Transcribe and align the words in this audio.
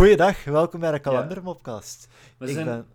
Goeiedag, 0.00 0.44
welkom 0.44 0.80
bij 0.80 0.92
de 0.92 0.98
kalendermopcast. 0.98 2.08
We 2.38 2.46
Ik 2.46 2.52
zijn... 2.52 2.64
ben... 2.66 2.86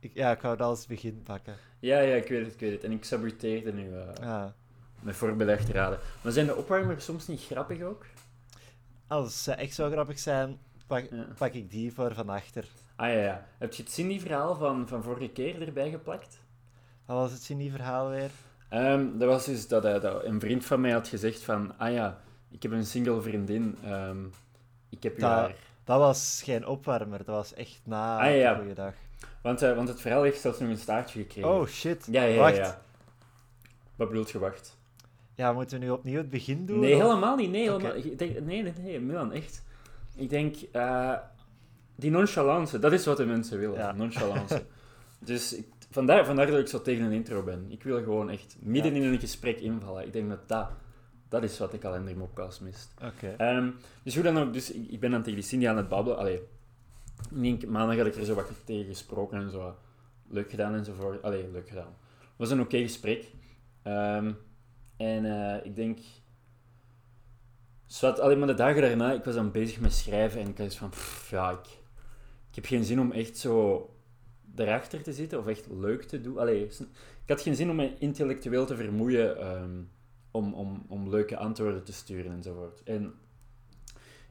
Ik, 0.00 0.10
ja, 0.14 0.30
ik 0.30 0.40
wou 0.40 0.56
dat 0.56 0.66
als 0.66 0.86
begin 0.86 1.22
pakken. 1.22 1.54
Ja, 1.78 1.98
ja, 2.00 2.14
ik 2.14 2.28
weet 2.28 2.44
het, 2.44 2.54
ik 2.54 2.60
weet 2.60 2.72
het. 2.72 2.84
En 2.84 2.92
ik 2.92 3.04
saboteerde 3.04 3.72
nu 3.72 3.90
Ja. 4.20 4.54
met 5.00 5.16
voorbedachte 5.16 5.72
raden. 5.72 5.98
Maar 6.22 6.32
zijn 6.32 6.46
de 6.46 6.56
opwarmers 6.56 7.04
soms 7.04 7.26
niet 7.26 7.40
grappig 7.40 7.82
ook? 7.82 8.06
Als 9.06 9.42
ze 9.42 9.52
echt 9.52 9.74
zo 9.74 9.90
grappig 9.90 10.18
zijn, 10.18 10.58
pak, 10.86 11.06
Ja. 11.10 11.26
pak 11.38 11.52
ik 11.52 11.70
die 11.70 11.92
voor 11.92 12.14
van 12.14 12.28
achter. 12.28 12.64
Ah 12.96 13.08
ja, 13.08 13.14
ja. 13.20 13.46
Heb 13.58 13.72
je 13.72 13.82
het 13.82 13.92
Cindy-verhaal 13.92 14.54
van, 14.54 14.88
van 14.88 15.02
vorige 15.02 15.28
keer 15.28 15.66
erbij 15.66 15.90
geplakt? 15.90 16.38
Wat 17.06 17.16
was 17.16 17.32
het 17.32 17.46
verhaal 17.70 18.08
weer? 18.08 18.30
Ehm, 18.68 19.18
dat 19.18 19.28
was 19.28 19.44
dus 19.44 19.68
dat, 19.68 19.84
eh, 19.84 20.00
dat 20.00 20.24
een 20.24 20.40
vriend 20.40 20.64
van 20.64 20.80
mij 20.80 20.90
had 20.92 21.08
gezegd 21.08 21.42
van... 21.42 21.78
Ah 21.78 21.92
ja, 21.92 22.20
ik 22.50 22.62
heb 22.62 22.72
een 22.72 22.86
single 22.86 23.22
vriendin. 23.22 23.76
ehm, 23.84 24.24
ik 24.88 25.02
heb 25.02 25.16
u 25.16 25.20
Dat- 25.20 25.30
haar... 25.30 25.54
Dat 25.84 25.98
was 25.98 26.40
geen 26.44 26.66
opwarmer, 26.66 27.18
dat 27.18 27.26
was 27.34 27.54
echt 27.54 27.80
na 27.84 28.18
Ah, 28.18 28.24
ja, 28.24 28.30
ja. 28.30 28.54
Goeiedag. 28.54 28.94
Want, 29.42 29.62
eh, 29.62 29.74
want 29.76 29.88
het 29.88 30.00
verhaal 30.00 30.22
heeft 30.22 30.40
zelfs 30.40 30.58
nog 30.58 30.68
een 30.68 30.76
staartje 30.76 31.20
gekregen. 31.20 31.50
Oh 31.50 31.66
shit. 31.66 32.06
ja, 32.10 32.22
ja, 32.22 32.38
Wacht. 32.40 32.56
ja. 32.56 32.80
Wat 33.96 34.08
bedoelt 34.08 34.30
je, 34.30 34.38
wacht? 34.38 34.76
Ja, 35.34 35.52
moeten 35.52 35.78
we 35.78 35.84
nu 35.84 35.90
opnieuw 35.90 36.16
het 36.18 36.30
begin 36.30 36.66
doen? 36.66 36.78
Nee, 36.80 36.94
of- 36.94 37.00
helemaal 37.02 37.36
niet. 37.36 37.50
Nee, 37.50 37.62
helemaal, 37.62 37.90
Oké. 37.90 37.98
ik 38.00 38.18
denk, 38.18 38.40
nee, 38.40 38.62
nee, 38.62 38.72
nee, 38.80 39.00
Milan, 39.00 39.32
echt. 39.32 39.62
Ik 40.16 40.30
denk, 40.30 40.56
eh, 40.72 41.14
die 41.96 42.10
nonchalance, 42.10 42.78
dat 42.78 42.92
is 42.92 43.06
wat 43.06 43.16
de 43.16 43.26
mensen 43.26 43.58
willen. 43.58 43.78
Ja. 43.78 43.92
Nonchalance. 43.92 44.62
dus 45.18 45.52
ik, 45.56 45.66
vandaar, 45.90 46.24
vandaar 46.26 46.46
dat 46.46 46.58
ik 46.58 46.66
zo 46.68 46.82
tegen 46.82 47.04
een 47.04 47.12
intro 47.12 47.42
ben. 47.42 47.66
Ik 47.68 47.82
wil 47.82 48.02
gewoon 48.02 48.30
echt 48.30 48.56
midden 48.60 48.94
in 48.94 49.02
een 49.02 49.18
gesprek 49.20 49.60
invallen. 49.60 50.06
Ik 50.06 50.12
denk 50.12 50.28
dat 50.28 50.48
dat, 50.48 50.68
dat 51.32 51.42
is 51.42 51.58
wat 51.58 51.70
de 51.70 51.78
kalendermopcast 51.78 52.60
mist. 52.60 52.94
Oké. 53.04 53.34
Ehm, 53.36 53.70
dus 54.02 54.14
hoe 54.14 54.22
dan 54.24 54.38
ook, 54.38 54.52
dus 54.52 54.72
ik, 54.72 54.90
ik 54.90 55.00
ben 55.00 55.10
dan 55.10 55.22
tegen 55.22 55.38
die 55.38 55.48
Cindy 55.48 55.68
aan 55.68 55.76
het 55.76 55.88
babbelen. 55.88 56.18
Allee, 56.18 56.34
ik 57.30 57.42
denk, 57.42 57.66
maandag 57.66 57.96
had 57.96 58.06
ik 58.06 58.14
er 58.14 58.24
zo 58.24 58.34
wat 58.34 58.50
tegen 58.64 58.84
gesproken 58.86 59.38
en 59.38 59.50
zo. 59.50 59.76
Leuk 60.28 60.50
gedaan 60.50 60.74
enzovoort. 60.74 61.22
Allee, 61.22 61.50
leuk 61.50 61.68
gedaan. 61.68 61.94
Het 62.18 62.36
was 62.36 62.50
een 62.50 62.60
oké 62.60 62.78
gesprek. 62.78 63.30
Ehm, 63.82 64.32
en 64.96 65.24
eh, 65.24 65.66
ik 65.66 65.76
denk... 65.76 65.98
Zwat, 67.86 68.20
alleen 68.20 68.38
maar 68.38 68.46
de 68.46 68.54
dagen 68.54 68.82
daarna, 68.82 69.12
ik 69.12 69.24
was 69.24 69.34
dan 69.34 69.50
bezig 69.50 69.80
met 69.80 69.92
schrijven 69.92 70.40
en 70.40 70.48
ik 70.48 70.58
had 70.58 70.66
iets 70.66 70.76
van, 70.76 70.88
pff, 70.88 71.30
ja, 71.30 71.50
ik, 71.50 71.66
ik 72.48 72.54
heb 72.54 72.64
geen 72.64 72.84
zin 72.84 73.00
om 73.00 73.12
echt 73.12 73.36
zo 73.36 73.86
erachter 74.56 75.02
te 75.02 75.12
zitten 75.12 75.38
of 75.38 75.46
echt 75.46 75.66
leuk 75.70 76.02
te 76.02 76.20
doen. 76.20 76.38
Allee, 76.38 76.64
ik 76.64 77.28
had 77.28 77.40
geen 77.40 77.56
zin 77.56 77.70
om 77.70 77.76
me 77.76 77.98
intellectueel 77.98 78.66
te 78.66 78.76
vermoeien 78.76 79.38
ehm, 79.38 79.82
om, 80.32 80.54
om, 80.54 80.84
om 80.88 81.08
leuke 81.10 81.36
antwoorden 81.36 81.84
te 81.84 81.92
sturen 81.92 82.32
enzovoort. 82.32 82.82
En 82.82 83.14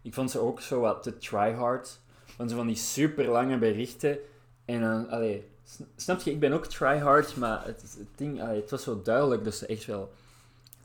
ik 0.02 0.14
vond 0.14 0.32
ze 0.32 0.40
ook 0.40 0.62
zo 0.62 0.80
wat 0.80 1.04
te 1.04 1.18
tryhard. 1.18 2.00
Van 2.26 2.50
zo 2.50 2.56
van 2.56 2.68
die 2.68 2.76
super 2.76 3.28
lange 3.28 3.58
berichten. 3.58 4.18
En 4.66 4.82
dan, 4.82 5.10
allee, 5.10 5.50
sn- 5.64 5.88
snap 5.96 6.20
je, 6.22 6.32
ik 6.32 6.40
ben 6.40 6.54
ook 6.54 6.66
tryhard, 6.66 7.36
maar 7.38 7.66
het, 7.66 7.82
het 7.82 8.08
ding, 8.16 8.42
allee, 8.42 8.62
het 8.62 8.70
was 8.72 8.84
zo 8.84 9.02
duidelijk 9.02 9.44
dat 9.44 9.56
ze 9.56 9.66
echt 9.66 9.86
wel 9.86 10.12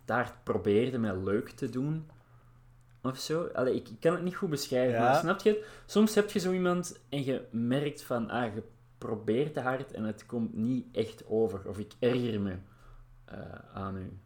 daar 0.04 0.34
probeerden 0.42 1.00
met 1.00 1.16
leuk 1.24 1.50
te 1.50 1.68
doen. 1.70 2.06
Of 3.02 3.18
zo. 3.18 3.48
Allee, 3.54 3.74
ik, 3.74 3.88
ik 3.88 4.00
kan 4.00 4.12
het 4.12 4.22
niet 4.22 4.36
goed 4.36 4.50
beschrijven, 4.50 4.94
Ja. 4.94 5.02
maar 5.02 5.18
snap 5.18 5.40
je? 5.40 5.64
Soms 5.86 6.14
heb 6.14 6.30
je 6.30 6.38
zo 6.38 6.52
iemand 6.52 7.00
en 7.08 7.24
je 7.24 7.42
merkt 7.50 8.02
van, 8.02 8.30
ah, 8.30 8.54
je 8.54 8.62
probeert 8.98 9.52
te 9.54 9.60
hard 9.60 9.92
en 9.92 10.04
het 10.04 10.26
komt 10.26 10.54
niet 10.54 10.86
echt 10.92 11.22
over. 11.26 11.68
Of 11.68 11.78
ik 11.78 11.92
erger 11.98 12.40
me 12.40 12.56
eh, 13.24 13.38
aan 13.74 13.96
u. 13.96 14.18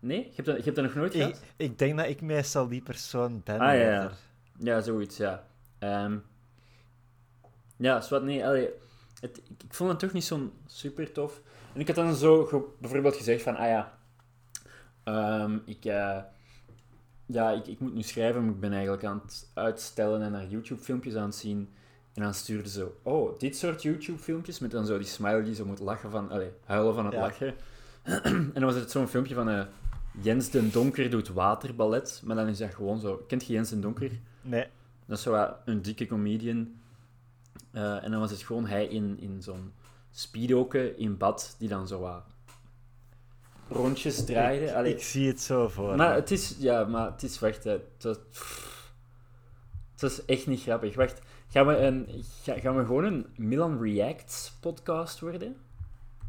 Nee? 0.00 0.18
Je 0.18 0.32
hebt 0.34 0.46
dat, 0.46 0.56
je 0.56 0.62
hebt 0.62 0.76
dat 0.76 0.84
nog 0.84 0.94
nooit 0.94 1.14
gehad? 1.14 1.40
ik 1.56 1.78
denk 1.78 1.96
dat 1.96 2.06
ik 2.06 2.20
meestal 2.20 2.68
die 2.68 2.82
persoon 2.82 3.40
ben. 3.44 3.58
Ah, 3.60 3.74
ja, 3.74 3.80
ja. 3.90 4.10
Ja, 4.58 4.80
zoiets, 4.80 5.16
ja. 5.16 5.46
Ehm 5.78 6.16
ja, 7.76 8.00
zwart, 8.00 8.22
nee, 8.22 8.46
allee, 8.46 8.68
het, 9.20 9.38
ik, 9.48 9.62
ik 9.62 9.74
vond 9.74 9.90
het 9.90 9.98
toch 9.98 10.12
niet 10.12 10.24
zo 10.24 10.52
super 10.66 11.12
tof. 11.12 11.40
En 11.74 11.80
ik 11.80 11.86
had 11.86 11.96
dan 11.96 12.14
zo 12.14 12.44
ge- 12.44 12.64
bijvoorbeeld 12.80 13.16
gezegd 13.16 13.42
van, 13.42 13.56
ah 13.56 13.66
ja, 13.68 13.98
ehm, 15.04 15.58
ik, 15.64 15.84
eh, 15.84 16.18
ja, 17.26 17.50
ik, 17.50 17.66
ik 17.66 17.80
moet 17.80 17.94
nu 17.94 18.02
schrijven, 18.02 18.44
maar 18.44 18.54
ik 18.54 18.60
ben 18.60 18.72
eigenlijk 18.72 19.04
aan 19.04 19.20
het 19.24 19.50
uitstellen 19.54 20.22
en 20.22 20.32
naar 20.32 20.46
YouTube-filmpjes 20.46 21.14
aan 21.16 21.24
het 21.26 21.34
zien. 21.34 21.68
En 22.14 22.22
dan 22.22 22.34
stuurde 22.34 22.68
ze, 22.68 22.88
oh, 23.02 23.38
dit 23.38 23.56
soort 23.56 23.82
YouTube-filmpjes, 23.82 24.58
met 24.58 24.70
dan 24.70 24.86
zo 24.86 24.98
die 24.98 25.06
smiley 25.06 25.42
die 25.42 25.54
zo 25.54 25.64
moet 25.64 25.78
lachen 25.80 26.10
van, 26.10 26.30
allee, 26.30 26.50
huilen 26.64 26.94
van 26.94 27.04
het 27.04 27.14
Ja. 27.14 27.20
lachen. 27.20 27.54
en 28.24 28.50
dan 28.54 28.64
was 28.64 28.74
het 28.74 28.90
zo'n 28.90 29.08
filmpje 29.08 29.34
van, 29.34 29.48
eh, 29.48 29.62
Jens 30.22 30.50
den 30.50 30.70
Donker 30.70 31.10
doet 31.10 31.28
waterballet, 31.28 32.20
maar 32.24 32.36
dan 32.36 32.48
is 32.48 32.58
dat 32.58 32.74
gewoon 32.74 33.00
zo, 33.00 33.16
kent 33.28 33.46
je 33.46 33.52
Jens 33.52 33.70
den 33.70 33.80
Donker? 33.80 34.10
Nee. 34.42 34.66
Dat 35.06 35.16
is 35.18 35.22
zo 35.24 35.54
een 35.64 35.82
dikke 35.82 36.06
comedian. 36.06 36.74
Eh, 37.70 38.04
en 38.04 38.10
dan 38.10 38.20
was 38.20 38.30
het 38.30 38.42
gewoon 38.42 38.66
hij 38.66 38.86
in, 38.86 39.16
in 39.20 39.42
zo'n 39.42 39.72
speedoke 40.10 40.96
in 40.96 41.16
bad, 41.16 41.54
die 41.58 41.68
dan 41.68 41.88
zo 41.88 42.00
wat 42.00 42.22
rondjes 43.68 44.24
draaide. 44.24 44.64
Ik, 44.64 44.74
Allee, 44.74 44.94
ik 44.94 45.02
zie 45.02 45.28
het 45.28 45.40
zo 45.40 45.68
voor. 45.68 45.96
maar 45.96 46.08
me. 46.08 46.14
het 46.14 46.30
is, 46.30 46.56
ja, 46.58 46.84
maar 46.84 47.10
het 47.10 47.22
is, 47.22 47.38
wacht, 47.38 47.64
hè, 47.64 47.70
het 47.70 48.02
was, 48.02 48.16
het 49.92 50.00
was 50.00 50.24
echt 50.24 50.46
niet 50.46 50.60
grappig. 50.62 50.94
Wacht, 50.94 51.20
gaan 51.48 51.66
we, 51.66 51.76
een, 51.76 52.08
ga- 52.42 52.58
gaan 52.58 52.76
we 52.76 52.84
gewoon 52.84 53.04
een 53.04 53.26
Milan 53.36 53.82
Reacts 53.82 54.52
podcast 54.60 55.20
worden? 55.20 55.56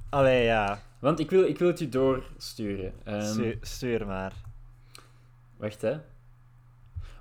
Allee, 0.09 0.43
ja. 0.43 0.81
Want 1.01 1.19
ik 1.19 1.29
wil, 1.29 1.43
ik 1.43 1.57
wil 1.59 1.67
het 1.67 1.79
je 1.79 1.89
doorsturen. 1.89 2.93
Ehm, 3.03 3.21
Stuur, 3.25 3.57
stuur 3.61 4.05
maar. 4.07 4.33
Wacht, 5.57 5.81
hè. 5.81 5.97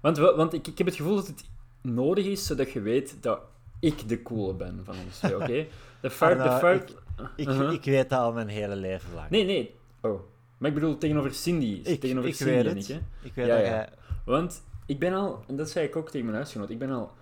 Want, 0.01 0.17
wa- 0.19 0.37
want 0.37 0.53
ik, 0.53 0.67
ik 0.67 0.79
heb 0.79 0.87
het 0.87 0.97
gevoel 0.97 1.15
dat 1.15 1.27
het 1.27 1.45
nodig 1.83 2.25
is, 2.27 2.47
zodat 2.47 2.71
je 2.73 2.81
weet 2.81 3.17
dat 3.23 3.41
ik 3.81 4.09
de 4.09 4.23
coole 4.23 4.55
ben 4.55 4.81
van 4.85 4.95
ons 5.07 5.19
twee, 5.19 5.37
oké? 5.37 5.67
De 6.01 6.11
fout, 6.11 6.43
de 6.43 6.51
fout... 6.59 6.95
Ik, 7.37 7.47
Uh-huh. 7.49 7.73
ik 7.73 7.85
weet 7.85 8.11
dat 8.11 8.19
al 8.19 8.33
mijn 8.33 8.49
hele 8.49 8.77
leven 8.77 9.15
lang. 9.15 9.31
Nee, 9.31 9.45
nee. 9.45 9.75
Oh. 10.01 10.21
Maar 10.59 10.69
ik 10.69 10.75
bedoel 10.75 10.99
tegenover 10.99 11.35
Cindy. 11.35 11.81
ik, 11.85 12.01
tegenover 12.01 12.29
ik 12.29 12.35
Cindy 12.37 12.53
weet 12.53 12.65
het. 12.65 12.77
ik, 12.77 12.87
hè. 12.95 13.01
Ik 13.23 13.35
weet 13.35 13.47
Ja, 13.47 13.57
dat 13.57 13.65
ja. 13.65 13.71
jij... 13.71 13.89
Want 14.25 14.63
ik 14.87 14.99
ben 14.99 15.13
al, 15.15 15.45
en 15.47 15.57
dat 15.57 15.71
zei 15.71 15.87
ik 15.87 15.97
ook 15.97 16.07
tegen 16.11 16.25
mijn 16.27 16.37
huisgenoot, 16.37 16.71
ik 16.71 16.79
ben 16.79 16.91
al 16.91 17.13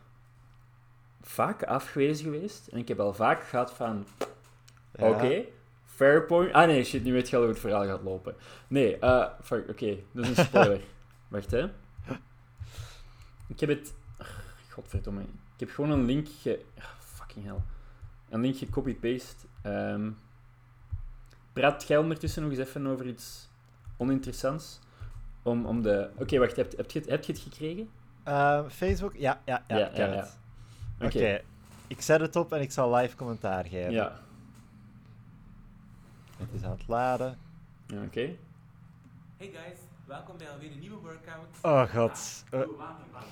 vaak 1.20 1.62
afgewezen 1.62 2.24
geweest. 2.24 2.66
En 2.66 2.78
ik 2.78 2.88
heb 2.88 3.00
al 3.00 3.14
vaak 3.14 3.42
gehad 3.44 3.72
van, 3.72 4.06
Ja. 4.94 5.08
oké, 5.10 5.42
point. 6.26 6.52
Ah 6.52 6.66
nee, 6.66 6.84
shit, 6.84 7.04
nu 7.04 7.12
weet 7.12 7.28
je 7.28 7.36
al 7.36 7.42
hoe 7.42 7.50
het 7.50 7.60
verhaal 7.60 7.86
gaat 7.86 8.02
lopen. 8.02 8.34
Nee, 8.68 8.98
eh, 8.98 9.26
fuck, 9.42 9.68
oké, 9.68 9.96
dat 10.12 10.24
is 10.24 10.38
een 10.38 10.44
spoiler. 10.44 10.80
Wacht, 11.28 11.50
hè. 11.50 11.66
Ik 13.46 13.60
heb 13.60 13.68
het... 13.68 13.94
Godverdomme. 14.70 15.20
Ik 15.20 15.60
heb 15.60 15.70
gewoon 15.70 15.90
een 15.90 16.04
link 16.04 16.28
ge... 16.40 16.60
fucking 16.98 17.44
hell. 17.44 17.62
Een 18.28 18.40
link 18.40 18.56
gecopy-paste. 18.56 19.46
Ehm 19.62 20.10
praat 21.60 21.84
jij 21.88 21.98
ondertussen 21.98 22.42
nog 22.42 22.50
eens 22.50 22.60
even 22.60 22.86
over 22.86 23.06
iets 23.06 23.48
oninteressants? 23.96 24.78
Om, 25.42 25.66
om 25.66 25.82
de... 25.82 26.08
Oké, 26.16 26.38
wacht, 26.38 26.56
heb, 26.56 26.76
heb, 26.76 26.90
je 26.90 26.98
het, 26.98 27.08
heb 27.08 27.24
je 27.24 27.32
het 27.32 27.40
gekregen? 27.40 27.88
Eh, 28.22 28.60
Facebook? 28.68 29.16
Ja, 29.16 29.40
ja, 29.44 29.62
ja, 29.68 29.76
Ja, 29.76 29.90
ja, 29.94 30.12
ja. 30.12 30.28
Oké. 31.00 31.40
Ik 31.86 32.00
zet 32.00 32.20
het 32.20 32.36
op 32.36 32.52
en 32.52 32.60
ik 32.60 32.72
zal 32.72 32.94
live 32.94 33.16
commentaar 33.16 33.64
geven. 33.64 33.90
Ja. 33.90 34.20
Het 36.38 36.48
is 36.52 36.62
aan 36.64 36.70
het 36.70 36.82
laden. 36.88 37.38
Ja, 37.86 38.02
Oké. 38.02 38.20
Hey 39.36 39.50
guys, 39.52 39.78
welkom 40.04 40.36
bij 40.38 40.50
alweer 40.50 40.70
een 40.72 40.78
nieuwe 40.78 40.96
workout. 41.00 41.46
Oh 41.62 41.94
god. 41.94 42.44
Eh, 42.50 42.60
Doe 42.60 42.76
waterballet. 42.76 43.28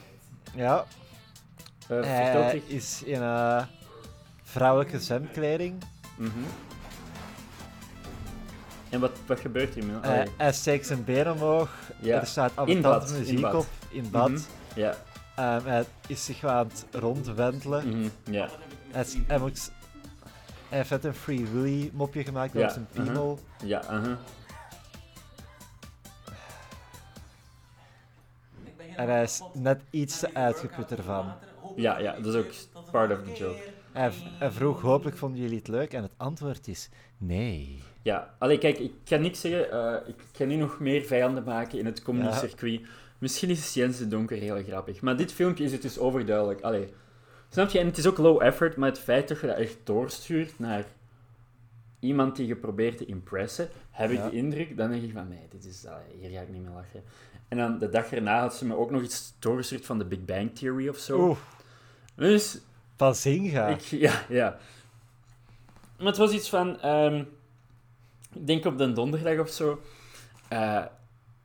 ja, 0.54 0.84
Eh, 1.80 1.86
vertel 1.86 2.42
hij 2.42 2.50
zich. 2.50 2.68
is 2.68 3.02
in 3.02 3.22
eh, 3.22 3.64
vrouwelijke 4.42 5.00
zwemkleding. 5.00 5.82
Mhm. 6.16 6.30
En 8.90 9.00
wat, 9.00 9.12
wat 9.26 9.40
gebeurt 9.40 9.74
hier? 9.74 9.84
Eh, 10.02 10.10
Allee. 10.10 10.28
hij 10.36 10.52
steekt 10.52 10.86
zijn 10.86 11.04
been 11.04 11.30
omhoog. 11.30 11.70
Ja. 12.00 12.20
Er 12.20 12.26
staat 12.26 12.50
In 12.50 12.56
ambetante 12.58 12.88
bad, 12.98 13.10
in 13.10 13.18
muziek 13.18 13.40
bad. 13.40 13.54
op 13.54 13.66
in 13.88 14.10
bad. 14.10 14.28
Mhm. 14.30 14.40
Ja. 14.74 14.94
Ehm, 15.36 15.64
hij 15.66 15.84
is 16.06 16.24
zich 16.24 16.40
wel 16.40 16.50
aan 16.52 16.66
het 16.68 16.86
rondwentelen. 16.92 17.88
mhm, 17.88 18.08
Ja. 18.32 18.48
Hij, 18.90 19.02
is- 19.02 19.16
hij 19.26 19.38
moet... 19.38 19.70
Hij 20.68 20.78
heeft 20.78 20.90
net 20.90 21.04
een 21.04 21.14
Free 21.14 21.46
Willy 21.46 21.90
mopje 21.92 22.24
gemaakt 22.24 22.52
Ja, 22.52 22.64
op 22.64 22.70
zijn 22.70 22.86
uh-huh. 22.90 23.04
piemel. 23.04 23.38
Ja, 23.64 23.82
ben 28.76 28.96
En 28.96 29.08
hij 29.08 29.22
is 29.22 29.42
net 29.54 29.80
iets 29.90 30.18
te 30.18 30.34
uitgeput 30.34 30.90
ervan. 30.90 31.32
Ja, 31.76 31.98
ja, 31.98 32.20
dat 32.20 32.34
is 32.34 32.44
ook 32.44 32.82
part 32.90 33.12
of 33.12 33.24
the 33.24 33.32
joke. 33.32 33.62
Hij, 33.92 34.10
hij 34.38 34.50
vroeg, 34.50 34.80
hopelijk 34.80 35.16
vonden 35.16 35.40
jullie 35.40 35.58
het 35.58 35.68
leuk? 35.68 35.92
En 35.92 36.02
het 36.02 36.12
antwoord 36.16 36.68
is 36.68 36.88
nee. 37.18 37.82
Ja, 38.02 38.34
allee, 38.38 38.58
kijk, 38.58 38.78
ik 38.78 38.92
kan 39.04 39.20
niks 39.20 39.40
zeggen. 39.40 39.70
eh, 39.70 40.08
ik 40.08 40.16
ga 40.32 40.44
nu 40.44 40.56
nog 40.56 40.80
meer 40.80 41.04
vijanden 41.04 41.44
maken 41.44 41.78
in 41.78 41.86
het 41.86 42.02
comedy 42.02 42.26
Ja. 42.26 42.32
circuit. 42.32 42.80
Misschien 43.18 43.50
is 43.50 43.74
Jens 43.74 43.98
de 43.98 44.08
Donker 44.08 44.36
heel 44.36 44.62
grappig. 44.62 45.00
Maar 45.00 45.16
dit 45.16 45.32
filmpje 45.32 45.64
is 45.64 45.72
het 45.72 45.82
dus 45.82 45.98
overduidelijk. 45.98 46.60
Allee, 46.60 46.92
snap 47.56 47.70
je? 47.70 47.78
En 47.78 47.86
het 47.86 47.98
is 47.98 48.06
ook 48.06 48.18
low 48.18 48.42
effort, 48.42 48.76
maar 48.76 48.88
het 48.88 48.98
feit 48.98 49.28
dat 49.28 49.40
je 49.40 49.46
dat 49.46 49.56
echt 49.56 49.76
doorstuurt 49.84 50.58
naar 50.58 50.84
iemand 52.00 52.36
die 52.36 52.46
je 52.46 52.56
probeert 52.56 52.98
te 52.98 53.04
impressen, 53.06 53.68
heb 53.90 54.10
ik 54.10 54.16
Ja. 54.16 54.28
de 54.28 54.36
indruk, 54.36 54.76
dan 54.76 54.90
denk 54.90 55.02
ik 55.02 55.12
van, 55.12 55.28
nee, 55.28 55.46
dit 55.50 55.64
is, 55.64 55.86
allee, 55.86 56.16
hier 56.20 56.30
ga 56.30 56.40
ik 56.40 56.48
niet 56.48 56.62
meer 56.62 56.70
lachen. 56.74 57.02
En 57.48 57.56
dan 57.58 57.78
de 57.78 57.88
dag 57.88 58.12
erna 58.12 58.40
had 58.40 58.54
ze 58.54 58.64
me 58.66 58.76
ook 58.76 58.90
nog 58.90 59.02
iets 59.02 59.34
doorgestuurd 59.38 59.86
van 59.86 59.98
de 59.98 60.04
Big 60.04 60.24
Bang 60.24 60.54
Theory 60.54 60.88
of 60.88 60.96
zo. 60.98 61.18
Oeh, 61.20 61.38
Dus. 62.14 62.60
Ik, 63.68 63.80
ja, 64.08 64.22
ja. 64.28 64.56
Maar 65.98 66.06
het 66.06 66.16
was 66.16 66.32
iets 66.32 66.48
van... 66.48 66.80
ehm, 66.80 67.24
ik 68.32 68.46
denk 68.46 68.64
op 68.64 68.78
de 68.78 68.92
donderdag 68.92 69.38
of 69.38 69.50
zo... 69.50 69.80
eh, 70.48 70.84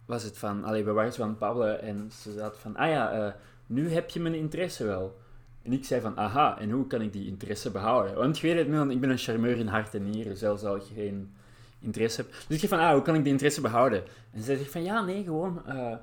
was 0.05 0.23
het 0.23 0.37
van... 0.37 0.63
Allee, 0.63 0.83
we 0.83 0.91
waren 0.91 1.13
zo 1.13 1.23
aan 1.23 1.29
het 1.29 1.39
babbelen 1.39 1.81
en 1.81 2.11
ze 2.21 2.33
zat 2.33 2.57
van... 2.57 2.75
Ah 2.75 2.89
ja, 2.89 3.11
eh, 3.11 3.33
nu 3.67 3.91
heb 3.91 4.09
je 4.09 4.19
mijn 4.19 4.35
interesse 4.35 4.85
wel. 4.85 5.19
En 5.63 5.73
ik 5.73 5.85
zei 5.85 6.01
van... 6.01 6.17
Aha, 6.17 6.59
en 6.59 6.69
hoe 6.69 6.87
kan 6.87 7.01
ik 7.01 7.13
die 7.13 7.27
interesse 7.27 7.71
behouden? 7.71 8.15
Want 8.15 8.39
je 8.39 8.47
weet 8.47 8.67
het, 8.67 8.91
ik 8.91 8.99
ben 8.99 9.09
een 9.09 9.17
charmeur 9.17 9.57
in 9.57 9.67
hart 9.67 9.95
en 9.95 10.09
nieren. 10.09 10.37
Zelfs 10.37 10.63
al 10.63 10.75
je 10.75 10.93
geen 10.93 11.33
interesse 11.79 12.21
hebt. 12.21 12.33
Dus 12.33 12.61
ik 12.61 12.69
zei 12.69 12.81
van... 12.81 12.87
Ah, 12.89 12.93
hoe 12.93 13.01
kan 13.01 13.15
ik 13.15 13.21
die 13.23 13.31
interesse 13.31 13.61
behouden? 13.61 14.03
En 14.31 14.41
zij 14.41 14.55
zegt 14.55 14.71
van... 14.71 14.83
Ja, 14.83 15.01
nee, 15.01 15.23
gewoon... 15.23 15.65
eh, 15.65 15.95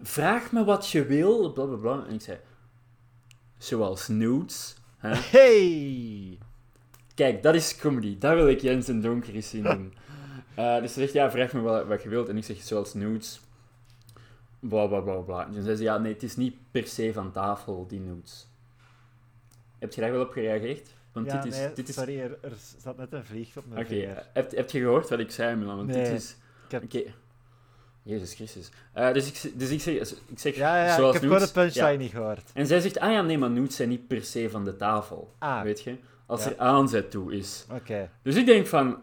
vraag 0.00 0.52
me 0.52 0.64
wat 0.64 0.88
je 0.88 1.04
wil. 1.04 1.52
Bla, 1.52 1.64
bla, 1.64 1.76
bla. 1.76 2.04
En 2.08 2.14
ik 2.14 2.20
zei... 2.20 2.38
Zoals 3.58 4.08
nudes. 4.08 4.76
Hè? 4.96 5.14
Hey! 5.38 6.38
Kijk, 7.14 7.42
dat 7.42 7.54
is 7.54 7.76
comedy. 7.76 8.18
Dat 8.18 8.34
wil 8.34 8.48
ik 8.48 8.60
Jens 8.60 8.88
en 8.88 9.00
Donker 9.00 9.34
eens 9.34 9.48
zien 9.48 9.62
doen. 9.62 9.94
Eh, 10.54 10.80
dus 10.80 10.92
ze 10.92 11.00
zegt, 11.00 11.12
ja, 11.12 11.30
vraag 11.30 11.52
me 11.52 11.60
wat, 11.60 11.86
wat 11.86 12.02
je 12.02 12.08
wilt. 12.08 12.28
En 12.28 12.36
ik 12.36 12.44
zeg, 12.44 12.62
zoals 12.62 12.94
nudes. 12.94 13.40
Bla, 14.58 14.86
bla, 14.86 15.00
bla, 15.00 15.14
bla. 15.14 15.46
En 15.46 15.62
zei 15.62 15.76
ze, 15.76 15.82
ja, 15.82 15.98
nee, 15.98 16.12
het 16.12 16.22
is 16.22 16.36
niet 16.36 16.56
per 16.70 16.86
se 16.86 17.12
van 17.12 17.32
tafel, 17.32 17.86
die 17.88 18.00
nudes. 18.00 18.48
Heb 19.78 19.92
je 19.92 20.00
daar 20.00 20.12
wel 20.12 20.22
op 20.22 20.30
gereageerd? 20.32 20.88
Want 21.12 21.26
Ja, 21.26 21.40
dit 21.40 21.52
is... 21.52 21.58
nee, 21.58 21.72
dit 21.72 21.88
is... 21.88 21.94
sorry, 21.94 22.20
er, 22.20 22.38
er 22.40 22.52
zat 22.78 22.96
net 22.96 23.12
een 23.12 23.24
vlieg 23.24 23.56
op 23.56 23.64
mijn 23.68 23.80
Oké, 23.80 23.88
vinger. 23.94 24.16
eh, 24.16 24.24
heb, 24.32 24.50
heb 24.56 24.70
je 24.70 24.80
gehoord 24.80 25.08
wat 25.08 25.18
ik 25.18 25.30
zei, 25.30 25.56
Milan? 25.56 25.76
Want 25.76 25.88
Nee, 25.88 26.04
dit 26.04 26.12
is... 26.12 26.36
heb- 26.68 26.82
Oké. 26.82 27.02
Jezus 28.02 28.34
Christus. 28.34 28.70
Eh, 28.92 29.12
dus 29.12 29.26
ik, 29.44 29.58
dus 29.58 29.70
ik 29.70 29.80
zeg, 29.80 29.94
ik 30.26 30.38
zeg 30.38 30.54
Ja, 30.54 30.84
ja, 30.84 30.94
zoals 30.96 31.14
ik 31.14 31.20
heb 31.20 31.30
gewoon 31.30 31.46
de 31.46 31.52
punchline 31.52 31.90
Ja. 31.90 31.96
niet 31.98 32.10
gehoord. 32.10 32.50
En 32.54 32.66
zij 32.66 32.80
zegt, 32.80 32.98
ah 32.98 33.12
ja, 33.12 33.22
nee, 33.22 33.38
maar 33.38 33.50
nudes 33.50 33.76
zijn 33.76 33.88
niet 33.88 34.06
per 34.06 34.22
se 34.24 34.50
van 34.50 34.64
de 34.64 34.76
tafel. 34.76 35.34
Ah, 35.38 35.62
Weet 35.62 35.80
je? 35.82 35.96
Als 36.26 36.44
Ja. 36.44 36.50
er 36.50 36.58
aanzet 36.58 37.10
toe 37.10 37.34
is. 37.36 37.66
oké. 37.72 38.10
Dus 38.22 38.34
ik 38.36 38.46
denk 38.46 38.66
van, 38.66 38.98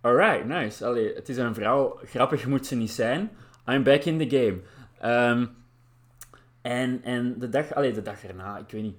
alright, 0.00 0.44
nice. 0.44 0.86
Allee, 0.86 1.14
het 1.14 1.28
is 1.28 1.36
een 1.36 1.54
vrouw, 1.54 2.00
grappig 2.04 2.46
moet 2.46 2.66
ze 2.66 2.76
niet 2.76 2.90
zijn. 2.90 3.30
I'm 3.66 3.82
back 3.82 4.04
in 4.04 4.28
the 4.28 4.36
game. 4.36 4.58
Ehm, 5.00 5.46
en, 6.62 7.02
en 7.02 7.38
de 7.38 7.48
dag, 7.48 7.74
allee, 7.74 7.92
de 7.92 8.02
dag 8.02 8.24
erna, 8.24 8.58
ik 8.58 8.70
weet 8.70 8.82
niet. 8.82 8.96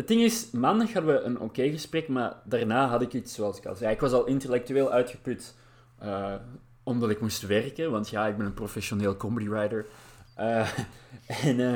Het 0.00 0.08
ding 0.08 0.20
is, 0.20 0.50
maandag 0.50 0.92
hadden 0.92 1.14
we 1.14 1.20
een 1.20 1.40
oké 1.40 1.70
gesprek, 1.70 2.08
maar 2.08 2.36
daarna 2.44 2.88
had 2.88 3.02
ik 3.02 3.12
iets, 3.12 3.34
zoals 3.34 3.58
ik 3.58 3.66
al 3.66 3.74
zei. 3.74 3.92
Ik 3.92 4.00
was 4.00 4.12
al 4.12 4.26
intellectueel 4.26 4.90
uitgeput, 4.90 5.54
eh, 5.98 6.34
omdat 6.82 7.10
ik 7.10 7.20
moest 7.20 7.46
werken, 7.46 7.90
want 7.90 8.08
ja, 8.08 8.26
ik 8.26 8.36
ben 8.36 8.46
een 8.46 8.54
professioneel 8.54 9.16
comedy 9.16 9.48
writer. 9.48 9.86
Eh, 10.34 10.78
en, 11.44 11.60
eh, 11.60 11.72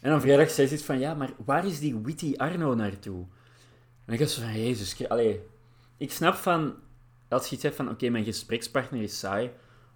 en 0.00 0.10
dan 0.10 0.20
vrijdag 0.20 0.50
zei 0.50 0.66
ze 0.66 0.74
iets 0.74 0.82
van, 0.82 0.98
ja, 0.98 1.14
maar 1.14 1.30
waar 1.44 1.66
is 1.66 1.80
die 1.80 1.98
witty 1.98 2.34
Arno 2.36 2.74
naartoe? 2.74 3.26
En 4.04 4.12
ik 4.12 4.18
was 4.18 4.34
zo 4.34 4.40
van, 4.40 4.60
jezus, 4.60 4.96
ik 5.96 6.12
snap 6.12 6.34
van, 6.34 6.74
als 7.28 7.46
je 7.46 7.54
iets 7.54 7.64
hebt 7.64 7.76
van, 7.76 7.90
oké, 7.90 8.08
mijn 8.08 8.24
gesprekspartner 8.24 9.02
is 9.02 9.18
saai, 9.18 9.50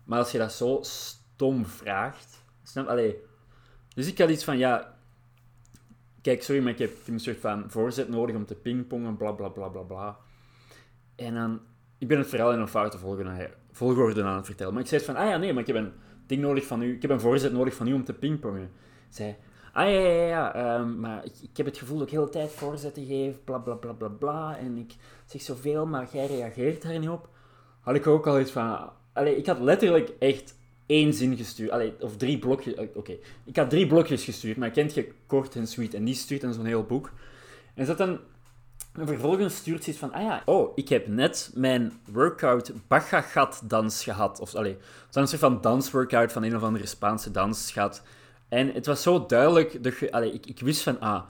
maar 0.04 0.18
als 0.18 0.32
je 0.32 0.38
dat 0.38 0.52
zo 0.52 0.78
stom 0.82 1.66
vraagt, 1.66 2.42
snap, 2.62 2.88
allee. 2.88 3.16
Dus 3.94 4.06
ik 4.06 4.18
had 4.18 4.30
iets 4.30 4.44
van, 4.44 4.58
ja, 4.58 4.93
kijk, 6.24 6.42
sorry, 6.42 6.62
maar 6.62 6.72
ik 6.72 6.78
heb, 6.78 6.90
een 7.06 7.20
soort 7.20 7.38
van 7.38 7.64
voorzet 7.68 8.08
nodig 8.08 8.36
om 8.36 8.46
te 8.46 8.54
pingpongen, 8.54 9.16
bla, 9.16 9.32
bla, 9.32 9.48
bla, 9.48 9.68
bla, 9.68 9.80
bla. 9.80 10.16
En 11.16 11.34
dan, 11.34 11.60
ik 11.98 12.08
ben 12.08 12.18
het 12.18 12.28
verhaal 12.28 12.52
in 12.52 12.60
een 12.60 12.68
foute 12.68 12.98
volgorde, 13.72 14.22
aan 14.22 14.36
het 14.36 14.46
vertellen, 14.46 14.72
maar 14.72 14.82
ik 14.82 14.88
zei 14.88 15.00
van, 15.00 15.16
ah 15.16 15.28
ja, 15.28 15.36
nee, 15.36 15.52
maar 15.52 15.60
ik 15.60 15.66
heb 15.66 15.76
een 15.76 15.92
ding 16.26 16.42
nodig 16.42 16.66
van 16.66 16.82
u, 16.82 16.94
ik 16.94 17.02
heb 17.02 17.10
een 17.10 17.20
voorzet 17.20 17.52
nodig 17.52 17.74
van 17.74 17.88
u 17.88 17.92
om 17.92 18.04
te 18.04 18.12
pingpongen. 18.12 18.70
Zij, 19.08 19.38
ah 19.72 19.90
ja, 19.90 19.98
ja, 19.98 20.26
ja, 20.26 20.54
ehm, 20.54 21.00
maar 21.00 21.24
ik, 21.24 21.56
heb 21.56 21.66
het 21.66 21.78
gevoel 21.78 21.98
dat 21.98 22.06
ik 22.06 22.12
de 22.12 22.18
hele 22.18 22.30
tijd 22.30 22.50
voorzetten 22.50 23.06
geef, 23.06 23.44
bla, 23.44 23.58
bla, 23.58 23.74
bla, 23.74 23.92
bla, 23.92 24.08
bla, 24.08 24.58
en 24.58 24.76
ik 24.76 24.94
zeg 25.26 25.40
zoveel, 25.42 25.86
maar 25.86 26.08
jij 26.12 26.26
reageert 26.26 26.82
daar 26.82 26.98
niet 26.98 27.08
op. 27.08 27.28
Had 27.80 27.94
ik 27.94 28.06
ook 28.06 28.26
al 28.26 28.40
iets 28.40 28.50
van, 28.50 28.90
allee, 29.12 29.36
ik 29.36 29.46
had 29.46 29.60
letterlijk 29.60 30.12
echt 30.18 30.54
één 30.86 31.12
zin 31.12 31.36
gestuurd, 31.36 31.70
allee, 31.70 31.94
of 32.00 32.16
drie 32.16 32.38
blokjes, 32.38 32.74
eh, 32.74 32.86
oké. 32.94 33.16
Ik 33.44 33.56
had 33.56 33.70
drie 33.70 33.86
blokjes 33.86 34.24
gestuurd, 34.24 34.56
maar 34.56 34.70
kent 34.70 34.94
je 34.94 35.12
kort 35.26 35.56
en 35.56 35.66
sweet, 35.66 35.94
en 35.94 36.04
die 36.04 36.14
stuurt 36.14 36.40
dan 36.40 36.54
zo'n 36.54 36.64
heel 36.64 36.84
boek. 36.84 37.10
En 37.74 37.86
zat 37.86 37.98
dan 37.98 38.18
en 38.94 39.06
vervolgens 39.06 39.56
stuurt 39.56 39.84
ze 39.84 39.90
iets 39.90 39.98
van, 39.98 40.12
ah 40.12 40.22
ja, 40.22 40.42
oh, 40.44 40.72
ik 40.74 40.88
heb 40.88 41.06
net 41.06 41.50
mijn 41.54 41.92
workout 42.12 42.72
Bachagat 42.88 43.62
dans 43.64 44.02
gehad. 44.02 44.40
Of, 44.40 44.54
allee, 44.54 44.72
het 44.72 45.14
was 45.14 45.22
een 45.22 45.28
soort 45.38 45.52
van 45.52 45.60
dansworkout 45.60 46.32
van 46.32 46.42
een 46.42 46.56
of 46.56 46.62
andere 46.62 46.86
Spaanse 46.86 47.30
dans 47.30 47.72
gehad. 47.72 48.02
En 48.48 48.72
het 48.72 48.86
was 48.86 49.02
zo 49.02 49.26
duidelijk, 49.26 49.82
dat 49.82 49.98
je, 49.98 50.12
allee, 50.12 50.32
ik, 50.32 50.46
ik 50.46 50.60
wist 50.60 50.82
van, 50.82 51.00
ah, 51.00 51.22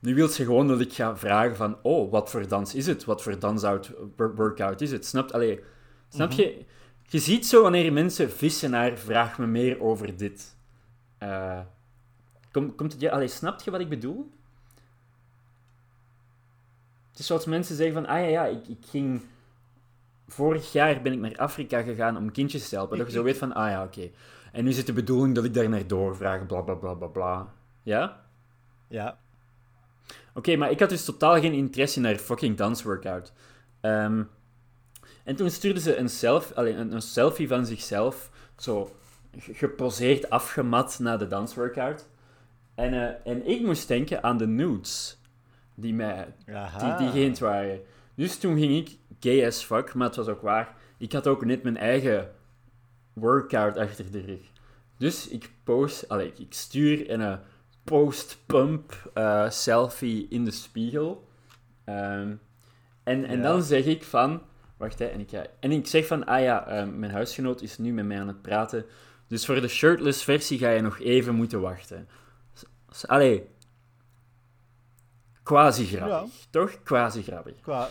nu 0.00 0.14
wil 0.14 0.28
ze 0.28 0.44
gewoon 0.44 0.68
dat 0.68 0.80
ik 0.80 0.92
ga 0.92 1.16
vragen 1.16 1.56
van, 1.56 1.76
oh, 1.82 2.10
wat 2.10 2.30
voor 2.30 2.48
dans 2.48 2.74
is 2.74 2.86
het? 2.86 3.04
Wat 3.04 3.22
voor 3.22 3.38
dans-out, 3.38 3.90
wor- 4.16 4.34
workout 4.34 4.80
is 4.80 4.90
het? 4.90 5.06
Snap, 5.06 5.30
allee, 5.30 5.60
snap 6.08 6.32
je? 6.32 6.64
Je 7.06 7.18
ziet 7.18 7.46
zo 7.46 7.62
wanneer 7.62 7.92
mensen 7.92 8.30
vissen 8.32 8.70
naar, 8.70 8.98
vraag 8.98 9.38
me 9.38 9.46
meer 9.46 9.80
over 9.80 10.16
dit. 10.16 10.56
Eh, 11.18 11.60
kom, 12.52 12.74
komt 12.74 12.92
het, 12.92 13.00
je- 13.00 13.10
allee, 13.10 13.28
snap 13.28 13.60
je 13.62 13.70
wat 13.70 13.80
ik 13.80 13.88
bedoel? 13.88 14.32
Het 17.10 17.18
is 17.18 17.26
zoals 17.26 17.44
mensen 17.46 17.76
zeggen 17.76 17.94
van, 17.94 18.06
ah 18.06 18.20
ja, 18.20 18.26
ja, 18.26 18.44
ik, 18.44 18.68
ik 18.68 18.84
ging... 18.90 19.22
Vorig 20.28 20.72
jaar 20.72 21.02
ben 21.02 21.12
ik 21.12 21.18
naar 21.18 21.36
Afrika 21.36 21.82
gegaan 21.82 22.16
om 22.16 22.32
kindjes 22.32 22.68
te 22.68 22.74
helpen. 22.74 22.98
Dat 22.98 23.06
je 23.06 23.12
zo 23.12 23.22
weet 23.22 23.38
van, 23.38 23.52
ah 23.54 23.70
ja, 23.70 23.82
oké. 23.84 24.10
En 24.52 24.64
nu 24.64 24.70
is 24.70 24.76
het 24.76 24.86
de 24.86 24.92
bedoeling 24.92 25.34
dat 25.34 25.44
ik 25.44 25.54
daar 25.54 25.68
naar 25.68 25.86
doorvraag, 25.86 26.46
bla, 26.46 26.60
bla, 26.60 26.74
bla, 26.74 26.94
bla, 26.94 27.06
bla. 27.06 27.52
Ja? 27.82 28.20
Ja. 28.88 29.18
Oké, 30.34 30.56
maar 30.56 30.70
ik 30.70 30.80
had 30.80 30.88
dus 30.88 31.04
totaal 31.04 31.40
geen 31.40 31.52
interesse 31.52 31.98
in 31.98 32.04
haar 32.04 32.16
fucking 32.16 32.56
dansworkout. 32.56 33.32
Ehm 33.80 34.22
en 35.24 35.36
toen 35.36 35.50
stuurde 35.50 35.80
ze 35.80 35.96
een, 35.96 36.08
self, 36.08 36.52
een, 36.54 36.92
een 36.92 37.02
selfie 37.02 37.48
van 37.48 37.66
zichzelf, 37.66 38.30
zo 38.56 38.96
ge- 39.38 39.54
geposeerd, 39.54 40.30
afgemat 40.30 40.98
na 40.98 41.16
de 41.16 41.26
dansworkout. 41.26 42.08
En, 42.74 42.92
eh, 42.94 43.32
en 43.32 43.46
ik 43.48 43.62
moest 43.62 43.88
denken 43.88 44.22
aan 44.22 44.36
de 44.36 44.46
nudes 44.46 45.18
die, 45.74 45.94
mij, 45.94 46.34
Aha. 46.52 46.96
die, 46.96 47.06
die 47.06 47.12
geënt 47.22 47.38
waren. 47.38 47.80
Dus 48.14 48.38
toen 48.38 48.58
ging 48.58 48.76
ik, 48.88 48.96
gay 49.20 49.46
as 49.46 49.62
fuck, 49.64 49.94
maar 49.94 50.06
het 50.06 50.16
was 50.16 50.28
ook 50.28 50.42
waar, 50.42 50.74
ik 50.98 51.12
had 51.12 51.26
ook 51.26 51.44
net 51.44 51.62
mijn 51.62 51.76
eigen 51.76 52.30
workout 53.12 53.76
achter 53.76 54.10
de 54.10 54.20
rug. 54.20 54.40
Dus 54.98 55.28
ik 55.28 55.50
post, 55.64 56.08
allee, 56.08 56.32
ik- 56.38 56.52
stuur 56.54 57.10
een 57.10 57.38
post-pump 57.84 59.10
eh, 59.14 59.50
selfie 59.50 60.26
in 60.28 60.44
de 60.44 60.50
spiegel. 60.50 61.28
Ehm, 61.84 62.34
en, 63.02 63.24
en 63.24 63.36
Ja. 63.36 63.42
dan 63.42 63.62
zeg 63.62 63.84
ik 63.84 64.04
van, 64.04 64.42
wacht 64.76 64.98
hè, 64.98 65.04
en 65.04 65.20
ik, 65.20 65.28
ga- 65.30 65.46
en 65.60 65.70
ik 65.72 65.86
zeg 65.86 66.06
van, 66.06 66.24
ah 66.26 66.40
ja, 66.42 66.66
eh, 66.66 66.86
mijn 66.88 67.12
huisgenoot 67.12 67.62
is 67.62 67.78
nu 67.78 67.92
met 67.92 68.04
mij 68.06 68.20
aan 68.20 68.28
het 68.28 68.42
praten, 68.42 68.86
dus 69.28 69.46
voor 69.46 69.60
de 69.60 69.68
shirtless 69.68 70.22
versie 70.24 70.58
ga 70.58 70.70
je 70.70 70.80
nog 70.80 70.98
even 71.00 71.34
moeten 71.34 71.60
wachten. 71.60 72.08
Allee, 73.06 73.48
quasi 75.42 75.84
grappig, 75.86 76.30
toch? 76.50 76.82
Quasi 76.82 77.22
grappig. 77.22 77.60
Qua, 77.60 77.88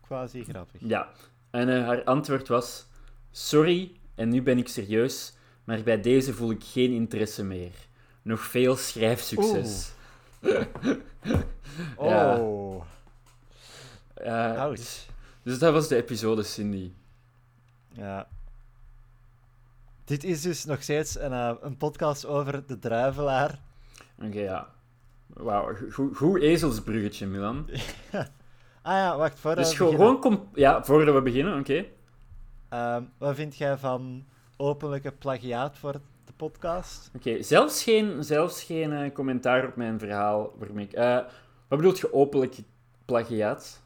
quasi 0.00 0.44
grappig. 0.44 0.80
Ja, 0.84 1.08
en 1.50 1.68
eh, 1.68 1.84
haar 1.86 2.04
antwoord 2.04 2.48
was: 2.48 2.86
Sorry, 3.30 3.92
en 4.14 4.28
nu 4.28 4.42
ben 4.42 4.58
ik 4.58 4.68
serieus, 4.68 5.32
maar 5.64 5.82
bij 5.82 6.00
deze 6.00 6.32
voel 6.34 6.50
ik 6.50 6.64
geen 6.64 6.92
interesse 6.92 7.44
meer. 7.44 7.72
Nog 8.22 8.40
veel 8.40 8.76
schrijfsucces. 8.76 9.92
Ja. 12.00 12.38
Oh, 12.38 12.84
Eh, 14.14 14.60
ouch. 14.60 15.06
Dus, 15.44 15.58
dat 15.58 15.72
was 15.72 15.88
de 15.88 15.96
episode, 15.96 16.42
Cindy. 16.42 16.92
Ja. 17.88 18.28
Dit 20.04 20.24
is 20.24 20.42
dus 20.42 20.64
nog 20.64 20.82
steeds 20.82 21.18
een, 21.18 21.32
eh, 21.32 21.52
een 21.60 21.76
podcast 21.76 22.26
over 22.26 22.66
de 22.66 22.78
druivelaar. 22.78 23.58
Oké, 24.22 24.40
ja. 24.40 24.68
Wauw, 25.26 25.74
go- 25.90 26.10
goed 26.14 26.40
ezelsbruggetje, 26.40 27.26
Milan. 27.26 27.68
Ah 28.86 28.92
ja, 28.92 29.16
wacht, 29.16 29.38
voordat 29.38 29.64
Dus 29.64 29.76
we 29.78 29.86
gewoon, 29.88 30.16
beginnen. 30.20 30.48
Ja, 30.54 30.84
voordat 30.84 31.14
we 31.14 31.22
beginnen, 31.22 31.58
oké. 31.58 31.84
Ehm, 32.68 33.02
wat 33.18 33.34
vind 33.34 33.56
jij 33.56 33.76
van 33.78 34.24
openlijke 34.56 35.12
plagiaat 35.12 35.78
voor 35.78 35.92
de 35.92 36.32
podcast? 36.36 37.10
Oké, 37.16 37.42
zelfs 37.42 37.82
geen, 37.82 38.24
zelfs 38.24 38.62
geen 38.62 38.92
eh, 38.92 39.12
commentaar 39.12 39.66
op 39.66 39.76
mijn 39.76 39.98
verhaal. 39.98 40.52
Waarmee 40.58 40.84
ik, 40.84 40.92
eh, 40.92 41.14
wat 41.68 41.78
bedoelt 41.78 41.98
je 41.98 42.12
openlijk 42.12 42.56
plagiaat? 43.04 43.82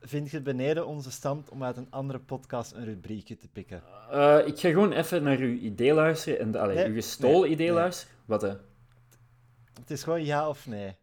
Vind 0.00 0.30
je 0.30 0.36
het 0.36 0.44
beneden 0.44 0.86
onze 0.86 1.10
stand 1.10 1.48
om 1.48 1.64
uit 1.64 1.76
een 1.76 1.90
andere 1.90 2.18
podcast 2.18 2.72
een 2.72 2.84
rubriekje 2.84 3.36
te 3.36 3.48
pikken? 3.48 3.82
Eh, 4.10 4.46
ik 4.46 4.58
ga 4.58 4.68
gewoon 4.68 4.92
even 4.92 5.22
naar 5.22 5.38
uw 5.38 5.56
idee 5.56 5.92
luisteren. 5.92 6.38
En, 6.38 6.56
allee, 6.56 6.76
Nee, 6.76 6.86
uw 6.86 6.94
gestolen 6.94 7.40
nee, 7.40 7.50
idee 7.50 7.66
nee. 7.66 7.74
luisteren. 7.74 8.14
Wat, 8.24 8.42
hè? 8.42 8.54
Het 9.80 9.90
is 9.90 10.02
gewoon 10.02 10.24
ja 10.24 10.48
of 10.48 10.66
nee. 10.66 10.96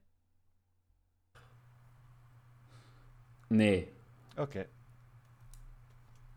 Nee. 3.48 3.94
Oké. 4.38 4.68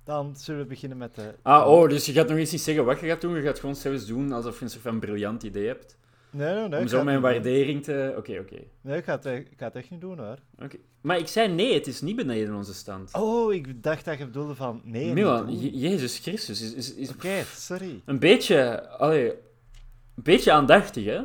Dan 0.04 0.36
zullen 0.36 0.60
we 0.60 0.66
beginnen 0.66 0.98
met 0.98 1.14
de... 1.14 1.34
Ah, 1.42 1.68
oh, 1.68 1.88
dus 1.88 2.06
je 2.06 2.12
gaat 2.12 2.28
nog 2.28 2.38
eens 2.38 2.50
niet 2.50 2.60
zeggen 2.60 2.84
wat 2.84 3.00
je 3.00 3.06
gaat 3.06 3.20
doen. 3.20 3.36
Je 3.36 3.42
gaat 3.42 3.58
gewoon 3.58 3.76
zelfs 3.76 4.06
doen 4.06 4.32
alsof 4.32 4.58
je 4.58 4.64
een 4.64 4.70
soort 4.70 4.82
van 4.82 5.00
briljant 5.00 5.42
idee 5.42 5.66
hebt. 5.66 5.97
Nee, 6.30 6.54
nee, 6.54 6.68
nee. 6.68 6.80
om 6.80 6.88
zo 6.88 7.04
mijn 7.04 7.20
waardering 7.20 7.84
te... 7.84 8.14
Oké, 8.16 8.38
oké. 8.38 8.62
Nee, 8.80 8.98
ik 8.98 9.04
ga, 9.04 9.12
het, 9.12 9.26
echt- 9.26 9.46
ik 9.50 9.58
ga 9.58 9.64
het 9.64 9.74
echt 9.76 9.90
niet 9.90 10.00
doen 10.00 10.18
hoor. 10.18 10.36
Oké. 10.62 10.76
Maar 11.00 11.18
ik 11.18 11.26
zei 11.28 11.48
nee, 11.48 11.74
het 11.74 11.86
is 11.86 12.00
niet 12.00 12.16
beneden 12.16 12.54
onze 12.54 12.74
stand. 12.74 13.14
Oh, 13.14 13.54
ik 13.54 13.82
dacht 13.82 14.04
dat 14.04 14.18
je 14.18 14.24
bedoelde 14.24 14.54
van 14.54 14.80
nee. 14.84 15.12
Milan, 15.12 15.58
Jezus 15.58 16.18
Christus, 16.18 16.60
is, 16.60 16.74
is, 16.74 16.94
is 16.94 17.10
Oké, 17.10 17.44
sorry. 17.54 18.02
een 18.04 18.18
beetje... 18.18 18.88
Allee, 18.88 19.30
een 19.30 20.22
beetje 20.22 20.52
aandachtig, 20.52 21.04
hè? 21.04 21.20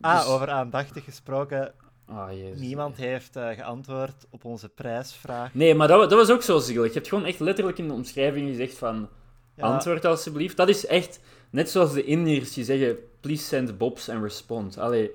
Ah, 0.00 0.16
Dus- 0.18 0.26
over 0.26 0.48
aandachtig 0.50 1.04
gesproken. 1.04 1.72
Ah, 2.06 2.32
jezus. 2.32 2.60
Niemand 2.60 2.96
heeft 2.96 3.36
eh, 3.36 3.48
geantwoord 3.48 4.26
op 4.30 4.44
onze 4.44 4.68
prijsvraag. 4.68 5.54
Nee, 5.54 5.74
maar 5.74 5.88
dat, 5.88 6.00
dat 6.10 6.18
was 6.18 6.30
ook 6.30 6.42
zo 6.42 6.58
zielig. 6.58 6.86
Je 6.86 6.92
hebt 6.92 7.08
gewoon 7.08 7.24
echt 7.24 7.40
letterlijk 7.40 7.78
in 7.78 7.88
de 7.88 7.94
omschrijving 7.94 8.48
gezegd 8.48 8.78
van... 8.78 9.08
Ja, 9.54 9.62
Antwoord 9.62 10.04
alsjeblieft. 10.04 10.56
Dat 10.56 10.68
is 10.68 10.86
echt 10.86 11.20
net 11.50 11.70
zoals 11.70 11.92
de 11.92 12.04
Indiërs 12.04 12.52
die 12.52 12.64
zeggen: 12.64 12.96
please 13.20 13.44
send 13.44 13.78
bobs 13.78 14.08
and 14.08 14.22
respond. 14.22 14.78
Allee, 14.78 15.10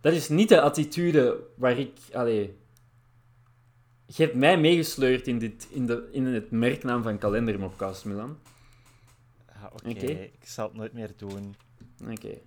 dat 0.00 0.12
is 0.12 0.28
niet 0.28 0.48
de 0.48 0.60
attitude 0.60 1.40
waar 1.54 1.78
ik. 1.78 1.90
Allee, 2.12 2.56
je 4.06 4.22
hebt 4.22 4.34
mij 4.34 4.58
meegesleurd 4.58 5.26
in, 5.26 5.38
dit, 5.38 5.66
in, 5.70 5.86
de, 5.86 6.08
in 6.12 6.26
het 6.26 6.50
merknaam 6.50 7.02
van 7.02 7.18
Kalendermopcast, 7.18 8.04
Milan. 8.04 8.38
Ah, 9.52 9.64
Oké, 9.74 10.06
ik 10.06 10.46
zal 10.46 10.66
het 10.66 10.76
nooit 10.76 10.92
meer 10.92 11.10
doen. 11.16 11.56
Oké. 12.10 12.38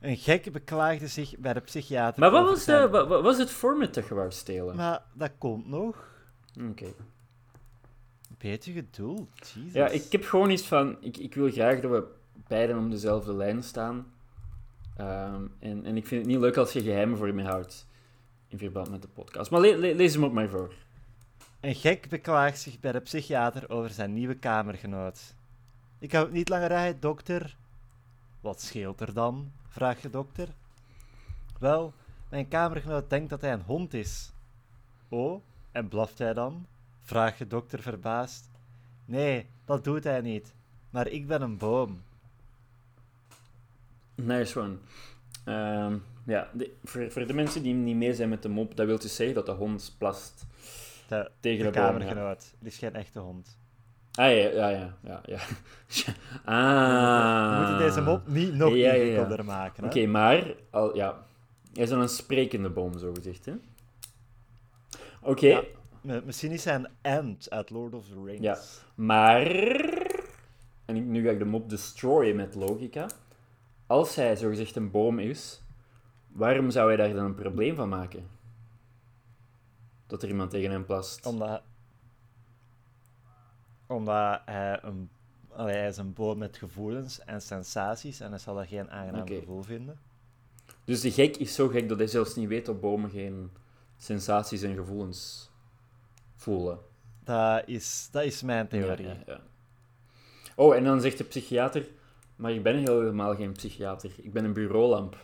Een 0.00 0.16
gek 0.16 0.52
beklaagde 0.52 1.06
zich 1.06 1.38
bij 1.38 1.52
de 1.52 1.60
psychiater. 1.60 2.20
Maar 2.20 2.30
wat 2.30 2.48
was, 2.48 2.64
de, 2.64 2.88
wat, 2.88 3.22
was 3.22 3.38
het 3.38 3.50
format 3.50 3.94
dat 3.94 4.08
je 4.08 4.14
wou 4.14 4.30
stelen? 4.30 4.76
Maar 4.76 5.02
dat 5.12 5.30
komt 5.38 5.68
nog. 5.68 6.08
Oké. 6.70 6.92
Beetje 8.38 8.72
geduld, 8.72 9.48
Jesus. 9.54 9.72
Ja, 9.72 9.88
ik 9.88 10.12
heb 10.12 10.24
gewoon 10.24 10.50
iets 10.50 10.66
van... 10.66 10.96
Ik, 11.00 11.16
ik 11.16 11.34
wil 11.34 11.50
graag 11.50 11.80
dat 11.80 11.90
we 11.90 12.04
beiden 12.46 12.78
op 12.78 12.90
dezelfde 12.90 13.34
lijn 13.34 13.62
staan. 13.62 14.06
Ehm, 14.96 15.42
en, 15.58 15.84
en 15.84 15.96
ik 15.96 16.06
vind 16.06 16.20
het 16.20 16.30
niet 16.30 16.40
leuk 16.40 16.56
als 16.56 16.72
je 16.72 16.82
geheimen 16.82 17.18
voor 17.18 17.34
me 17.34 17.42
houdt. 17.42 17.86
In 18.48 18.58
verband 18.58 18.90
met 18.90 19.02
de 19.02 19.08
podcast. 19.08 19.50
Maar 19.50 19.60
le- 19.60 19.76
le- 19.76 19.94
lees 19.94 20.14
hem 20.14 20.24
op 20.24 20.32
mij 20.32 20.48
voor. 20.48 20.74
Een 21.60 21.74
gek 21.74 22.08
beklaagt 22.08 22.58
zich 22.60 22.80
bij 22.80 22.92
de 22.92 23.00
psychiater 23.00 23.70
over 23.70 23.90
zijn 23.90 24.12
nieuwe 24.12 24.34
kamergenoot. 24.34 25.34
Ik 25.98 26.12
heb 26.12 26.22
het 26.22 26.32
niet 26.32 26.48
langer 26.48 26.70
uit, 26.70 27.02
dokter. 27.02 27.56
Wat 28.40 28.60
scheelt 28.60 29.00
er 29.00 29.14
dan? 29.14 29.52
vraagt 29.68 30.02
de 30.02 30.10
dokter. 30.10 30.48
Wel, 31.58 31.92
mijn 32.30 32.48
kamergenoot 32.48 33.10
denkt 33.10 33.30
dat 33.30 33.40
hij 33.40 33.52
een 33.52 33.62
hond 33.66 33.94
is. 33.94 34.32
Oh, 35.08 35.42
en 35.72 35.88
blaft 35.88 36.18
hij 36.18 36.34
dan? 36.34 36.66
vraagt 37.04 37.38
de 37.38 37.46
dokter 37.46 37.82
verbaasd. 37.82 38.50
Nee, 39.04 39.46
dat 39.64 39.84
doet 39.84 40.04
hij 40.04 40.20
niet. 40.20 40.54
Maar 40.90 41.08
ik 41.08 41.26
ben 41.26 41.42
een 41.42 41.58
boom. 41.58 42.02
Nice 44.22 44.60
one. 44.60 44.74
Ehm, 45.44 45.96
ja, 46.26 46.48
de- 46.52 46.72
voor, 46.84 47.10
voor 47.10 47.26
de 47.26 47.32
mensen 47.34 47.62
die 47.62 47.74
niet 47.74 47.96
mee 47.96 48.14
zijn 48.14 48.28
met 48.28 48.42
de 48.42 48.48
mop, 48.48 48.76
dat 48.76 48.86
wil 48.86 48.98
dus 48.98 49.14
zeggen 49.16 49.34
dat 49.34 49.46
de 49.46 49.52
hond 49.52 49.94
plast 49.98 50.46
De, 51.08 51.30
tegen 51.40 51.64
de 51.64 51.70
de. 51.70 51.78
Ja. 51.78 51.86
kamergenoot. 51.86 52.52
Het 52.58 52.68
is 52.68 52.78
geen 52.78 52.94
echte 52.94 53.18
hond. 53.18 53.58
Ah, 54.12 54.26
ja, 54.30 54.48
ja, 54.48 54.68
ja. 54.68 54.96
ja, 55.02 55.22
ja. 55.26 55.38
ah. 56.44 57.50
We 57.52 57.58
moeten 57.70 57.86
deze 57.86 58.00
mop 58.00 58.28
niet 58.28 58.54
nog 58.54 58.70
Ja, 58.70 58.76
ja, 58.76 58.86
ja. 58.86 58.94
ingewikkelder 58.94 59.44
maken. 59.44 59.84
Oké, 59.84 60.06
maar... 60.06 60.54
Al, 60.70 60.96
ja. 60.96 61.26
Hij 61.72 61.82
is 61.82 61.88
dan 61.90 62.00
een 62.00 62.08
sprekende 62.08 62.70
boom, 62.70 62.98
zo 62.98 63.12
gezegd, 63.14 63.44
hè? 63.44 63.52
Oké, 65.22 65.46
Ja. 66.02 66.20
Misschien 66.24 66.52
is 66.52 66.64
hij 66.64 66.74
een 66.74 66.88
ant 67.02 67.50
uit 67.50 67.70
Lord 67.70 67.94
of 67.94 68.06
the 68.08 68.22
Rings. 68.24 68.40
Ja. 68.42 68.58
maar... 68.94 69.46
En 70.84 71.10
nu 71.10 71.24
ga 71.24 71.30
ik 71.30 71.38
de 71.38 71.44
mop 71.44 71.70
destroyen 71.70 72.36
met 72.36 72.54
logica. 72.54 73.06
Als 73.88 74.14
hij 74.14 74.36
zogezegd 74.36 74.76
een 74.76 74.90
boom 74.90 75.18
is, 75.18 75.62
waarom 76.26 76.70
zou 76.70 76.88
hij 76.88 76.96
daar 76.96 77.14
dan 77.14 77.24
een 77.24 77.34
probleem 77.34 77.74
van 77.74 77.88
maken? 77.88 78.28
Dat 80.06 80.22
er 80.22 80.28
iemand 80.28 80.50
tegen 80.50 80.70
hem 80.70 80.84
plast. 80.84 81.26
Omdat, 81.26 81.62
omdat 83.86 84.40
hij, 84.44 84.82
een, 84.82 85.10
allee, 85.48 85.76
hij 85.76 85.88
is 85.88 85.96
een 85.96 86.12
boom 86.12 86.38
met 86.38 86.56
gevoelens 86.56 87.20
en 87.20 87.42
sensaties 87.42 88.20
en 88.20 88.30
hij 88.30 88.38
zal 88.38 88.54
dat 88.54 88.66
geen 88.66 88.90
aangenaam 88.90 89.26
gevoel 89.26 89.62
vinden. 89.62 89.98
Dus 90.84 91.00
de 91.00 91.10
gek 91.10 91.36
is 91.36 91.54
zo 91.54 91.68
gek 91.68 91.88
dat 91.88 91.98
hij 91.98 92.06
zelfs 92.06 92.36
niet 92.36 92.48
weet 92.48 92.66
dat 92.66 92.80
bomen 92.80 93.10
geen 93.10 93.50
sensaties 93.96 94.62
en 94.62 94.74
gevoelens 94.74 95.50
voelen. 96.34 96.78
Dat 97.24 97.62
is, 97.66 98.08
dat 98.12 98.22
is 98.24 98.42
mijn 98.42 98.68
theorie. 98.68 99.06
Ja, 99.06 99.12
ja, 99.12 99.22
ja. 99.26 99.40
Oh, 100.54 100.74
en 100.74 100.84
dan 100.84 101.00
zegt 101.00 101.18
de 101.18 101.24
psychiater, 101.24 101.88
maar 102.38 102.52
ik 102.52 102.62
ben 102.62 102.76
helemaal 102.76 103.34
geen 103.34 103.52
psychiater. 103.52 104.10
Ik 104.16 104.32
ben 104.32 104.44
een 104.44 104.52
bureaulamp. 104.52 105.16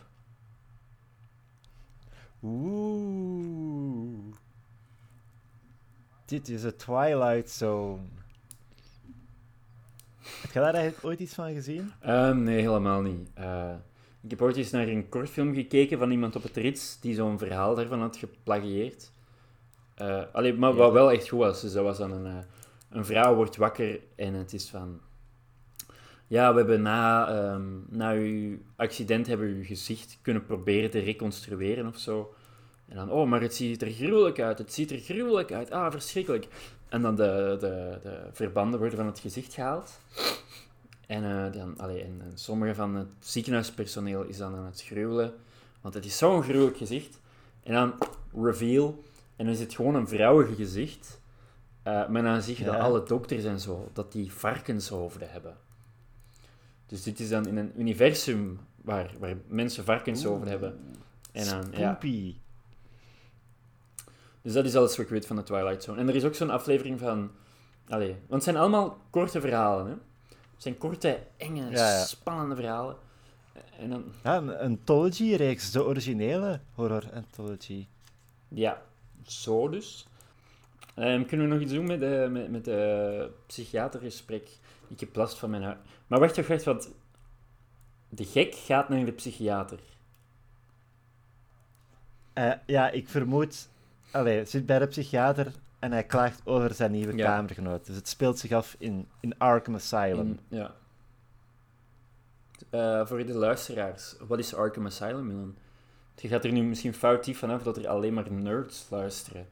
Oeh. 2.43 4.35
Dit 6.25 6.49
is 6.49 6.63
een 6.63 6.75
Twilight 6.75 7.49
Zone. 7.49 8.01
Heb 10.17 10.51
je 10.51 10.59
daar 10.59 10.73
eigenlijk 10.73 11.05
ooit 11.05 11.19
iets 11.19 11.33
van 11.33 11.53
gezien? 11.53 11.91
Ehm, 11.99 12.43
nee, 12.43 12.59
helemaal 12.59 13.01
niet. 13.01 13.29
Eh, 13.33 13.73
ik 14.21 14.29
heb 14.29 14.41
ooit 14.41 14.55
eens 14.55 14.71
naar 14.71 14.87
een 14.87 15.09
kortfilm 15.09 15.53
gekeken 15.53 15.97
van 15.97 16.11
iemand 16.11 16.35
op 16.35 16.43
het 16.43 16.57
rits 16.57 16.99
die 16.99 17.15
zo'n 17.15 17.37
verhaal 17.37 17.75
daarvan 17.75 17.99
had 17.99 18.17
geplagieerd. 18.17 19.11
Allee, 20.31 20.53
maar 20.53 20.73
wat 20.73 20.91
wel 20.91 21.11
echt 21.11 21.29
goed 21.29 21.39
was, 21.39 21.61
dus 21.61 21.73
dat 21.73 21.83
was 21.83 21.97
dan 21.97 22.11
een, 22.11 22.25
eh, 22.25 22.43
een 22.89 23.05
vrouw 23.05 23.35
wordt 23.35 23.55
wakker 23.55 23.99
en 24.15 24.33
het 24.33 24.53
is 24.53 24.69
van... 24.69 24.99
Ja, 26.27 26.51
we 26.51 26.57
hebben 26.57 26.81
na, 26.81 27.27
ehm, 27.27 27.63
na 27.89 28.11
uw 28.11 28.57
accident 28.75 29.27
hebben 29.27 29.47
we 29.47 29.55
uw 29.55 29.63
gezicht 29.63 30.17
kunnen 30.21 30.45
proberen 30.45 30.89
te 30.89 30.99
reconstrueren 30.99 31.87
of 31.87 31.97
zo. 31.97 32.33
En 32.87 32.95
dan, 32.95 33.11
oh, 33.11 33.27
maar 33.29 33.41
het 33.41 33.55
ziet 33.55 33.81
er 33.81 33.91
gruwelijk 33.91 34.39
uit, 34.39 34.57
het 34.57 34.73
ziet 34.73 34.91
er 34.91 34.99
gruwelijk 34.99 35.51
uit, 35.51 35.71
ah, 35.71 35.91
verschrikkelijk. 35.91 36.47
En 36.89 37.01
dan 37.01 37.15
de, 37.15 37.57
de, 37.59 37.99
de 38.03 38.27
verbanden 38.31 38.79
worden 38.79 38.97
van 38.97 39.07
het 39.07 39.19
gezicht 39.19 39.53
gehaald. 39.53 39.99
En, 41.07 41.23
eh, 41.23 41.51
dan, 41.53 41.77
allee, 41.77 42.03
en, 42.03 42.21
en 42.21 42.31
sommige 42.33 42.75
van 42.75 42.95
het 42.95 43.07
ziekenhuispersoneel 43.19 44.23
is 44.23 44.37
dan 44.37 44.55
aan 44.55 44.65
het 44.65 44.83
gruwelen, 44.83 45.33
want 45.81 45.93
het 45.93 46.05
is 46.05 46.17
zo'n 46.17 46.43
gruwelijk 46.43 46.77
gezicht. 46.77 47.19
En 47.63 47.73
dan 47.73 47.93
reveal, 48.43 49.03
en 49.35 49.45
dan 49.45 49.53
is 49.53 49.59
het 49.59 49.75
gewoon 49.75 49.95
een 49.95 50.07
vrouwige 50.07 50.55
gezicht. 50.55 51.21
Eh, 51.83 52.07
maar 52.07 52.23
dan 52.23 52.41
zie 52.41 52.57
je 52.57 52.63
dat 52.63 52.75
alle 52.75 53.03
dokters 53.03 53.43
en 53.43 53.59
zo, 53.59 53.89
dat 53.93 54.11
die 54.11 54.31
varkenshoofden 54.31 55.29
hebben. 55.31 55.57
Dus 56.85 57.03
dit 57.03 57.19
is 57.19 57.29
dan 57.29 57.47
in 57.47 57.57
een 57.57 57.71
universum 57.77 58.59
waar, 58.81 59.11
waar 59.19 59.35
mensen 59.47 59.83
varkenshoofden 59.83 60.47
hebben. 60.49 60.79
En 61.31 61.45
dan, 61.45 61.67
ja. 61.71 61.89
Spoopy. 61.89 62.35
Dus 64.41 64.53
dat 64.53 64.65
is 64.65 64.75
alles 64.75 64.95
wat 64.95 65.05
ik 65.05 65.11
weet 65.11 65.25
van 65.25 65.35
de 65.35 65.43
Twilight 65.43 65.83
Zone. 65.83 65.99
En 65.99 66.07
er 66.07 66.15
is 66.15 66.23
ook 66.23 66.35
zo'n 66.35 66.49
aflevering 66.49 66.99
van... 66.99 67.31
Allee, 67.87 68.11
want 68.11 68.29
het 68.29 68.43
zijn 68.43 68.57
allemaal 68.57 68.97
korte 69.09 69.41
verhalen, 69.41 69.85
hè. 69.85 69.91
Het 70.29 70.63
zijn 70.63 70.77
korte, 70.77 71.19
enge, 71.37 71.69
Ja, 71.69 71.69
ja. 71.69 72.03
spannende 72.05 72.55
verhalen. 72.55 72.95
En 73.79 73.89
dan... 73.89 74.03
Ja, 74.23 74.37
een 74.37 74.57
anthology-reeks, 74.57 75.71
de 75.71 75.83
originele 75.83 76.59
horror-anthology. 76.73 77.87
Ja, 78.47 78.81
zo 79.23 79.69
dus. 79.69 80.07
Ehm, 80.95 81.25
kunnen 81.25 81.47
we 81.47 81.53
nog 81.53 81.61
iets 81.61 81.73
doen 81.73 81.87
met 81.87 81.99
de, 81.99 82.27
met, 82.31 82.51
met 82.51 82.65
de 82.65 83.29
psychiatergesprek? 83.45 84.49
Ik 84.87 84.99
heb 84.99 85.15
last 85.15 85.37
van 85.37 85.49
mijn 85.49 85.63
huid. 85.63 85.77
Maar 86.07 86.19
wacht, 86.19 86.35
wacht, 86.35 86.47
wacht, 86.47 86.63
want... 86.63 86.89
De 88.09 88.23
gek 88.25 88.55
gaat 88.55 88.89
naar 88.89 89.05
de 89.05 89.11
psychiater. 89.11 89.79
Eh, 92.33 92.51
ja, 92.65 92.89
ik 92.89 93.09
vermoed... 93.09 93.69
Allee, 94.11 94.45
zit 94.45 94.65
bij 94.65 94.79
de 94.79 94.87
psychiater 94.87 95.51
en 95.79 95.91
hij 95.91 96.03
klaagt 96.03 96.41
over 96.45 96.73
zijn 96.73 96.91
nieuwe 96.91 97.15
Ja. 97.15 97.25
kamergenoot. 97.25 97.85
Dus 97.85 97.95
het 97.95 98.07
speelt 98.07 98.39
zich 98.39 98.51
af 98.51 98.75
in, 98.79 99.07
in 99.19 99.37
Arkham 99.37 99.75
Asylum. 99.75 100.19
In- 100.27 100.39
ja. 100.57 100.73
Eh, 102.69 103.05
voor 103.05 103.25
de 103.25 103.33
luisteraars, 103.33 104.15
wat 104.27 104.39
is 104.39 104.53
Arkham 104.55 104.85
Asylum, 104.85 105.27
Milan? 105.27 105.55
Je 106.15 106.27
gaat 106.27 106.43
er 106.45 106.51
nu 106.51 106.63
misschien 106.63 106.93
foutief 106.93 107.39
vanaf 107.39 107.63
dat 107.63 107.77
er 107.77 107.87
alleen 107.87 108.13
maar 108.13 108.31
nerds 108.31 108.87
luisteren. 108.89 109.47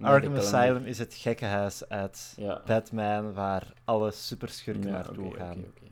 Arkham. 0.00 0.36
Asylum 0.36 0.84
is 0.84 0.98
het 0.98 1.14
gekkenhuis 1.14 1.88
uit 1.88 2.32
Ja. 2.36 2.62
Batman 2.66 3.32
waar 3.32 3.72
alle 3.84 4.10
superschurken 4.10 4.86
Ja, 4.86 4.90
naartoe 4.90 5.34
gaan. 5.34 5.58
oké, 5.58 5.66
oké. 5.68 5.84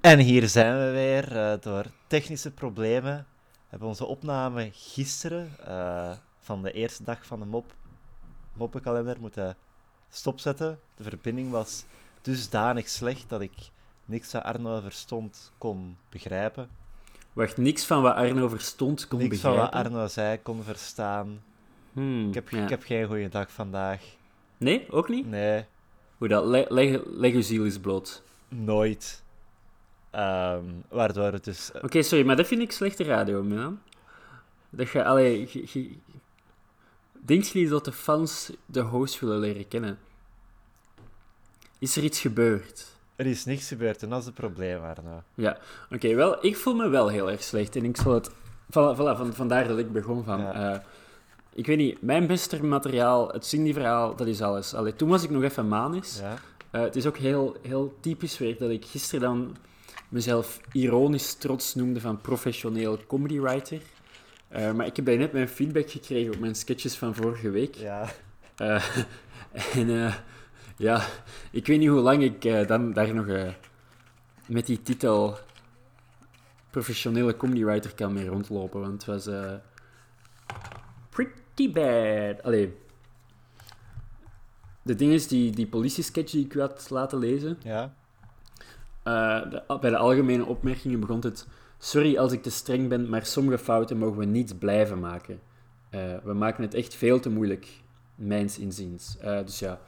En 0.00 0.18
hier 0.18 0.48
zijn 0.48 0.78
we 0.78 0.90
weer. 0.90 1.36
eh, 1.36 1.60
door 1.60 1.84
technische 2.06 2.50
problemen 2.50 3.26
hebben 3.68 3.78
we 3.80 3.86
onze 3.86 4.04
opname 4.06 4.70
gisteren 4.72 5.50
eh, 5.66 6.12
van 6.38 6.62
de 6.62 6.72
eerste 6.72 7.04
dag 7.04 7.26
van 7.26 7.38
de 7.38 7.46
mop, 7.46 7.74
moppenkalender 8.52 9.20
moeten 9.20 9.56
stopzetten. 10.08 10.80
De 10.96 11.02
verbinding 11.02 11.50
was 11.50 11.84
dusdanig 12.22 12.88
slecht 12.88 13.28
dat 13.28 13.40
ik 13.40 13.70
niks 14.04 14.32
wat 14.32 14.42
Arno 14.42 14.80
verstond 14.80 15.52
kon 15.58 15.96
begrijpen. 16.08 16.68
Wacht, 17.32 17.56
niks 17.56 17.84
van 17.86 18.02
wat 18.02 18.14
Arno 18.14 18.48
verstond 18.48 19.08
kon 19.08 19.18
niks 19.18 19.38
van 19.40 19.50
begrijpen? 19.50 19.78
wat 19.80 19.86
Arno 19.92 20.06
zei 20.08 20.42
kon 20.42 20.62
verstaan. 20.62 21.42
Hmm, 21.92 22.28
Ik 22.28 22.34
heb, 22.34 22.48
ja. 22.48 22.62
ik 22.62 22.68
heb 22.68 22.82
geen 22.82 23.06
goede 23.06 23.28
dag 23.28 23.52
vandaag. 23.52 24.02
Nee, 24.56 24.86
ook 24.90 25.08
niet? 25.08 25.26
Nee. 25.26 25.64
Hoe 26.18 26.28
dat? 26.28 26.44
Leg, 26.46 26.68
leg, 26.68 27.00
leg 27.06 27.32
uw 27.32 27.42
ziel 27.42 27.64
eens 27.64 27.78
bloot. 27.78 28.22
nooit. 28.48 29.22
Ehm, 30.10 30.64
waardoor 30.88 31.32
het 31.32 31.44
dus... 31.44 31.72
eh, 31.72 31.84
Oké, 31.84 32.02
sorry, 32.02 32.26
maar 32.26 32.36
dat 32.36 32.46
vind 32.46 32.60
ik 32.60 32.72
slechte 32.72 33.04
radio, 33.04 33.42
man. 33.42 33.80
Dat 34.70 34.90
je, 34.90 35.04
allee, 35.04 35.48
je, 35.52 35.64
je- 35.72 35.96
Denk 37.24 37.42
je 37.44 37.68
dat 37.68 37.84
de 37.84 37.92
fans 37.92 38.50
de 38.66 38.80
host 38.80 39.20
willen 39.20 39.38
leren 39.38 39.68
kennen? 39.68 39.98
Is 41.78 41.96
er 41.96 42.02
iets 42.04 42.20
gebeurd? 42.20 42.86
Er 43.16 43.26
is 43.26 43.44
niks 43.44 43.68
gebeurd 43.68 44.02
en 44.02 44.08
dat 44.08 44.18
is 44.18 44.24
het 44.24 44.34
probleem, 44.34 44.82
Arno. 44.82 45.22
Ja, 45.34 45.58
oké, 45.90 46.14
wel, 46.14 46.46
ik 46.46 46.56
voel 46.56 46.74
me 46.74 46.88
wel 46.88 47.08
heel 47.08 47.30
erg 47.30 47.42
slecht 47.42 47.76
en 47.76 47.84
ik 47.84 47.96
zal 47.96 48.14
het... 48.14 48.30
Voilà, 48.70 48.96
voilà, 48.96 49.16
van, 49.16 49.32
vandaar 49.34 49.68
dat 49.68 49.78
ik 49.78 49.92
begon 49.92 50.24
van... 50.24 50.40
Ja. 50.40 50.72
eh, 50.72 50.80
ik 51.54 51.66
weet 51.66 51.76
niet, 51.76 52.02
mijn 52.02 52.26
beste 52.26 52.64
materiaal, 52.64 53.28
het 53.28 53.46
Cindy-verhaal, 53.46 54.16
dat 54.16 54.26
is 54.26 54.42
alles. 54.42 54.74
Allee, 54.74 54.96
toen 54.96 55.08
was 55.08 55.22
ik 55.22 55.30
nog 55.30 55.42
even 55.42 55.68
manisch. 55.68 56.18
Ja? 56.18 56.34
Eh, 56.70 56.80
het 56.80 56.96
is 56.96 57.06
ook 57.06 57.16
heel, 57.16 57.56
heel 57.62 57.96
typisch 58.00 58.38
weer 58.38 58.58
dat 58.58 58.70
ik 58.70 58.84
gisteren 58.84 59.20
dan 59.20 59.56
mezelf 60.08 60.60
ironisch 60.72 61.34
trots 61.34 61.74
noemde 61.74 62.00
van 62.00 62.20
professioneel 62.20 62.98
comedy 63.06 63.40
writer. 63.40 63.80
Eh, 64.48 64.72
maar 64.72 64.86
ik 64.86 64.96
heb 64.96 65.04
bij 65.04 65.16
net 65.16 65.32
mijn 65.32 65.48
feedback 65.48 65.90
gekregen 65.90 66.34
op 66.34 66.40
mijn 66.40 66.54
sketches 66.54 66.96
van 66.96 67.14
vorige 67.14 67.50
week. 67.50 67.74
Ja. 67.74 68.08
En 69.74 70.14
ja, 70.82 71.06
ik 71.50 71.66
weet 71.66 71.78
niet 71.78 71.88
hoe 71.88 72.00
lang 72.00 72.22
ik 72.22 72.44
eh, 72.44 72.66
dan 72.66 72.92
daar 72.92 73.14
nog 73.14 73.26
eh, 73.26 73.48
met 74.46 74.66
die 74.66 74.82
titel 74.82 75.38
professionele 76.70 77.36
comedy 77.36 77.64
writer 77.64 77.94
kan 77.94 78.12
mee 78.12 78.28
rondlopen. 78.28 78.80
Want 78.80 78.92
het 78.92 79.04
was 79.04 79.26
eh, 79.26 79.52
pretty 81.10 81.72
bad. 81.72 82.42
Allee. 82.42 82.76
De 84.82 84.94
ding 84.94 85.12
is, 85.12 85.28
die, 85.28 85.50
die 85.50 85.66
politiesketch 85.66 86.30
die 86.32 86.44
ik 86.44 86.54
u 86.54 86.60
had 86.60 86.90
laten 86.90 87.18
lezen, 87.18 87.58
Ja? 87.62 87.94
de- 89.04 89.62
bij 89.80 89.90
de 89.90 89.96
algemene 89.96 90.44
opmerkingen 90.44 91.00
begon 91.00 91.20
het... 91.20 91.46
Sorry 91.78 92.16
als 92.16 92.32
ik 92.32 92.42
te 92.42 92.50
streng 92.50 92.88
ben, 92.88 93.08
maar 93.08 93.26
sommige 93.26 93.58
fouten 93.58 93.98
mogen 93.98 94.18
we 94.18 94.24
niet 94.24 94.58
blijven 94.58 95.00
maken. 95.00 95.40
We 96.22 96.32
maken 96.34 96.62
het 96.62 96.74
echt 96.74 96.94
veel 96.94 97.20
te 97.20 97.30
moeilijk, 97.30 97.68
mijns 98.14 98.58
inziens. 98.58 99.16
Dus 99.20 99.58
ja. 99.58 99.80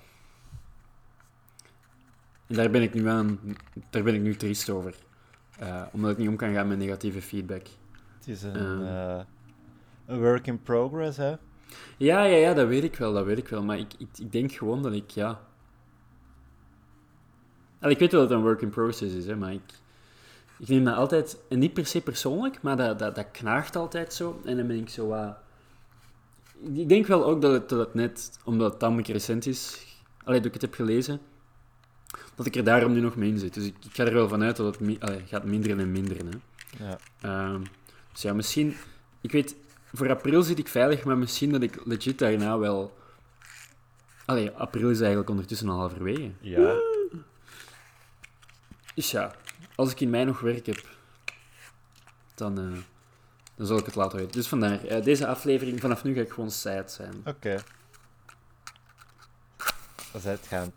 En 2.47 2.55
daar 2.55 2.71
ben 2.71 2.83
ik 2.83 2.95
nu 2.95 3.09
aan... 3.09 3.39
Daar 3.91 4.03
ben 4.03 4.15
ik 4.15 4.21
nu 4.21 4.37
triest 4.37 4.71
over. 4.71 4.95
Eh, 5.59 5.83
omdat 5.93 6.11
ik 6.11 6.17
niet 6.19 6.29
om 6.29 6.37
kan 6.37 6.53
gaan 6.53 6.69
met 6.69 6.79
negatieve 6.79 7.23
feedback. 7.23 7.67
Het 8.19 8.29
is 8.29 8.43
een, 8.43 8.55
Ehm. 8.57 8.83
eh, 8.83 9.21
een 10.07 10.19
work 10.21 10.47
in 10.47 10.63
progress, 10.63 11.17
hè? 11.17 11.35
Ja, 11.97 12.23
ja, 12.25 12.37
ja, 12.37 12.55
dat 12.55 12.69
weet 12.69 12.85
ik 12.85 12.97
wel, 12.97 13.13
dat 13.13 13.25
weet 13.25 13.39
ik 13.39 13.49
wel. 13.49 13.63
Maar 13.63 13.79
ik, 13.79 13.93
ik, 13.99 14.09
ik 14.19 14.33
denk 14.33 14.53
gewoon 14.53 14.83
dat 14.83 14.93
ik, 14.93 15.11
ja... 15.11 15.41
Al, 17.81 17.91
ik 17.91 17.99
weet 17.99 18.13
wel 18.13 18.21
dat 18.21 18.31
het 18.31 18.39
een 18.39 18.45
work 18.45 18.61
in 18.63 18.71
process 18.71 19.15
is, 19.15 19.27
hè, 19.27 19.37
maar 19.37 19.53
ik, 19.53 19.73
ik 20.59 20.69
neem 20.69 20.85
dat 20.85 20.97
altijd... 20.97 21.39
En 21.49 21.59
niet 21.59 21.73
per 21.75 21.87
se 21.87 22.01
persoonlijk, 22.01 22.63
maar 22.63 22.77
dat, 22.77 22.99
dat, 22.99 23.15
dat 23.15 23.31
knaagt 23.31 23.77
altijd 23.77 24.13
zo. 24.13 24.41
En 24.45 24.57
dan 24.57 24.67
ben 24.67 24.79
ik 24.79 24.89
zo 24.89 25.07
wat... 25.07 25.37
ik- 26.63 26.77
ik 26.77 26.89
denk 26.89 27.07
wel 27.07 27.25
ook 27.25 27.43
dat 27.43 27.53
het, 27.53 27.69
dat 27.69 27.79
het 27.79 27.95
net, 27.95 28.39
omdat 28.45 28.71
het 28.71 28.81
tamelijk 28.81 29.09
recent 29.09 29.47
is... 29.47 29.87
Allee, 30.25 30.39
dat 30.39 30.47
ik 30.47 30.53
het 30.53 30.63
heb 30.63 30.75
gelezen, 30.75 31.21
dat 32.35 32.47
ik 32.47 32.57
er 32.57 32.64
daarom 32.64 32.93
nu 32.93 33.00
nog 33.00 33.17
mee 33.17 33.29
in 33.31 33.38
zit. 33.38 33.55
Dus 33.55 33.64
ik, 33.67 33.75
ik 33.85 33.95
ga 33.95 34.05
er 34.05 34.12
wel 34.14 34.29
vanuit 34.29 34.57
dat 34.57 34.67
het 34.67 34.81
mi- 34.81 34.99
allee, 35.00 35.23
gaat 35.26 35.45
minderen 35.45 35.81
en 35.81 35.93
minderen, 35.93 36.26
hè. 36.26 36.37
Ja. 36.85 36.99
Ehm, 37.21 37.62
dus 38.12 38.23
ja, 38.23 38.33
misschien... 38.33 38.76
Ik 39.21 39.33
weet, 39.33 39.57
voor 39.93 40.11
april 40.11 40.43
zit 40.43 40.59
ik 40.59 40.69
veilig, 40.69 41.05
maar 41.05 41.19
misschien 41.19 41.53
dat 41.53 41.62
ik 41.62 41.81
legit 41.85 42.19
daarna 42.19 42.59
wel... 42.59 42.99
Allee, 44.25 44.51
april 44.51 44.90
is 44.90 44.99
eigenlijk 44.99 45.31
ondertussen 45.31 45.68
al 45.68 45.79
halverwege. 45.79 46.31
Ja. 46.40 46.75
Dus 48.94 49.11
ja, 49.11 49.35
als 49.75 49.90
ik 49.90 50.01
in 50.01 50.11
mei 50.11 50.25
nog 50.25 50.40
werk 50.40 50.66
heb, 50.66 50.88
dan, 52.35 52.59
eh, 52.59 52.79
dan 53.57 53.66
zal 53.66 53.79
ik 53.79 53.85
het 53.87 53.94
laten 53.94 54.18
weten. 54.18 54.33
Dus 54.33 54.49
vandaar, 54.49 54.85
eh, 54.85 55.03
deze 55.05 55.27
aflevering, 55.27 55.81
vanaf 55.81 56.05
nu 56.05 56.14
ga 56.14 56.20
ik 56.20 56.33
gewoon 56.33 56.51
sad 56.51 56.92
zijn. 56.92 57.14
Oké. 57.25 57.62
Is 60.12 60.25
het 60.25 60.47
gaan. 60.47 60.73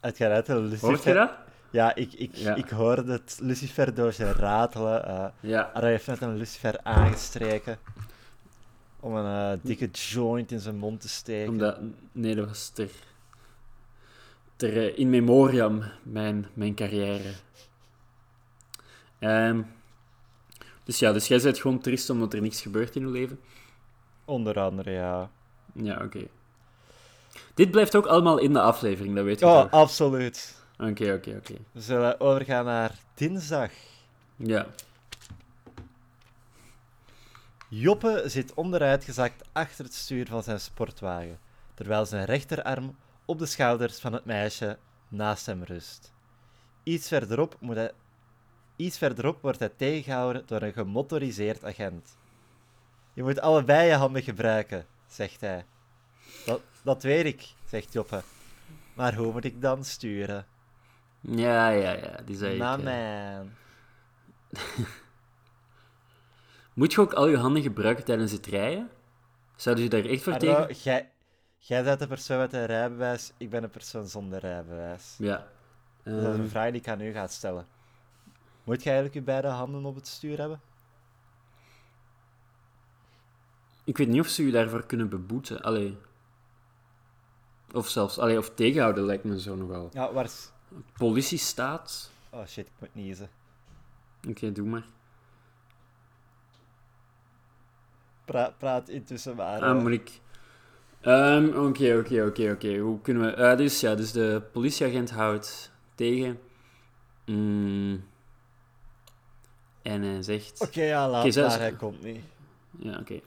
Het 0.00 0.16
gaat 0.16 0.30
uit 0.30 0.48
Lucifer... 0.48 0.88
Hoort 0.88 1.02
je 1.02 1.12
dat? 1.12 1.30
Ja, 1.70 1.94
ik, 1.94 2.12
ik, 2.12 2.34
Ja. 2.34 2.54
ik 2.54 2.68
hoorde 2.68 3.12
het 3.12 3.38
Lucifer-doosje 3.42 4.32
ratelen. 4.32 5.04
eh 5.08 5.26
Ja. 5.40 5.60
Arno 5.74 5.88
heeft 5.88 6.06
net 6.06 6.20
een 6.20 6.36
Lucifer 6.36 6.78
aangestreken. 6.82 7.78
Om 9.00 9.14
een 9.14 9.52
eh, 9.52 9.58
dikke 9.62 9.86
joint 9.90 10.52
in 10.52 10.60
zijn 10.60 10.76
mond 10.76 11.00
te 11.00 11.08
steken. 11.08 11.52
Omdat, 11.52 11.78
nee, 12.12 12.34
dat 12.34 12.46
was 12.48 12.68
ter, 12.68 12.90
ter 14.56 14.76
eh, 14.76 14.98
in 14.98 15.10
memoriam 15.10 15.82
mijn, 16.02 16.46
mijn 16.54 16.74
carrière. 16.74 17.30
Ehm, 19.18 19.62
dus 20.84 20.98
ja, 20.98 21.12
dus 21.12 21.28
jij 21.28 21.40
bent 21.42 21.58
gewoon 21.58 21.80
triest 21.80 22.10
omdat 22.10 22.32
er 22.34 22.40
niks 22.40 22.60
gebeurt 22.62 22.94
in 22.96 23.02
je 23.02 23.08
leven. 23.08 23.40
Onder 24.24 24.58
andere, 24.60 24.90
ja. 24.90 25.30
Ja, 25.72 26.00
oké. 26.04 26.26
Dit 27.56 27.70
blijft 27.70 27.96
ook 27.96 28.06
allemaal 28.06 28.38
in 28.38 28.52
de 28.52 28.60
aflevering, 28.60 29.14
dat 29.14 29.24
weet 29.24 29.38
je 29.40 29.46
Oh, 29.46 29.60
toch? 29.60 29.70
absoluut. 29.70 30.54
Oké, 30.78 31.12
oké, 31.12 31.36
oké. 31.36 31.54
We 31.72 31.80
zullen 31.80 32.20
overgaan 32.20 32.64
naar 32.64 32.94
dinsdag. 33.14 33.70
Ja. 34.36 34.66
Joppe 37.68 38.22
zit 38.26 38.54
onderuitgezakt 38.54 39.48
achter 39.52 39.84
het 39.84 39.94
stuur 39.94 40.26
van 40.26 40.42
zijn 40.42 40.60
sportwagen, 40.60 41.38
terwijl 41.74 42.06
zijn 42.06 42.24
rechterarm 42.24 42.96
op 43.24 43.38
de 43.38 43.46
schouders 43.46 43.98
van 43.98 44.12
het 44.12 44.24
meisje 44.24 44.78
naast 45.08 45.46
hem 45.46 45.62
rust. 45.62 46.12
Iets 46.82 47.08
verderop, 47.08 47.56
moet 47.60 47.76
hij... 47.76 47.92
Iets 48.76 48.98
verderop 48.98 49.42
wordt 49.42 49.58
hij 49.58 49.70
tegengehouden 49.76 50.42
door 50.46 50.62
een 50.62 50.72
gemotoriseerd 50.72 51.64
agent. 51.64 52.16
Je 53.12 53.22
moet 53.22 53.40
allebei 53.40 53.88
je 53.88 53.94
handen 53.94 54.22
gebruiken, 54.22 54.86
zegt 55.06 55.40
hij. 55.40 55.64
Dat, 56.44 56.60
dat 56.86 57.02
weet 57.02 57.24
ik, 57.24 57.54
zegt 57.64 57.92
Joppe. 57.92 58.22
Maar 58.94 59.14
hoe 59.14 59.32
moet 59.32 59.44
ik 59.44 59.62
dan 59.62 59.84
sturen? 59.84 60.46
Ja, 61.20 61.68
ja, 61.68 61.92
ja. 61.92 62.20
Die 62.24 62.36
zei 62.36 62.52
ik. 62.52 62.58
Na 62.58 62.78
eh. 62.78 63.36
man. 63.38 63.50
Moet 66.74 66.92
je 66.92 67.00
ook 67.00 67.12
al 67.12 67.28
je 67.28 67.36
handen 67.36 67.62
gebruiken 67.62 68.04
tijdens 68.04 68.32
het 68.32 68.46
rijden? 68.46 68.90
Zouden 69.56 69.84
ze 69.84 69.90
daar 69.90 70.04
echt 70.04 70.22
voor 70.22 70.36
tegen? 70.36 70.74
jij, 70.74 71.10
jij 71.58 71.84
bent 71.84 71.98
de 71.98 72.06
persoon 72.06 72.38
met 72.38 72.52
een 72.52 72.66
rijbewijs, 72.66 73.32
ik 73.36 73.50
ben 73.50 73.62
een 73.62 73.70
persoon 73.70 74.06
zonder 74.06 74.38
rijbewijs. 74.40 75.14
Ja. 75.18 75.46
Dat 76.02 76.14
is 76.14 76.24
Ehm, 76.24 76.40
een 76.40 76.48
vraag 76.48 76.70
die 76.70 76.80
ik 76.80 76.88
aan 76.88 77.00
u 77.00 77.12
ga 77.12 77.26
stellen. 77.26 77.66
Moet 78.64 78.82
je 78.82 78.90
eigenlijk 78.90 79.14
je 79.14 79.22
beide 79.22 79.48
handen 79.48 79.84
op 79.84 79.94
het 79.94 80.06
stuur 80.06 80.38
hebben? 80.38 80.60
ik 83.84 83.96
weet 83.96 84.08
niet 84.08 84.20
of 84.20 84.28
ze 84.28 84.46
je 84.46 84.52
daarvoor 84.52 84.86
kunnen 84.86 85.08
beboeten. 85.08 85.62
Allee. 85.62 85.96
Of 87.76 87.88
zelfs, 87.88 88.18
allee, 88.18 88.38
of 88.38 88.50
tegenhouden 88.54 89.04
lijkt 89.04 89.24
me 89.24 89.40
zo 89.40 89.54
nogal. 89.56 89.88
Ja, 89.92 90.12
waar 90.12 90.24
is... 90.24 90.50
Politiestaat? 90.96 92.10
Oh 92.30 92.46
shit, 92.46 92.66
ik 92.66 92.72
moet 92.78 92.94
niezen. 92.94 93.28
Oké, 94.28 94.52
doe 94.52 94.66
maar. 94.66 94.84
Pra 98.24 98.54
praat 98.58 98.88
intussen 98.88 99.36
maar. 99.36 99.60
Ah, 99.62 99.82
moet 99.82 99.90
ik... 99.92 100.20
Ehm, 101.00 101.46
Oké, 101.46 101.96
oké, 101.96 102.24
oké, 102.24 102.50
oké. 102.50 102.76
Hoe 102.78 103.00
kunnen 103.00 103.22
we... 103.26 103.32
eh, 103.32 103.56
dus 103.56 103.80
ja, 103.80 103.94
dus 103.94 104.12
de 104.12 104.42
politieagent 104.52 105.10
houdt 105.10 105.70
tegen. 105.94 106.40
Mm. 107.24 108.04
En 109.82 110.02
hij 110.02 110.22
zegt... 110.22 110.60
Oké, 110.60 110.82
ja, 110.82 111.08
laat 111.08 111.34
maar, 111.34 111.58
hij 111.58 111.72
komt 111.72 112.02
niet. 112.02 112.24
Ja, 112.78 112.98
oké. 112.98 113.20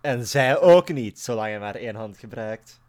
En 0.00 0.26
zij 0.26 0.60
ook 0.60 0.88
niet, 0.92 1.20
zolang 1.20 1.48
hij 1.48 1.60
maar 1.60 1.74
één 1.74 1.94
hand 1.94 2.18
gebruikt. 2.18 2.80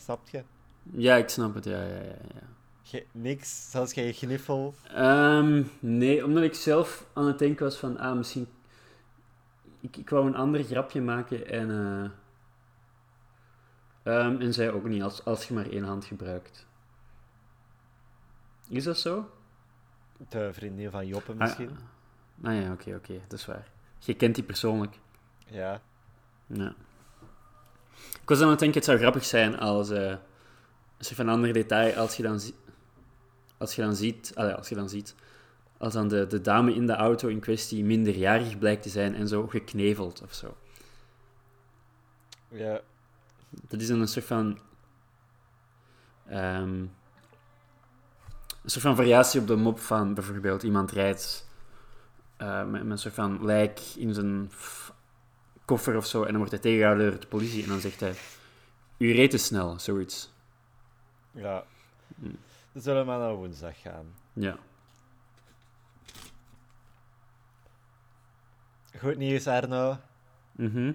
Snap 0.00 0.28
je? 0.28 0.42
Ja, 0.82 1.16
ik 1.16 1.28
snap 1.28 1.54
het. 1.54 1.64
Ja, 1.64 1.82
ja, 1.82 1.94
ja. 1.96 2.02
ja. 2.34 2.40
Ge- 2.82 3.06
niks, 3.12 3.70
zelfs 3.70 3.92
geen 3.92 4.12
gniffel. 4.12 4.74
Ehm, 4.88 5.62
nee, 5.80 6.24
omdat 6.24 6.42
ik 6.42 6.54
zelf 6.54 7.06
aan 7.12 7.26
het 7.26 7.38
denken 7.38 7.64
was 7.64 7.76
van... 7.76 7.98
Ah, 7.98 8.16
misschien... 8.16 8.48
Ik, 9.80 9.96
ik 9.96 10.10
wou 10.10 10.26
een 10.26 10.36
ander 10.36 10.62
grapje 10.64 11.00
maken 11.00 11.46
en... 11.48 11.70
eh, 14.02 14.24
ehm, 14.26 14.40
en 14.40 14.52
zij 14.54 14.72
ook 14.72 14.84
niet, 14.84 15.02
als, 15.02 15.24
als 15.24 15.48
je 15.48 15.54
maar 15.54 15.66
één 15.70 15.84
hand 15.84 16.04
gebruikt. 16.04 16.66
Is 18.68 18.84
dat 18.84 18.98
zo? 18.98 19.30
De 20.28 20.52
vriendin 20.52 20.90
van 20.90 21.06
Joppe 21.06 21.34
misschien. 21.34 21.70
Ah, 22.42 22.62
ja, 22.62 22.72
oké, 22.72 22.94
oké, 22.94 23.20
dat 23.28 23.38
is 23.38 23.46
waar. 23.46 23.68
Je 23.98 24.14
kent 24.14 24.34
die 24.34 24.44
persoonlijk. 24.44 24.98
Ja. 25.46 25.80
Ja. 26.46 26.74
Ik 28.22 28.28
was 28.28 28.40
aan 28.40 28.50
het 28.50 28.58
denken, 28.58 28.76
het 28.76 28.88
zou 28.88 28.98
grappig 28.98 29.24
zijn 29.24 29.58
als... 29.58 29.90
eh 29.90 30.14
een 31.00 31.06
soort 31.06 31.18
van 31.18 31.28
ander 31.28 31.52
detail, 31.52 31.94
als 31.94 32.16
je 32.16 32.22
dan, 32.22 32.40
als 33.58 33.74
je 33.74 33.82
dan 33.82 33.96
ziet... 33.96 34.32
als 34.36 34.68
je 34.68 34.74
dan 34.74 34.88
ziet... 34.88 35.14
Als 35.78 35.92
dan 35.92 36.08
de, 36.08 36.26
de 36.26 36.40
dame 36.40 36.74
in 36.74 36.86
de 36.86 36.92
auto 36.92 37.28
in 37.28 37.40
kwestie 37.40 37.84
minderjarig 37.84 38.58
blijkt 38.58 38.82
te 38.82 38.88
zijn 38.88 39.14
en 39.14 39.28
zo 39.28 39.46
gekneveld 39.46 40.22
of 40.22 40.34
zo. 40.34 40.56
Ja. 42.48 42.80
Dat 43.50 43.80
is 43.80 43.88
dan 43.88 44.00
een 44.00 44.08
soort 44.08 44.24
van... 44.24 44.58
Ehm, 46.28 46.84
een 48.62 48.70
soort 48.70 48.84
van 48.84 48.96
variatie 48.96 49.40
op 49.40 49.46
de 49.46 49.56
mop 49.56 49.78
van 49.78 50.14
bijvoorbeeld 50.14 50.62
iemand 50.62 50.90
rijdt 50.90 51.48
eh, 52.36 52.64
met, 52.64 52.82
met 52.82 52.90
een 52.90 52.98
soort 52.98 53.14
van 53.14 53.44
lijk 53.44 53.80
in 53.96 54.14
zijn 54.14 54.50
koffer 55.70 55.96
of 55.96 56.06
zo 56.06 56.20
en 56.20 56.26
dan 56.28 56.36
wordt 56.36 56.50
hij 56.50 56.60
tegengehouden 56.60 57.10
door 57.10 57.20
de 57.20 57.26
politie 57.26 57.62
en 57.62 57.68
dan 57.68 57.80
zegt 57.80 58.00
hij 58.00 58.14
u 58.98 59.12
reed 59.12 59.30
te 59.30 59.38
snel, 59.38 59.78
zoiets. 59.78 60.30
Ja. 61.30 61.64
Mm. 62.14 62.38
Dan 62.72 62.82
zullen 62.82 63.00
we 63.00 63.06
maar 63.06 63.18
naar 63.18 63.34
woensdag 63.34 63.80
gaan. 63.80 64.14
Ja. 64.32 64.56
Goed 68.98 69.16
nieuws, 69.16 69.46
Arno. 69.46 69.98
Mhm. 70.52 70.92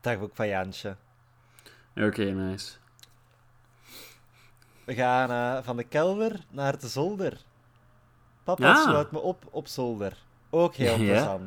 Dagboek 0.00 0.34
van 0.34 0.48
Jantje. 0.48 0.96
Oké, 1.96 2.24
nice. 2.24 2.72
We 4.84 4.94
gaan 4.94 5.30
eh, 5.30 5.64
van 5.64 5.76
de 5.76 5.84
kelder 5.84 6.44
naar 6.50 6.78
de 6.78 6.88
zolder. 6.88 7.40
Papa 8.44 8.72
Ah. 8.72 8.82
sloot 8.82 9.10
me 9.12 9.18
op 9.18 9.44
op 9.50 9.66
zolder. 9.68 10.16
Ook 10.50 10.74
heel 10.74 10.96
Ja. 11.12 11.38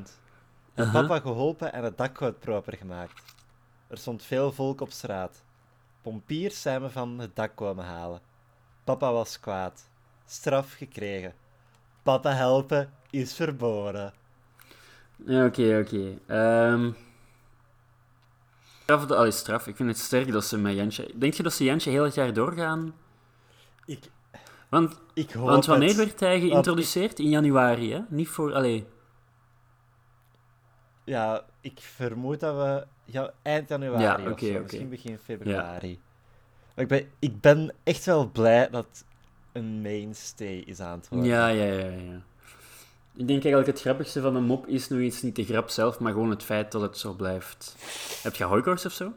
Papa 0.73 1.19
geholpen 1.19 1.73
en 1.73 1.83
het 1.83 1.97
dakgoot 1.97 2.39
proper 2.39 2.77
gemaakt. 2.77 3.21
Er 3.87 3.97
stond 3.97 4.23
veel 4.23 4.51
volk 4.51 4.81
op 4.81 4.91
straat. 4.91 5.43
Pompiers 6.01 6.61
zijn 6.61 6.81
me 6.81 6.89
van 6.89 7.19
het 7.19 7.35
dak 7.35 7.55
komen 7.55 7.85
halen. 7.85 8.21
Papa 8.83 9.11
was 9.11 9.39
kwaad. 9.39 9.89
Straf 10.25 10.73
gekregen. 10.73 11.33
Papa 12.03 12.33
helpen 12.33 12.93
is 13.09 13.33
verboden. 13.33 14.13
Oké, 15.27 15.79
oké. 15.85 16.17
Ehm, 16.27 16.91
Straf, 18.81 19.11
allee, 19.11 19.31
straf. 19.31 19.67
Ik 19.67 19.75
vind 19.75 19.89
het 19.89 19.97
sterk 19.97 20.31
dat 20.31 20.45
ze 20.45 20.57
met 20.57 20.75
Jantje... 20.75 21.11
Denk 21.15 21.33
je 21.33 21.43
dat 21.43 21.53
ze 21.53 21.63
Jantje 21.63 21.89
heel 21.89 22.03
het 22.03 22.13
jaar 22.15 22.33
doorgaan? 22.33 22.95
Ik, 23.85 23.99
Want, 24.69 24.99
ik 25.13 25.31
hoop 25.31 25.47
want 25.47 25.65
wanneer 25.65 25.87
het. 25.87 25.97
werd 25.97 26.19
hij 26.19 26.39
geïntroduceerd? 26.39 27.19
In 27.19 27.29
januari, 27.29 27.93
hè? 27.93 27.99
Niet 28.09 28.27
voor... 28.27 28.53
Allee... 28.53 28.87
Ja, 31.09 31.45
ik 31.61 31.79
vermoed 31.79 32.39
dat 32.39 32.55
we 32.55 32.87
ja, 33.05 33.31
eind 33.41 33.69
januari 33.69 34.03
Ja, 34.03 34.31
of 34.31 34.39
zo, 34.39 34.59
misschien 34.61 34.89
begin 34.89 35.17
februari. 35.17 35.99
Maar 36.75 36.83
ik 36.83 36.87
ben, 36.87 37.09
ik 37.19 37.41
ben 37.41 37.73
echt 37.83 38.05
wel 38.05 38.29
blij 38.29 38.69
dat 38.69 39.05
een 39.51 39.81
mainstay 39.81 40.55
is 40.57 40.79
aan 40.79 40.99
het 40.99 41.09
worden. 41.09 41.27
Ja, 41.27 41.47
ja, 41.47 41.63
ja, 41.65 41.85
ja. 41.89 42.21
Ik 43.13 43.27
denk 43.27 43.43
eigenlijk 43.43 43.67
het 43.67 43.81
grappigste 43.81 44.21
van 44.21 44.33
de 44.33 44.39
mop 44.39 44.67
is 44.67 44.87
nog 44.87 44.99
eens 44.99 45.21
niet 45.21 45.35
de 45.35 45.45
grap 45.45 45.69
zelf, 45.69 45.99
maar 45.99 46.11
gewoon 46.11 46.29
het 46.29 46.43
feit 46.43 46.71
dat 46.71 46.81
het 46.81 46.97
zo 46.97 47.13
blijft. 47.13 47.75
Heb 48.23 48.35
je 48.35 48.43
hooikoorts 48.43 48.85
of 48.85 48.93
zo? 48.93 49.13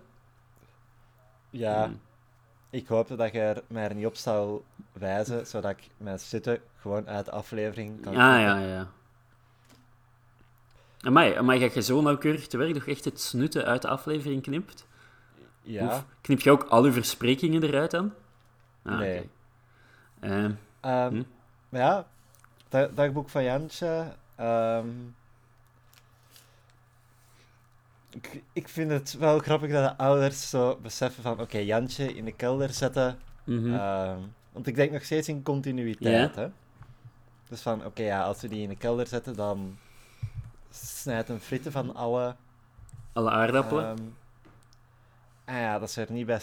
Ja, 1.50 1.84
Hmm. 1.84 2.00
ik 2.70 2.86
hoopte 2.86 3.16
dat 3.16 3.32
je 3.32 3.40
er 3.40 3.62
mij 3.66 3.88
er 3.88 3.94
niet 3.94 4.06
op 4.06 4.16
zou 4.16 4.60
wijzen, 4.92 5.46
zodat 5.46 5.70
ik 5.70 5.88
mijn 5.96 6.18
zitten 6.18 6.60
gewoon 6.80 7.08
uit 7.08 7.24
de 7.24 7.30
aflevering 7.30 8.00
kan 8.02 8.12
Ah, 8.12 8.40
ja, 8.40 8.58
ja. 8.58 8.90
Amai, 11.02 11.34
amai, 11.34 11.58
ga 11.58 11.70
je 11.74 11.82
zo 11.82 12.00
nauwkeurig 12.02 12.46
te 12.46 12.56
werk 12.56 12.74
nog 12.74 12.86
echt 12.86 13.04
het 13.04 13.20
snutten 13.20 13.64
uit 13.64 13.82
de 13.82 13.88
aflevering 13.88 14.42
knipt? 14.42 14.86
Ja, 15.62 15.86
Of 15.86 16.04
knip 16.20 16.40
je 16.40 16.50
ook 16.50 16.62
al 16.62 16.84
uw 16.84 16.92
versprekingen 16.92 17.62
eruit 17.62 17.90
dan? 17.90 18.12
Ah, 18.82 18.98
Nee. 18.98 19.18
oké. 19.18 19.28
Ehm, 20.20 20.52
Ehm, 20.80 21.08
Hm. 21.14 21.22
maar 21.68 21.80
ja, 21.80 22.06
da- 22.68 22.86
dagboek 22.94 23.28
van 23.28 23.42
Jantje. 23.44 24.12
ehm, 24.36 24.86
ik, 28.10 28.42
ik 28.52 28.68
vind 28.68 28.90
het 28.90 29.12
wel 29.18 29.38
grappig 29.38 29.70
dat 29.70 29.88
de 29.90 29.96
ouders 30.04 30.50
zo 30.50 30.78
beseffen 30.82 31.22
van, 31.22 31.40
oké, 31.40 31.58
Jantje 31.58 32.14
in 32.14 32.24
de 32.24 32.32
kelder 32.32 32.72
zetten. 32.72 33.18
mhm. 33.44 33.74
Ehm, 33.74 34.18
want 34.52 34.66
ik 34.66 34.74
denk 34.74 34.92
nog 34.92 35.04
steeds 35.04 35.28
in 35.28 35.42
continuïteit, 35.42 36.34
hè. 36.34 36.48
Dus 37.48 37.60
van, 37.60 37.84
oké, 37.84 38.02
ja, 38.02 38.22
als 38.22 38.40
we 38.40 38.48
die 38.48 38.62
in 38.62 38.68
de 38.68 38.76
kelder 38.76 39.06
zetten, 39.06 39.36
dan 39.36 39.78
snijdt 40.72 41.28
een 41.28 41.40
fritten 41.40 41.72
van 41.72 41.94
alle... 41.94 42.34
Alle 43.12 43.30
aardappelen? 43.30 43.84
ehm, 43.84 43.98
en 45.44 45.60
ja, 45.60 45.78
dat 45.78 45.90
ze 45.90 46.00
er 46.00 46.12
niet 46.12 46.26
bij 46.26 46.40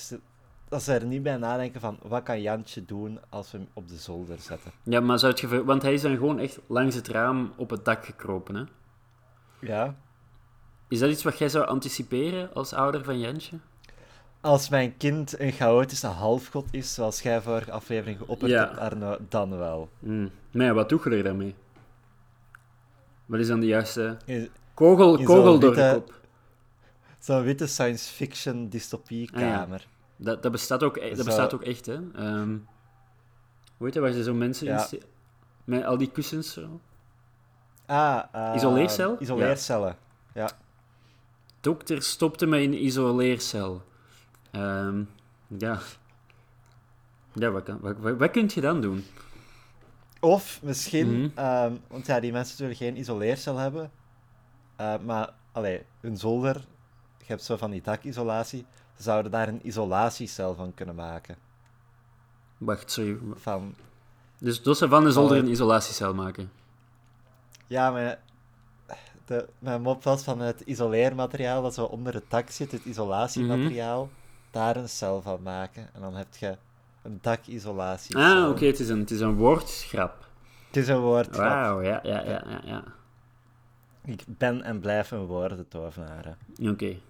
dat 0.70 0.84
ze 0.84 0.94
er 0.94 1.06
niet 1.06 1.24
bij 1.24 1.38
nadenken 1.38 1.82
van, 1.82 1.98
wat 2.02 2.24
kan 2.24 2.42
Jantje 2.42 2.86
doen 2.86 3.20
als 3.30 3.52
we 3.52 3.58
hem 3.58 3.68
op 3.74 3.88
de 3.88 3.96
zolder 3.98 4.40
zetten? 4.40 4.72
Ja, 4.84 5.00
maar 5.00 5.20
zou 5.20 5.32
het 5.32 5.42
geval... 5.42 5.64
Want 5.64 5.82
hij 5.82 5.94
is 5.94 6.02
dan 6.02 6.16
gewoon 6.16 6.40
echt 6.40 6.60
langs 6.68 6.96
het 6.96 7.08
raam 7.08 7.54
op 7.56 7.70
het 7.70 7.86
dak 7.86 8.06
gekropen, 8.06 8.56
hè? 8.56 8.64
Ja. 9.60 9.96
Is 10.88 11.00
dat 11.00 11.10
iets 11.10 11.24
wat 11.24 11.38
jij 11.38 11.50
zou 11.50 11.66
anticiperen 11.68 12.54
als 12.54 12.74
ouder 12.74 13.04
van 13.04 13.20
Jantje? 13.20 13.58
Als 14.42 14.70
mijn 14.70 14.98
kind 14.98 15.40
een 15.40 15.52
chaotische 15.52 16.08
halfgod 16.08 16.68
is, 16.72 16.94
zoals 16.94 17.22
jij 17.22 17.42
vorige 17.42 17.72
aflevering 17.72 18.18
geopperd 18.18 18.52
Ja. 18.52 18.66
hebt, 18.68 18.78
Arno, 18.78 19.18
dan 19.30 19.58
wel. 19.58 19.90
Maar 20.52 20.66
ja, 20.66 20.74
wat 20.74 20.90
doe 20.90 21.02
je 21.04 21.10
er 21.18 21.24
dan 21.24 21.38
mee? 21.38 21.56
Wat 23.30 23.40
is 23.40 23.48
dan 23.48 23.60
de 23.60 23.66
juiste... 23.66 24.18
Kogel, 24.74 25.18
In 25.18 25.26
kogel 25.26 25.60
door 25.60 25.76
de 25.76 25.92
kop. 25.94 26.14
Zo'n 27.20 27.44
witte 27.44 27.68
science 27.68 28.14
fiction 28.14 28.70
dystopiekamer. 28.70 29.88
Dat, 30.16 30.44
dat, 30.44 30.52
bestaat 30.52 30.84
ook, 30.84 30.98
e- 30.98 31.10
dat 31.10 31.18
Zo- 31.18 31.24
bestaat 31.24 31.54
ook 31.54 31.64
echt, 31.64 31.86
hè. 31.86 31.98
Ehm 32.16 32.58
hoe 33.78 33.88
heet 33.88 33.94
dat, 33.94 34.04
waar 34.04 34.12
ze 34.12 34.24
zo 34.24 34.34
mensen 34.34 34.68
Ja. 34.68 34.88
in 34.92 35.02
Met 35.64 35.84
al 35.84 35.98
die 35.98 36.12
kussens 36.12 36.54
zo. 36.54 36.80
Ah, 37.86 38.24
eh, 38.32 38.52
Isoleercel? 38.56 39.18
Isoleercellen. 39.20 39.98
Dokter 41.62 42.02
stopte 42.04 42.46
me 42.46 42.62
in 42.62 42.72
een 42.74 42.84
isoleercel. 42.86 43.82
Ehm, 44.52 45.04
ja. 45.58 45.80
Ja, 47.34 47.50
wat, 47.52 47.64
kan, 47.64 47.80
wat, 47.82 47.98
wat, 47.98 48.18
wat 48.18 48.32
kun 48.32 48.50
je 48.54 48.62
dan 48.62 48.82
doen? 48.82 49.06
Of 50.20 50.60
misschien, 50.64 51.22
Mhm. 51.22 51.30
ehm, 51.38 51.74
want 51.88 52.06
ja, 52.06 52.20
die 52.20 52.32
mensen 52.32 52.58
zullen 52.58 52.76
geen 52.76 52.98
isoleercel 52.98 53.58
hebben. 53.58 53.92
eh, 54.76 54.94
maar, 55.06 55.34
allee, 55.52 55.86
hun 56.00 56.18
zolder, 56.18 56.56
je 57.18 57.26
hebt 57.28 57.44
zo 57.44 57.58
van 57.58 57.72
die 57.72 57.82
dakisolatie, 57.82 58.66
ze 58.96 59.04
zouden 59.04 59.32
daar 59.32 59.48
een 59.48 59.68
isolatiecel 59.68 60.56
van 60.56 60.74
kunnen 60.74 60.96
maken. 60.96 61.36
Wacht, 62.58 62.92
sorry. 62.92 63.18
Van, 63.36 63.76
Dus 64.38 64.62
ze 64.62 64.88
van 64.90 65.04
de 65.04 65.12
zolder 65.12 65.38
een 65.38 65.48
isolatiecel 65.50 66.14
maken. 66.14 66.52
ja, 67.68 67.92
maar 67.92 68.20
de, 69.26 69.50
mijn 69.60 69.82
mop 69.82 70.04
was 70.04 70.24
van 70.24 70.40
het 70.40 70.62
isoleermateriaal 70.62 71.62
dat 71.62 71.74
zo 71.74 71.84
onder 71.86 72.14
het 72.14 72.30
dak 72.30 72.50
zit, 72.50 72.72
het 72.72 72.86
isolatiemateriaal, 72.86 74.10
daar 74.52 74.76
een 74.76 74.90
cel 74.90 75.22
van 75.22 75.42
maken. 75.42 75.90
En 75.94 76.02
dan 76.02 76.16
heb 76.16 76.36
je 76.36 76.58
een 77.02 77.20
dakisolatiecel. 77.22 78.22
Ah, 78.22 78.50
oké, 78.50 78.66
het, 78.66 78.80
is 78.80 78.90
een- 78.90 79.00
het 79.00 79.12
is 79.12 79.20
een 79.20 79.36
woordgrap. 79.36 80.28
Het 80.68 80.78
is 80.78 80.88
een 80.88 81.00
woord. 81.00 81.36
Wauw, 81.36 81.82
ja, 81.82 82.00
ja, 82.04 82.24
ja, 82.24 82.44
ja. 82.48 82.62
ja. 82.66 82.84
Ik 84.06 84.22
ben 84.28 84.62
en 84.64 84.80
blijf 84.80 85.12
een 85.12 85.26
woordentovenaar. 85.26 86.38
Oké. 86.62 86.86
Ik 86.86 87.02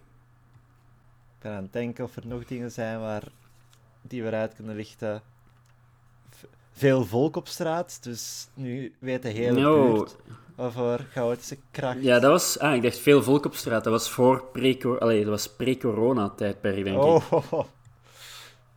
ben 1.41 1.51
aan 1.51 1.63
het 1.63 1.73
denken 1.73 2.03
of 2.03 2.15
er 2.15 2.27
nog 2.27 2.45
dingen 2.45 2.71
zijn 2.71 2.99
waar 2.99 3.23
die 4.01 4.21
we 4.23 4.27
eruit 4.27 4.53
kunnen 4.55 4.75
lichten. 4.75 5.21
Veel 6.71 7.05
volk 7.05 7.35
op 7.35 7.47
straat, 7.47 8.03
dus 8.03 8.47
nu 8.53 8.93
weet 8.99 9.21
de 9.21 9.29
hele 9.29 9.59
No. 9.61 9.93
buurt 9.93 10.15
over 10.55 11.07
chaotische 11.11 11.57
kracht. 11.71 12.01
Ja, 12.01 12.19
dat 12.19 12.31
was... 12.31 12.59
Ah, 12.59 12.75
ik 12.75 12.81
dacht 12.81 12.97
veel 12.99 13.23
volk 13.23 13.45
op 13.45 13.55
straat. 13.55 13.83
Dat 13.83 13.93
was 13.93 14.09
voor 14.09 14.43
pre 14.51 14.77
pre-corona-tijdperk, 15.57 16.83
denk 16.83 16.97
ik. 16.97 17.03
oh, 17.03 17.23
ho, 17.23 17.41
ho. 17.49 17.67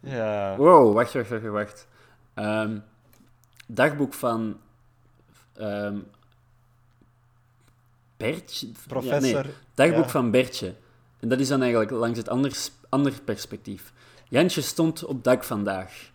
Ja. 0.03 0.57
Wow, 0.57 0.95
wacht, 0.95 1.12
wacht, 1.12 1.29
wacht, 1.31 1.45
wacht. 1.47 1.88
Ehm, 2.35 2.79
dagboek 3.67 4.15
van... 4.15 4.61
ehm 5.55 5.99
Bertje? 8.17 8.67
Ja, 8.67 8.73
Professor. 8.87 9.45
nee, 9.45 9.55
dagboek 9.75 10.05
ja. 10.05 10.11
van 10.11 10.31
Bertje. 10.31 10.75
En 11.21 11.29
dat 11.29 11.41
is 11.41 11.49
dan 11.49 11.61
eigenlijk 11.61 11.91
langs 11.91 12.19
het 12.19 12.29
anders, 12.29 12.71
ander 12.88 13.21
perspectief. 13.25 13.93
Jantje 14.29 14.61
stond 14.61 15.05
op 15.05 15.25
dak 15.25 15.45
vandaag. 15.45 16.11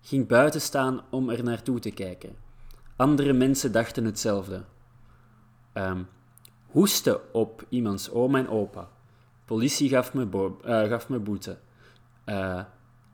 Ging 0.00 0.26
buiten 0.26 0.60
staan 0.60 1.00
om 1.10 1.30
er 1.30 1.42
naartoe 1.44 1.78
te 1.80 1.90
kijken. 1.90 2.36
Andere 2.96 3.32
mensen 3.32 3.72
dachten 3.72 4.04
hetzelfde. 4.04 4.64
Ehm 5.72 6.02
hoesten 6.68 7.34
op 7.34 7.64
iemands 7.68 8.10
oma 8.10 8.38
en 8.38 8.48
opa. 8.48 8.88
Politie 9.44 9.88
gaf 9.88 10.14
me, 10.14 10.26
bo- 10.26 10.60
eh, 10.64 10.88
gaf 10.88 11.08
me 11.08 11.18
boete. 11.18 11.58
Eh, 12.24 12.60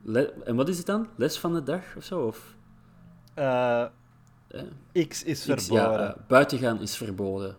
le- 0.05 0.33
en 0.43 0.55
wat 0.55 0.69
is 0.69 0.77
het 0.77 0.85
dan? 0.85 1.07
Les 1.15 1.37
van 1.39 1.53
de 1.53 1.63
dag 1.63 1.81
of 1.97 2.03
zo? 2.03 2.19
Of, 2.25 2.53
Eh, 3.33 3.81
eh, 4.91 5.07
X 5.07 5.23
is 5.23 5.43
verboden. 5.43 5.91
ja, 6.01 6.13
eh, 6.13 6.19
buiten 6.27 6.57
gaan 6.57 6.81
is 6.81 6.95
verboden. 6.97 7.55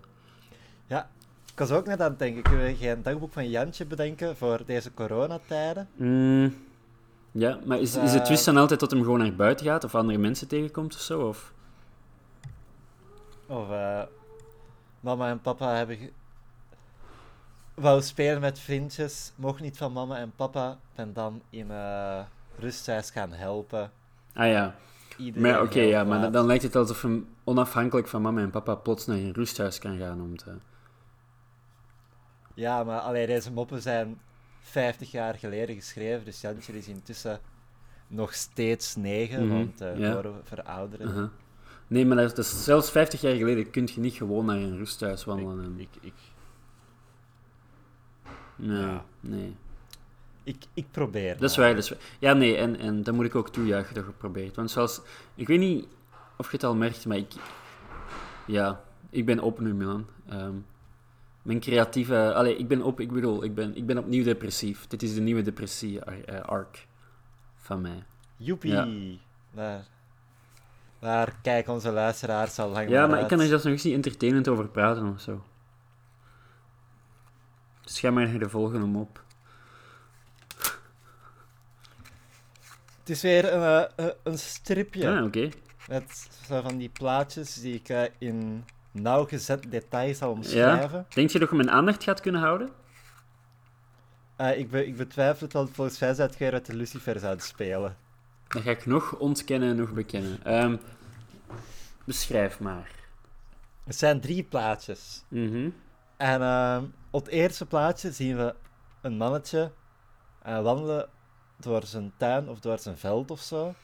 Ik 1.52 1.62
was 1.68 1.70
ook 1.78 1.86
net 1.86 2.00
aan 2.00 2.10
het 2.10 2.18
denken, 2.18 2.42
kunnen 2.42 2.66
we 2.66 2.74
geen 2.76 3.02
dagboek 3.02 3.32
van 3.32 3.48
Jantje 3.50 3.84
bedenken 3.86 4.36
voor 4.36 4.62
deze 4.66 4.94
coronatijden? 4.94 5.88
Mm, 5.94 6.54
ja, 7.32 7.58
maar 7.64 7.78
is, 7.78 7.96
is 7.96 8.12
de 8.12 8.18
Eh, 8.18 8.24
twist 8.24 8.44
dan 8.44 8.56
altijd 8.56 8.80
dat 8.80 8.90
hem 8.90 9.02
gewoon 9.02 9.18
naar 9.18 9.34
buiten 9.34 9.66
gaat 9.66 9.84
of 9.84 9.94
andere 9.94 10.18
mensen 10.18 10.48
tegenkomt 10.48 10.94
of 10.94 11.00
zo? 11.00 11.20
Of? 11.28 11.52
Of 13.46 13.66
mama 15.00 15.28
en 15.28 15.40
papa 15.40 15.74
hebben... 15.74 15.98
Wou 17.74 18.02
spelen 18.02 18.40
met 18.40 18.58
vriendjes, 18.58 19.32
mocht 19.36 19.60
niet 19.60 19.76
van 19.76 19.92
mama 19.92 20.16
en 20.18 20.32
papa. 20.36 20.78
Ben 20.94 21.12
dan 21.12 21.42
in, 21.50 21.70
rusthuis 22.58 23.10
gaan 23.10 23.32
helpen. 23.32 23.90
Ah 24.34 24.46
ja. 24.48 24.74
Iedereen 25.16 25.50
Maar 25.52 25.62
oké, 25.62 25.80
ja, 25.80 26.04
maar 26.04 26.32
dan, 26.32 26.46
lijkt 26.46 26.62
het 26.62 26.76
alsof 26.76 27.02
hem 27.02 27.28
onafhankelijk 27.44 28.08
van 28.08 28.22
mama 28.22 28.40
en 28.40 28.50
papa 28.50 28.74
plots 28.74 29.06
naar 29.06 29.16
een 29.16 29.32
rusthuis 29.32 29.78
kan 29.78 29.98
gaan 29.98 30.20
om 30.20 30.36
te... 30.36 30.54
Ja, 32.54 32.84
maar 32.84 33.00
allee, 33.00 33.26
deze 33.26 33.52
moppen 33.52 33.82
zijn 33.82 34.20
50 34.60 35.10
jaar 35.10 35.34
geleden 35.34 35.74
geschreven, 35.74 36.24
dus 36.24 36.40
Jantje 36.40 36.72
is 36.78 36.88
intussen 36.88 37.40
nog 38.06 38.34
steeds 38.34 38.96
9, 38.96 39.46
Mhm, 39.46 39.54
want 39.56 39.80
eh 39.80 39.98
ja. 39.98 40.12
horen 40.12 40.40
verouderen. 40.44 41.32
Nee, 41.86 42.06
maar 42.06 42.16
dat 42.16 42.38
is, 42.38 42.64
zelfs 42.64 42.90
50 42.90 43.20
jaar 43.20 43.34
geleden 43.34 43.70
kun 43.70 43.88
je 43.94 44.00
niet 44.00 44.14
gewoon 44.14 44.44
naar 44.44 44.56
een 44.56 44.76
rusthuis 44.76 45.24
wandelen. 45.24 45.64
en- 45.64 45.80
Ik, 45.80 45.88
ik, 46.00 46.14
nee, 48.56 48.80
ja. 48.80 49.04
nee. 49.20 49.56
Ik, 50.46 50.64
ik 50.74 50.86
probeer. 50.90 51.38
Dat 51.38 51.50
is 51.50 51.56
waar, 51.56 51.74
dat 51.74 51.84
is 51.84 51.88
waar. 51.88 51.98
Ja, 52.18 52.32
nee, 52.32 52.56
en, 52.56 52.78
en 52.78 53.02
dat 53.02 53.14
moet 53.14 53.24
ik 53.24 53.34
ook 53.34 53.48
toejuichen 53.50 53.94
dat 53.94 54.04
je 54.04 54.10
probeert. 54.10 54.56
Want 54.56 54.70
zoals... 54.70 55.00
Ik 55.34 55.46
weet 55.46 55.58
niet 55.58 55.86
of 56.36 56.46
je 56.46 56.52
het 56.52 56.64
al 56.64 56.74
merkt, 56.74 57.06
maar 57.06 57.16
ik... 57.16 57.32
Ja, 58.46 58.80
ik 59.10 59.26
ben 59.26 59.40
op 59.40 59.60
nu, 59.60 59.74
Milan. 59.74 60.06
Ehm, 60.28 60.54
mijn 61.42 61.60
creatieve... 61.60 62.34
Allee, 62.34 62.56
ik 62.56 62.68
ben 62.68 62.82
op, 62.82 63.00
ik 63.00 63.12
bedoel, 63.12 63.44
ik 63.44 63.54
ben, 63.54 63.76
ik 63.76 63.86
ben 63.86 63.98
opnieuw 63.98 64.24
depressief. 64.24 64.86
Dit 64.86 65.02
is 65.02 65.14
de 65.14 65.20
nieuwe 65.20 65.42
depressie-arc 65.42 66.86
van 67.56 67.80
mij. 67.80 68.04
Joepie! 68.36 69.20
Daar, 69.50 69.86
daar 70.98 71.36
kijken 71.42 71.72
onze 71.72 71.92
luisteraars 71.92 72.58
al 72.58 72.68
lang 72.68 72.88
Ja, 72.88 73.06
maar 73.06 73.20
ik 73.20 73.28
kan 73.28 73.40
er 73.40 73.46
zelfs 73.46 73.64
nog 73.64 73.72
eens 73.72 73.84
niet 73.84 73.94
entertainend 73.94 74.48
over 74.48 74.68
praten 74.68 75.12
of 75.12 75.20
zo. 75.20 75.44
Dus 77.82 78.00
ga 78.00 78.10
maar 78.10 78.28
naar 78.28 78.38
de 78.38 78.48
volgende 78.48 78.86
mop. 78.86 79.24
Het 83.06 83.14
is 83.16 83.22
weer 83.22 83.52
een, 83.52 83.62
eh, 83.96 84.06
eh, 84.06 84.12
een 84.22 84.38
stripje. 84.38 85.10
Ah, 85.10 85.24
oké. 85.24 85.48
Met 85.88 86.28
zo 86.46 86.60
van 86.60 86.76
die 86.76 86.88
plaatjes 86.88 87.54
die 87.54 87.74
ik 87.74 87.88
eh, 87.88 88.02
in 88.18 88.64
nauwgezet 88.90 89.70
detail 89.70 90.14
zal 90.14 90.30
omschrijven. 90.30 91.06
Denk 91.08 91.30
je 91.30 91.38
dat 91.38 91.50
je 91.50 91.56
mijn 91.56 91.70
aandacht 91.70 92.02
gaat 92.04 92.20
kunnen 92.20 92.40
houden? 92.40 92.68
Ik, 94.56 94.70
be- 94.70 94.86
ik 94.86 94.96
betwijfel 94.96 95.44
het, 95.44 95.52
want 95.52 95.70
volgens 95.74 95.98
mij 95.98 96.14
zou 96.14 96.30
jij 96.38 96.52
uit 96.52 96.66
de 96.66 96.74
Lucifers 96.76 97.22
aan 97.22 97.30
het 97.30 97.42
spelen. 97.42 97.96
Dat 98.48 98.62
ga 98.62 98.70
ik 98.70 98.86
nog 98.86 99.16
ontkennen 99.18 99.68
en 99.70 99.76
nog 99.76 99.92
bekennen. 99.92 100.44
Ehm, 100.44 100.76
beschrijf 102.04 102.60
maar. 102.60 102.90
Het 103.84 103.96
zijn 103.96 104.20
drie 104.20 104.42
plaatjes. 104.42 105.24
Mhm. 105.28 105.68
En 106.16 106.42
ehm, 106.42 106.84
op 107.10 107.24
het 107.24 107.32
eerste 107.34 107.66
plaatje 107.66 108.12
zien 108.12 108.36
we 108.36 108.54
een 109.00 109.16
mannetje 109.16 109.72
eh, 110.42 110.60
wandelen 110.62 111.08
door 111.56 111.84
zijn 111.84 112.12
tuin 112.16 112.48
of 112.48 112.60
door 112.60 112.78
zijn 112.78 112.98
veld 112.98 113.30
of 113.30 113.40
zo. 113.40 113.74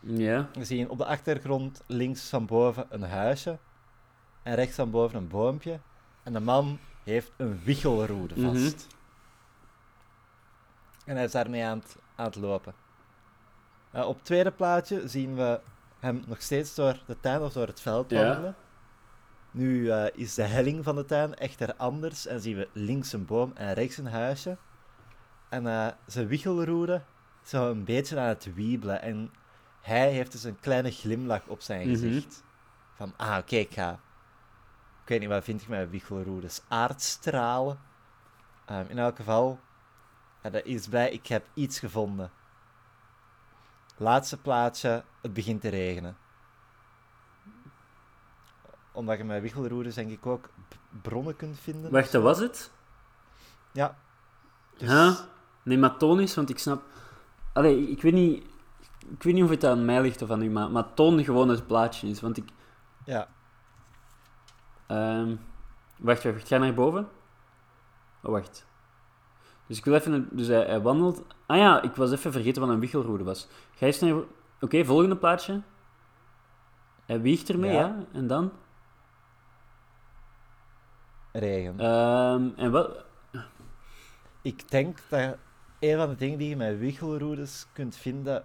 Ja. 0.00 0.48
We 0.52 0.64
zien 0.64 0.88
op 0.90 0.98
de 0.98 1.04
achtergrond 1.06 1.82
links 1.86 2.28
van 2.28 2.46
boven 2.46 2.86
een 2.88 3.02
huisje 3.02 3.58
en 4.42 4.54
rechts 4.54 4.74
van 4.74 4.90
boven 4.90 5.18
een 5.18 5.28
boompje. 5.28 5.78
En 6.22 6.32
de 6.32 6.40
man 6.40 6.78
heeft 7.04 7.30
een 7.36 7.60
wichelroede 7.64 8.40
Mhm. 8.40 8.52
vast. 8.58 8.86
En 11.04 11.16
hij 11.16 11.24
is 11.24 11.32
daarmee 11.32 11.64
aan 11.64 11.78
het, 11.78 11.96
aan 12.16 12.24
het 12.26 12.34
lopen. 12.36 12.74
Eh, 13.90 14.06
op 14.08 14.14
het 14.14 14.24
tweede 14.24 14.50
plaatje 14.50 15.08
zien 15.08 15.34
we 15.36 15.60
hem 15.98 16.22
nog 16.26 16.42
steeds 16.42 16.74
door 16.74 17.02
de 17.06 17.20
tuin 17.20 17.42
of 17.42 17.52
door 17.52 17.66
het 17.66 17.80
veld 17.80 18.10
Ja. 18.10 18.24
wandelen. 18.26 18.54
Nu 19.50 19.90
eh, 19.90 20.04
is 20.12 20.34
de 20.34 20.42
helling 20.42 20.84
van 20.84 20.96
de 20.96 21.04
tuin 21.04 21.34
echter 21.34 21.74
anders 21.76 22.26
en 22.26 22.40
zien 22.40 22.56
we 22.56 22.68
links 22.72 23.12
een 23.12 23.24
boom 23.26 23.52
en 23.54 23.74
rechts 23.74 23.96
een 23.96 24.06
huisje. 24.06 24.56
En 25.48 25.66
eh, 25.66 25.86
zijn 26.06 26.26
wichelroede 26.26 27.02
is 27.42 27.50
zo 27.50 27.70
een 27.70 27.84
beetje 27.84 28.18
aan 28.20 28.28
het 28.28 28.54
wiebelen. 28.54 29.02
En 29.02 29.32
hij 29.80 30.10
heeft 30.12 30.32
dus 30.32 30.44
een 30.44 30.60
kleine 30.60 30.90
glimlach 30.90 31.46
op 31.46 31.60
zijn 31.60 31.80
Mhm. 31.80 31.90
gezicht. 31.90 32.44
Van, 32.94 33.12
ah, 33.16 33.36
oké, 33.38 33.56
ik 33.56 33.72
ga... 33.74 33.92
Ik 35.02 35.08
weet 35.12 35.20
niet, 35.20 35.28
wat 35.28 35.44
vind 35.44 35.62
ik 35.62 35.68
met 35.68 35.90
wichelroedes? 35.90 36.62
Aardstralen. 36.68 37.78
Ehm, 38.64 38.84
in 38.88 38.98
elk 38.98 39.16
geval, 39.16 39.60
ja, 40.42 40.50
dat 40.50 40.64
is 40.64 40.88
bij, 40.88 41.10
ik 41.10 41.26
heb 41.26 41.46
iets 41.54 41.78
gevonden. 41.78 42.30
Laatste 43.96 44.36
plaatje, 44.38 45.04
het 45.22 45.32
begint 45.32 45.60
te 45.60 45.68
regenen. 45.68 46.16
Omdat 48.92 49.18
je 49.18 49.24
met 49.24 49.42
wichelroedes 49.42 49.94
denk 49.94 50.10
ik 50.10 50.26
ook 50.26 50.48
bronnen 51.02 51.36
kunt 51.36 51.58
vinden. 51.60 51.90
Wacht, 51.90 52.12
dat 52.12 52.22
was 52.22 52.38
het? 52.38 52.70
Ja. 53.72 53.96
Dus, 54.76 54.88
Huh? 54.88 55.18
Nematonisch, 55.66 56.34
want 56.34 56.50
ik 56.50 56.58
snap... 56.58 56.82
Allee, 57.52 57.90
ik 57.90 58.02
weet 58.02 58.12
niet... 58.12 58.44
Ik 59.08 59.22
weet 59.22 59.34
niet 59.34 59.44
of 59.44 59.50
het 59.50 59.64
aan 59.64 59.84
mij 59.84 60.00
ligt 60.00 60.22
of 60.22 60.30
aan 60.30 60.42
u, 60.42 60.50
maar, 60.50 60.70
maar 60.70 60.94
toon 60.94 61.24
gewoon 61.24 61.48
het 61.48 61.66
plaatje 61.66 62.06
eens, 62.06 62.20
want 62.20 62.36
ik... 62.36 62.48
Ja, 63.04 63.28
ehm, 64.86 65.36
wacht, 65.98 66.22
wacht, 66.22 66.40
ik 66.40 66.46
ga 66.46 66.58
naar 66.58 66.74
boven. 66.74 67.08
Oh, 68.22 68.30
wacht. 68.30 68.66
Dus 69.66 69.78
ik 69.78 69.84
wil 69.84 69.94
even... 69.94 70.28
Dus 70.30 70.46
hij, 70.46 70.64
hij 70.64 70.80
wandelt... 70.80 71.22
Ah 71.46 71.56
ja, 71.56 71.82
ik 71.82 71.94
was 71.94 72.12
even 72.12 72.32
vergeten 72.32 72.62
wat 72.62 72.70
een 72.70 72.80
wichelroede 72.80 73.24
was. 73.24 73.48
Ga 73.74 73.86
eens 73.86 74.00
naar... 74.00 74.14
Oké, 74.60 74.84
volgende 74.84 75.16
plaatje. 75.16 75.62
Hij 77.06 77.20
wiegt 77.20 77.48
ermee, 77.48 77.72
ja. 77.72 77.80
Ja. 77.80 78.04
En 78.12 78.26
dan? 78.26 78.52
regen. 81.38 81.80
Ehm, 81.80 82.48
en 82.56 82.70
wat... 82.70 83.04
Ik 84.42 84.70
denk 84.70 84.98
dat 85.08 85.36
een 85.80 85.96
van 85.96 86.08
de 86.08 86.14
dingen 86.14 86.38
die 86.38 86.48
je 86.48 86.56
met 86.56 86.78
wichelroedes 86.78 87.66
kunt 87.72 87.96
vinden, 87.96 88.44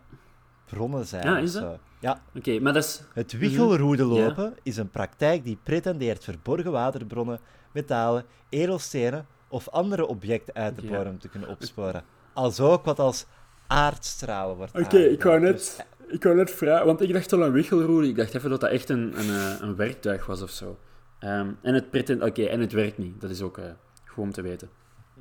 bronnen 0.66 1.06
zijn. 1.06 1.26
Ja, 1.28 1.38
is 1.38 1.52
dat? 1.54 1.80
Ja, 2.00 2.22
Oké, 2.36 2.60
maar 2.60 2.74
dat 2.74 2.84
is... 2.84 3.04
het 3.14 3.38
wichelroede 3.38 4.04
Mhm. 4.04 4.14
Ja. 4.14 4.26
lopen 4.28 4.56
is 4.64 4.78
een 4.78 4.90
praktijk 4.90 5.44
die 5.44 5.58
pretendeert 5.64 6.24
verborgen 6.24 6.72
waterbronnen, 6.72 7.40
metalen, 7.74 8.26
edelstenen 8.50 9.26
of 9.48 9.70
andere 9.70 10.06
objecten 10.08 10.54
uit 10.54 10.76
de 10.76 10.88
Ja. 10.88 10.98
bodem 10.98 11.20
te 11.20 11.28
kunnen 11.30 11.50
opsporen. 11.50 12.04
Als 12.34 12.60
ook 12.60 12.86
wat 12.86 13.00
als 13.00 13.26
aardstralen 13.68 14.56
wordt 14.56 14.80
Oké, 14.80 14.98
ik 14.98 15.24
wou 15.24 15.40
net, 15.40 15.86
ik 16.08 16.24
wou 16.24 16.36
net 16.36 16.52
vragen, 16.52 16.86
want 16.86 17.02
ik 17.02 17.14
dacht 17.14 17.34
al 17.34 17.44
aan 17.44 17.52
wichelroede. 17.52 18.08
Ik 18.08 18.16
dacht 18.16 18.34
even 18.36 18.50
dat 18.50 18.62
dat 18.62 18.70
echt 18.70 18.90
een, 18.90 19.20
een, 19.20 19.30
eh, 19.30 19.56
een 19.60 19.76
werktuig 19.76 20.26
was 20.26 20.42
of 20.42 20.50
zo. 20.50 20.78
Ehm, 21.20 21.50
en 21.62 21.74
het 21.74 21.90
pretend, 21.90 22.22
oké, 22.24 22.44
en 22.44 22.60
het 22.60 22.72
werkt 22.72 22.98
niet. 22.98 23.22
Dat 23.22 23.30
is 23.30 23.42
ook 23.42 23.58
eh, 23.58 23.66
gewoon 24.06 24.26
om 24.28 24.34
te 24.34 24.42
weten. 24.42 24.70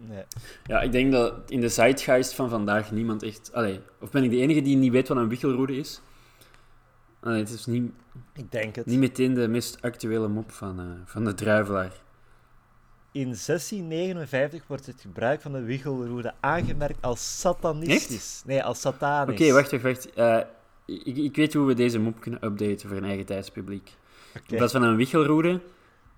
Nee. 0.08 0.24
Ja, 0.66 0.80
ik 0.80 0.92
denk 0.92 1.12
dat 1.12 1.34
in 1.48 1.60
de 1.60 1.68
zeitgeist 1.68 2.34
van 2.34 2.48
vandaag 2.48 2.90
niemand 2.92 3.22
echt... 3.22 3.50
Allee, 3.52 3.80
of 4.00 4.10
ben 4.10 4.24
ik 4.24 4.30
de 4.30 4.36
enige 4.36 4.62
die 4.62 4.76
niet 4.76 4.92
weet 4.92 5.08
wat 5.08 5.16
een 5.16 5.28
wichelroede 5.28 5.76
is? 5.76 6.00
Allee, 7.20 7.38
het 7.38 7.48
is 7.50 7.66
niet, 7.66 7.92
Ik 8.34 8.52
denk 8.52 8.74
het. 8.76 8.86
niet 8.86 8.98
meteen 8.98 9.34
de 9.34 9.48
meest 9.48 9.82
actuele 9.82 10.28
mop 10.28 10.52
van, 10.52 10.78
eh, 10.80 10.84
van 11.04 11.24
de 11.24 11.34
druivelaar. 11.34 11.92
In 13.12 13.34
1659 13.36 14.66
wordt 14.66 14.86
het 14.86 15.00
gebruik 15.00 15.40
van 15.40 15.52
de 15.52 15.62
wichelroede 15.62 16.34
aangemerkt 16.40 17.02
als 17.02 17.40
satanistisch. 17.40 18.42
Nee, 18.46 18.62
als 18.62 18.80
satanisch. 18.80 19.40
Oké, 19.40 19.52
wacht, 19.52 19.70
wacht, 19.70 19.82
wacht. 19.82 20.12
Eh, 20.14 20.38
ik, 20.86 21.16
ik 21.16 21.36
weet 21.36 21.54
hoe 21.54 21.66
we 21.66 21.74
deze 21.74 21.98
mop 21.98 22.20
kunnen 22.20 22.44
updaten 22.44 22.88
voor 22.88 22.96
een 22.96 23.04
eigen 23.04 23.26
tijdspubliek. 23.26 23.96
Oké. 24.36 24.42
In 24.50 24.56
plaats 24.56 24.72
van 24.72 24.82
een 24.82 24.96
wichelroede 24.96 25.60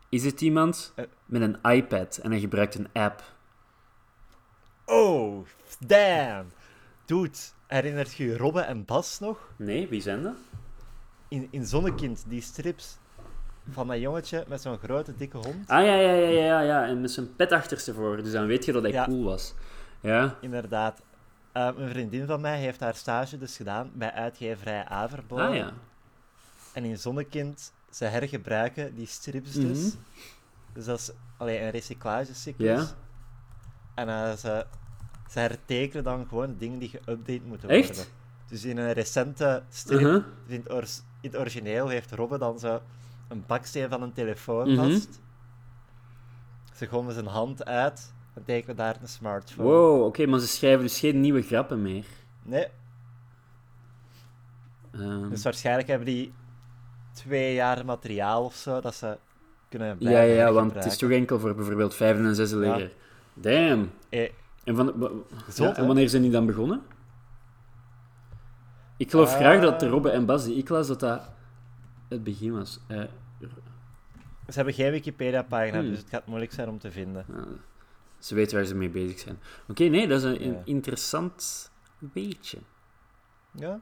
is 0.08 0.24
het 0.24 0.40
iemand 0.40 0.92
Eh. 0.94 1.04
met 1.26 1.42
een 1.42 1.56
iPad 1.72 2.16
en 2.22 2.30
hij 2.30 2.40
gebruikt 2.40 2.74
een 2.74 2.88
app. 2.92 3.22
Oh, 4.86 5.46
damn. 5.78 6.46
Dude, 7.04 7.38
herinnert 7.66 8.14
je 8.14 8.36
Robbe 8.36 8.60
en 8.60 8.84
Bas 8.84 9.18
nog? 9.20 9.38
Nee, 9.56 9.88
wie 9.88 10.00
zijn 10.00 10.22
dat? 10.22 10.34
In, 11.28 11.48
in 11.50 11.66
Zonnekind, 11.66 12.24
die 12.28 12.40
strips 12.40 12.98
van 13.70 13.86
dat 13.88 14.00
jongetje 14.00 14.44
met 14.48 14.60
zo'n 14.62 14.78
grote, 14.78 15.16
dikke 15.16 15.36
hond. 15.36 15.68
Ah 15.68 15.84
ja, 15.84 15.94
ja, 15.94 16.12
ja, 16.12 16.28
ja, 16.28 16.40
ja, 16.40 16.60
ja. 16.60 16.86
En 16.86 17.00
met 17.00 17.10
zijn 17.10 17.36
pet 17.36 17.52
achterstevoor. 17.52 18.16
Dus 18.22 18.32
dan 18.32 18.46
weet 18.46 18.64
je 18.64 18.72
dat 18.72 18.82
hij 18.82 18.90
Ja. 18.92 19.04
cool 19.04 19.22
was. 19.24 19.54
Ja. 20.00 20.36
Inderdaad. 20.40 21.02
Eh, 21.52 21.68
een 21.76 21.88
vriendin 21.88 22.26
van 22.26 22.40
mij 22.40 22.58
heeft 22.58 22.80
haar 22.80 22.94
stage 22.94 23.38
dus 23.38 23.56
gedaan 23.56 23.90
bij 23.94 24.12
uitgeverij 24.12 24.84
Averboom. 24.84 25.38
Ah 25.38 25.54
ja. 25.54 25.72
En 26.72 26.84
in 26.84 26.98
Zonnekind, 26.98 27.72
ze 27.90 28.04
hergebruiken 28.04 28.94
die 28.94 29.06
strips 29.06 29.52
dus. 29.52 29.78
Mhm. 29.78 29.96
Dus 30.72 30.84
dat 30.84 30.98
is 30.98 31.10
allee, 31.36 31.60
een 31.60 31.70
recyclagecyclus. 31.70 32.80
Ja. 32.80 32.94
En 33.94 34.08
eh, 34.08 34.32
ze, 34.32 34.66
ze 35.30 35.38
hertekenen 35.38 36.04
dan 36.04 36.26
gewoon 36.28 36.56
dingen 36.58 36.78
die 36.78 36.90
geüpdate 36.98 37.44
moeten 37.46 37.68
Echt? 37.68 37.86
worden. 37.96 38.12
Dus 38.48 38.64
in 38.64 38.76
een 38.78 38.92
recente 38.92 39.62
strip, 39.68 40.00
Uh-huh. 40.00 40.22
in, 40.46 40.60
het 40.60 40.72
ors- 40.72 41.02
in 41.20 41.30
het 41.30 41.38
origineel, 41.40 41.88
heeft 41.88 42.12
Robbe 42.12 42.38
dan 42.38 42.58
zo 42.58 42.80
een 43.28 43.44
baksteen 43.46 43.88
van 43.88 44.02
een 44.02 44.12
telefoon 44.12 44.72
Mhm. 44.72 44.90
vast. 44.90 45.20
Ze 46.74 46.86
gooien 46.86 47.12
zijn 47.12 47.26
hand 47.26 47.64
uit 47.64 48.12
en 48.34 48.44
tekenen 48.44 48.76
daar 48.76 48.96
een 49.00 49.08
smartphone. 49.08 49.68
Wow, 49.68 50.04
oké, 50.04 50.26
maar 50.26 50.40
ze 50.40 50.46
schrijven 50.48 50.82
dus 50.82 50.98
geen 50.98 51.20
nieuwe 51.20 51.42
grappen 51.42 51.82
meer. 51.82 52.04
Nee, 52.42 52.66
Ehm, 54.92 55.28
dus 55.30 55.42
waarschijnlijk 55.42 55.88
hebben 55.88 56.06
die 56.06 56.32
twee 57.12 57.54
jaar 57.54 57.84
materiaal 57.84 58.44
of 58.44 58.54
zo 58.54 58.80
dat 58.80 58.94
ze 58.94 59.18
kunnen 59.68 59.88
ja, 59.88 59.94
blijven 59.94 60.34
ja, 60.36 60.52
want 60.52 60.74
het 60.74 60.84
is 60.84 60.96
toch 60.96 61.10
enkel 61.10 61.38
voor 61.38 61.54
bijvoorbeeld 61.54 61.94
vijfde 61.94 62.22
en 62.24 62.34
zesde 62.34 62.56
Ja. 62.64 62.74
leger. 62.76 62.92
Damn. 63.34 63.90
Eh, 64.08 64.30
En, 64.64 64.76
van, 64.76 65.14
ja, 65.54 65.86
wanneer 65.86 66.08
zijn 66.08 66.22
die 66.22 66.30
dan 66.30 66.46
begonnen? 66.46 66.82
Ik 68.96 69.10
geloof 69.10 69.30
Ah. 69.30 69.36
graag 69.36 69.60
dat 69.60 69.80
de 69.80 69.88
Robbe 69.88 70.10
en 70.10 70.26
Bas 70.26 70.44
die 70.44 70.56
ik 70.56 70.68
las, 70.68 70.86
dat 70.86 71.00
dat 71.00 71.30
het 72.08 72.24
begin 72.24 72.52
was. 72.52 72.80
Eh, 72.86 73.02
Ze 74.48 74.58
hebben 74.58 74.74
geen 74.74 74.90
Wikipedia-pagina, 74.90 75.78
Hmm. 75.78 75.88
dus 75.88 75.98
het 75.98 76.08
gaat 76.08 76.26
moeilijk 76.26 76.52
zijn 76.52 76.68
om 76.68 76.78
te 76.78 76.90
vinden. 76.90 77.26
ze 78.18 78.34
weten 78.34 78.56
waar 78.56 78.64
ze 78.64 78.74
mee 78.74 78.88
bezig 78.90 79.18
zijn. 79.18 79.38
Oké, 79.68 79.84
nee, 79.84 80.08
dat 80.08 80.18
is 80.18 80.24
een, 80.24 80.44
een 80.44 80.52
Ja. 80.52 80.60
interessant 80.64 81.70
weetje. 82.12 82.58
Ja? 83.50 83.80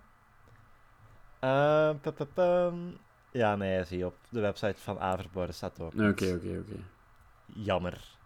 Ehm, 1.40 1.96
pa, 1.98 2.10
pa, 2.10 2.24
pam. 2.24 2.96
Ja, 3.30 3.56
nee, 3.56 3.84
zie 3.84 3.98
je 3.98 4.06
op 4.06 4.16
de 4.28 4.40
website 4.40 4.80
van 4.80 4.98
Averbode 4.98 5.52
staat 5.52 5.80
ook. 5.80 5.92
Oké, 5.92 6.06
oké, 6.08 6.58
oké. 6.58 6.76
Jammer. 7.46 8.18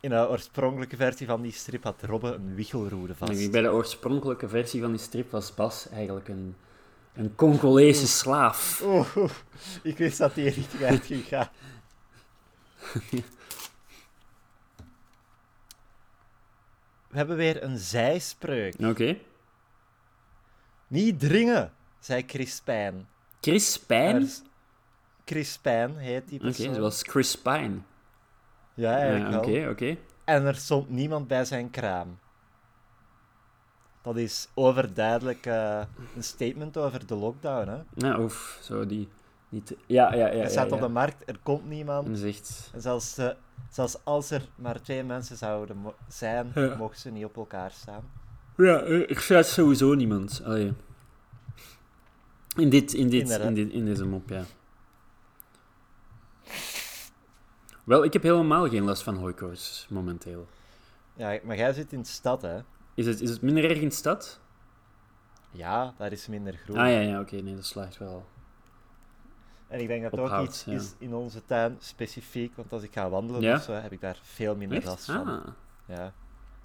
In 0.00 0.10
de 0.10 0.28
oorspronkelijke 0.28 0.96
versie 0.96 1.26
van 1.26 1.42
die 1.42 1.52
strip 1.52 1.82
had 1.82 2.02
Robbe 2.02 2.32
een 2.34 2.54
wichelroede 2.54 3.14
vast. 3.14 3.32
Nee, 3.32 3.50
Bij 3.50 3.62
de 3.62 3.70
oorspronkelijke 3.72 4.48
versie 4.48 4.80
van 4.80 4.90
die 4.90 5.00
strip 5.00 5.30
was 5.30 5.54
Bas 5.54 5.88
eigenlijk 5.88 6.28
een, 6.28 6.56
een 7.14 7.34
Congolese 7.34 8.06
slaaf. 8.08 8.80
Oeh, 8.84 9.16
oeh, 9.16 9.30
ik 9.82 9.98
wist 9.98 10.18
dat 10.18 10.34
die 10.34 10.50
richting 10.50 10.82
uit 10.82 11.04
ging 11.06 11.24
gaan. 11.24 11.48
We 17.08 17.16
hebben 17.16 17.36
weer 17.36 17.62
een 17.62 17.78
zijspreuk. 17.78 18.74
Oké. 18.84 19.16
Niet 20.86 21.20
dringen, 21.20 21.72
zei 21.98 22.24
Crispijn. 22.24 23.08
Chris 23.40 23.78
Pijn? 23.78 24.22
is- 24.22 24.42
Crispijn 25.24 25.96
heet 25.96 26.28
die 26.28 26.38
Oké, 26.38 26.46
persoon. 26.48 26.74
zoals 26.74 27.02
Chris 27.02 27.36
Pine. 27.38 27.78
Ja, 28.76 28.90
Ja, 28.90 28.96
eigenlijk 28.98 29.44
Oké, 29.44 29.60
wel. 29.60 29.70
oké. 29.70 29.96
En 30.24 30.44
er 30.44 30.54
stond 30.54 30.90
niemand 30.90 31.28
bij 31.28 31.44
zijn 31.44 31.70
kraam. 31.70 32.18
Dat 34.02 34.16
is 34.16 34.48
overduidelijk 34.54 35.46
eh, 35.46 35.80
een 36.16 36.22
statement 36.24 36.76
over 36.76 37.06
de 37.06 37.14
lockdown. 37.14 37.68
Hè? 37.68 38.08
Ja, 38.08 38.18
of 38.18 38.58
zo 38.62 38.86
die... 38.86 39.08
Niet, 39.48 39.76
ja, 39.86 40.14
ja, 40.14 40.26
ja. 40.26 40.32
ja, 40.32 40.48
staat 40.48 40.68
ja. 40.68 40.74
op 40.74 40.80
de 40.80 40.88
markt, 40.88 41.22
er 41.28 41.38
komt 41.42 41.68
niemand. 41.68 42.06
En 42.08 42.16
zegt... 42.16 42.70
En 42.74 42.80
zelfs, 42.80 43.18
eh, 43.18 43.28
zelfs 43.70 44.04
als 44.04 44.30
er 44.30 44.42
maar 44.56 44.80
twee 44.82 45.04
mensen 45.04 45.36
zouden 45.36 45.76
mo- 45.76 45.94
zijn, 46.08 46.50
Ja. 46.54 46.76
mochten 46.76 47.00
ze 47.00 47.10
niet 47.10 47.24
op 47.24 47.36
elkaar 47.36 47.70
staan. 47.70 48.02
Ja, 48.56 48.80
er 48.82 49.10
er 49.10 49.20
staat 49.20 49.46
sowieso 49.46 49.94
niemand. 49.94 50.42
Allee. 50.44 50.72
In, 52.56 52.68
dit, 52.70 52.92
in, 52.92 53.08
dit, 53.08 53.30
in, 53.38 53.54
dit, 53.54 53.72
in 53.72 53.84
deze 53.84 54.04
mop, 54.06 54.28
ja. 54.28 54.44
Wel, 57.86 58.04
ik 58.04 58.12
heb 58.12 58.22
helemaal 58.22 58.68
geen 58.68 58.82
last 58.84 59.02
van 59.02 59.16
hooikoorts 59.16 59.86
momenteel. 59.90 60.46
Ja, 61.14 61.38
maar 61.44 61.56
jij 61.56 61.72
zit 61.72 61.92
in 61.92 62.00
de 62.00 62.06
stad, 62.08 62.42
hè? 62.42 62.58
Is 62.94 63.06
het, 63.06 63.20
is 63.20 63.30
het 63.30 63.42
minder 63.42 63.64
erg 63.70 63.78
in 63.78 63.88
de 63.88 63.94
stad? 63.94 64.40
Ja, 65.50 65.94
daar 65.98 66.12
is 66.12 66.26
minder 66.26 66.54
groen. 66.54 66.76
Ah 66.76 66.90
ja, 66.90 66.98
ja 67.00 67.20
oké, 67.20 67.36
nee, 67.36 67.54
dat 67.54 67.64
slaagt 67.64 67.98
wel. 67.98 68.26
En 69.68 69.80
ik 69.80 69.86
denk 69.86 70.02
dat 70.10 70.18
ook 70.18 70.40
iets 70.46 70.64
ja. 70.64 70.72
is 70.72 70.94
in 70.98 71.14
onze 71.14 71.44
tuin 71.44 71.76
specifiek, 71.78 72.56
want 72.56 72.72
als 72.72 72.82
ik 72.82 72.92
ga 72.92 73.08
wandelen 73.08 73.40
Ja? 73.40 73.54
of 73.54 73.62
zo, 73.62 73.72
heb 73.72 73.92
ik 73.92 74.00
daar 74.00 74.18
veel 74.22 74.56
minder 74.56 74.78
Echt? 74.78 74.86
last 74.86 75.04
van. 75.04 75.28
Ah. 75.28 75.46
Ja. 75.86 76.12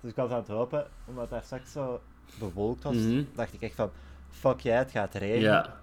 Dus 0.01 0.09
ik 0.09 0.15
was 0.15 0.29
aan 0.31 0.37
het 0.37 0.47
hopen, 0.47 0.87
omdat 1.05 1.29
daar 1.29 1.43
straks 1.43 1.71
zo 1.71 2.01
bewolkt 2.39 2.83
was, 2.83 2.95
Mhm. 2.95 3.23
dacht 3.35 3.53
ik 3.53 3.61
echt 3.61 3.75
van, 3.75 3.91
fuck 4.29 4.59
jij, 4.59 4.77
het 4.77 4.91
gaat 4.91 5.13
regenen. 5.13 5.41
Ja. 5.51 5.79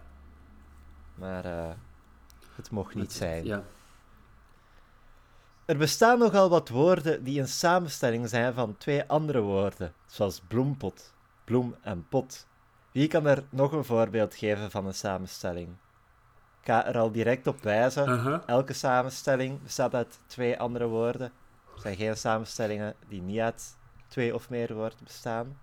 Maar 1.14 1.44
eh, 1.44 1.70
het 2.55 2.70
mocht 2.70 2.94
niet 2.94 3.05
Het- 3.05 3.12
zijn. 3.12 3.44
Ja. 3.44 3.62
Er 5.69 5.77
bestaan 5.77 6.19
nogal 6.19 6.49
wat 6.49 6.69
woorden 6.69 7.25
die 7.25 7.41
een 7.41 7.49
samenstelling 7.49 8.29
zijn 8.29 8.55
van 8.55 8.77
twee 8.77 9.05
andere 9.07 9.41
woorden, 9.41 9.93
zoals 10.07 10.41
bloempot, 10.49 11.15
bloem 11.45 11.75
en 11.83 12.07
pot. 12.09 12.47
Wie 12.93 13.09
kan 13.09 13.27
er 13.27 13.45
nog 13.51 13.73
een 13.73 13.85
voorbeeld 13.85 14.35
geven 14.35 14.71
van 14.71 14.87
een 14.87 14.95
samenstelling? 14.95 15.69
Ik 16.61 16.67
ga 16.67 16.87
er 16.87 16.99
al 16.99 17.13
direct 17.13 17.47
op 17.47 17.63
wijzen. 17.63 18.43
Elke 18.47 18.73
samenstelling 18.73 19.63
bestaat 19.63 19.95
uit 19.95 20.19
twee 20.27 20.59
andere 20.59 20.87
woorden. 20.87 21.33
Er 21.75 21.81
zijn 21.81 21.97
geen 21.97 22.17
samenstellingen 22.17 22.95
die 23.09 23.23
niet 23.23 23.41
uit 23.41 23.77
twee 24.07 24.35
of 24.35 24.51
meer 24.51 24.75
woorden 24.75 25.05
bestaan. 25.05 25.59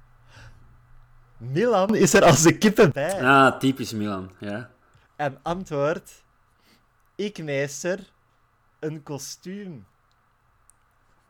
Milan 1.37 1.95
is 1.95 2.13
er 2.13 2.23
als 2.23 2.41
de 2.41 2.57
kippen 2.57 2.91
bij. 2.91 3.23
Ah, 3.23 3.59
typisch 3.59 3.93
Milan, 3.93 4.31
ja. 4.39 4.69
En 5.15 5.39
antwoord: 5.41 6.23
Ik 7.15 7.43
meester 7.43 8.11
een 8.79 9.03
kostuum. 9.03 9.85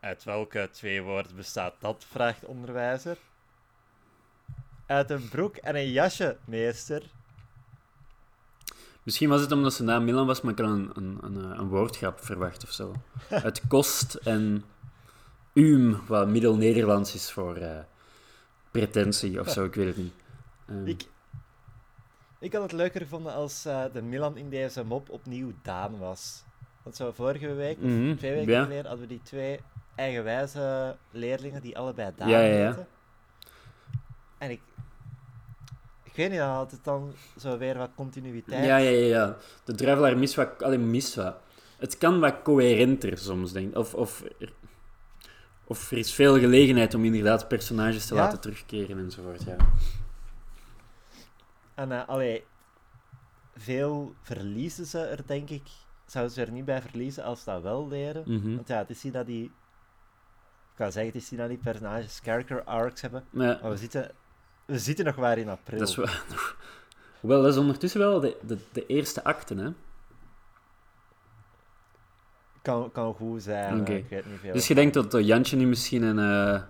Uit 0.06 0.24
welke 0.24 0.68
twee 0.72 1.02
woorden 1.02 1.36
bestaat 1.36 1.74
dat? 1.78 2.04
vraagt 2.08 2.44
onderwijzer. 2.44 3.16
Uit 4.86 5.10
een 5.10 5.28
broek 5.28 5.56
en 5.56 5.76
een 5.76 5.90
jasje, 5.90 6.36
meester. 6.44 7.02
Misschien 9.02 9.28
was 9.28 9.40
het 9.40 9.52
omdat 9.52 9.74
ze 9.74 9.82
na 9.82 9.98
Milan 9.98 10.26
was, 10.26 10.40
maar 10.40 10.52
ik 10.52 10.58
had 10.58 10.68
een, 10.68 10.90
een, 10.94 11.18
een, 11.22 11.36
eh, 11.36 11.58
een 11.58 11.68
woordgrap 11.68 12.24
verwacht 12.24 12.64
of 12.64 12.70
zo. 12.70 12.94
Het 13.28 13.66
kost 13.68 14.14
en 14.14 14.64
uum, 15.52 16.06
wat 16.06 16.28
middel-Nederlands 16.28 17.14
is 17.14 17.30
voor 17.30 17.56
eh, 17.56 17.78
pretentie 18.70 19.40
of 19.40 19.48
zo, 19.48 19.64
ik 19.64 19.74
weet 19.74 19.86
het 19.86 19.96
niet. 19.96 20.14
Ehm, 20.66 20.86
Ik, 20.86 21.04
ik 22.38 22.52
had 22.52 22.62
het 22.62 22.72
leuker 22.72 23.00
gevonden 23.00 23.32
als 23.32 23.64
eh, 23.64 23.84
de 23.92 24.02
Milan 24.02 24.36
in 24.36 24.50
deze 24.50 24.84
mop 24.84 25.10
opnieuw 25.10 25.52
Daan 25.62 25.98
was. 25.98 26.44
Want 26.82 26.96
zo 26.96 27.12
vorige 27.12 27.54
week, 27.54 27.76
of 27.76 27.82
mhm, 27.82 28.16
twee 28.16 28.32
weken 28.32 28.62
geleden, 28.62 28.86
hadden 28.86 29.08
we 29.08 29.14
die 29.14 29.22
twee 29.22 29.60
eigenwijze 29.96 30.96
leerlingen 31.10 31.62
die 31.62 31.78
allebei 31.78 32.12
Daan 32.16 32.28
Ja, 32.28 32.40
ja, 32.40 32.58
ja. 32.58 32.86
En 34.38 34.50
ik... 34.50 34.60
Ik 36.02 36.22
weet 36.22 36.30
niet, 36.30 36.38
dan 36.40 36.48
had 36.54 36.70
het 36.70 36.84
dan 36.84 37.12
zo 37.36 37.58
weer 37.58 37.78
wat 37.78 37.90
continuïteit. 37.96 38.64
Ja, 38.64 38.76
ja, 38.76 38.90
ja, 38.90 39.06
ja. 39.06 39.36
De 39.64 39.74
druivelaar 39.74 40.18
mist 40.18 40.34
wat... 40.34 40.62
Alleen 40.62 40.90
mist 40.90 41.14
wat. 41.14 41.36
Het 41.78 41.98
kan 41.98 42.20
wat 42.20 42.42
coherenter 42.42 43.18
soms, 43.18 43.52
denk 43.52 43.70
ik. 43.70 43.76
Of, 43.76 43.94
of, 43.94 44.24
er, 44.38 44.52
of 45.64 45.90
er 45.90 45.98
is 45.98 46.12
veel 46.14 46.38
gelegenheid 46.38 46.94
om 46.94 47.04
inderdaad 47.04 47.48
personages 47.48 48.06
te 48.06 48.14
Ja. 48.14 48.20
laten 48.20 48.40
terugkeren 48.40 48.98
enzovoort, 48.98 49.42
ja. 49.44 49.56
En 51.74 51.92
eh 51.92 52.08
allee, 52.08 52.44
veel 53.56 54.14
verliezen 54.22 54.86
ze 54.86 54.98
er, 54.98 55.26
denk 55.26 55.50
ik. 55.50 55.68
Zouden 56.06 56.34
ze 56.34 56.40
er 56.40 56.50
niet 56.50 56.64
bij 56.64 56.82
verliezen 56.82 57.24
als 57.24 57.38
ze 57.42 57.50
dat 57.50 57.62
wel 57.62 57.88
leren. 57.88 58.22
Mhm. 58.26 58.54
Want 58.54 58.68
ja, 58.68 58.78
het 58.78 58.90
is 58.90 59.02
niet 59.02 59.12
dat 59.12 59.26
die... 59.26 59.50
Ik 60.76 60.82
kan 60.82 60.92
zeggen, 60.92 61.12
het 61.12 61.22
is 61.22 61.30
niet 61.30 61.40
dat 61.40 61.48
die 61.48 61.58
personages 61.58 62.20
character 62.22 62.62
arcs 62.64 63.00
hebben. 63.00 63.24
Maar 63.30 63.58
Maar 63.62 63.70
we 63.70 63.76
zitten, 63.76 64.10
we 64.64 64.78
zitten 64.78 65.04
nog 65.04 65.14
waar 65.14 65.38
in 65.38 65.48
april. 65.48 65.78
dat 65.78 65.88
is 65.88 65.96
wel... 65.96 66.06
Hoewel, 67.20 67.42
dat 67.42 67.52
is 67.52 67.58
ondertussen 67.58 68.00
wel 68.00 68.20
de, 68.20 68.36
de, 68.46 68.58
de 68.72 68.86
eerste 68.86 69.24
acte, 69.24 69.54
hè. 69.54 69.72
Kan, 72.62 72.92
kan 72.92 73.14
goed 73.14 73.42
zijn, 73.42 73.80
ik 73.86 74.08
weet 74.08 74.26
niet 74.26 74.38
veel. 74.40 74.52
Dus 74.52 74.68
je 74.68 74.74
denkt 74.74 74.94
dat 74.94 75.26
Jantje 75.26 75.56
nu 75.56 75.66
misschien 75.66 76.02
een... 76.02 76.18
eh, 76.54 76.62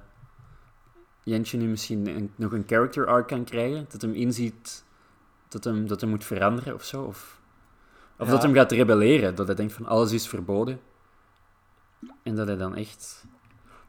Jantje 1.22 1.58
nu 1.58 1.66
misschien 1.66 2.06
een- 2.06 2.32
nog 2.36 2.52
een 2.52 2.64
character 2.66 3.06
arc 3.06 3.28
kan 3.28 3.44
krijgen? 3.44 3.86
Dat 3.88 4.02
hem 4.02 4.12
inziet 4.14 4.84
dat 5.48 5.64
hem, 5.64 5.86
dat 5.88 6.00
hem 6.00 6.10
moet 6.10 6.24
veranderen 6.24 6.74
of 6.74 6.84
zo? 6.84 7.02
Of, 7.02 7.40
of 8.18 8.26
Ja. 8.26 8.32
dat 8.32 8.42
hem 8.42 8.54
gaat 8.54 8.72
rebelleren, 8.72 9.34
dat 9.34 9.46
hij 9.46 9.56
denkt 9.56 9.72
van 9.72 9.86
alles 9.86 10.12
is 10.12 10.28
verboden. 10.28 10.80
En 12.22 12.34
dat 12.34 12.46
hij 12.46 12.56
dan 12.56 12.76
echt... 12.76 13.24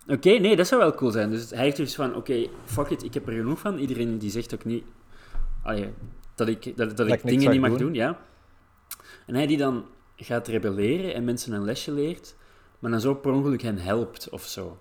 Oké, 0.08 0.30
nee, 0.30 0.56
dat 0.56 0.68
zou 0.68 0.82
wel 0.82 0.94
cool 0.94 1.12
zijn. 1.12 1.30
Dus 1.30 1.50
hij 1.50 1.64
heeft 1.64 1.78
dus 1.78 1.96
van, 1.96 2.16
oké, 2.16 2.48
fuck 2.66 2.90
it, 2.90 3.04
ik 3.04 3.14
heb 3.14 3.28
er 3.28 3.34
genoeg 3.34 3.60
van. 3.60 3.78
Iedereen 3.78 4.18
die 4.18 4.30
zegt 4.32 4.54
ook 4.54 4.66
niet... 4.66 4.84
Allee, 5.64 5.94
dat 6.36 6.48
ik, 6.48 6.78
dat, 6.78 6.98
dat 6.98 7.08
ik 7.08 7.24
dingen 7.24 7.52
niet 7.52 7.62
mag 7.62 7.70
doen. 7.70 7.80
doen, 7.80 7.94
ja. 7.94 8.20
En 9.26 9.36
hij 9.36 9.48
die 9.48 9.58
dan 9.58 9.86
gaat 10.16 10.48
rebelleren 10.48 11.14
en 11.14 11.24
mensen 11.24 11.54
een 11.54 11.64
lesje 11.64 11.92
leert, 11.92 12.36
maar 12.80 12.92
dan 12.92 13.00
zo 13.02 13.14
per 13.16 13.32
ongeluk 13.32 13.62
hen 13.62 13.78
helpt 13.78 14.30
of 14.30 14.44
zo. 14.44 14.80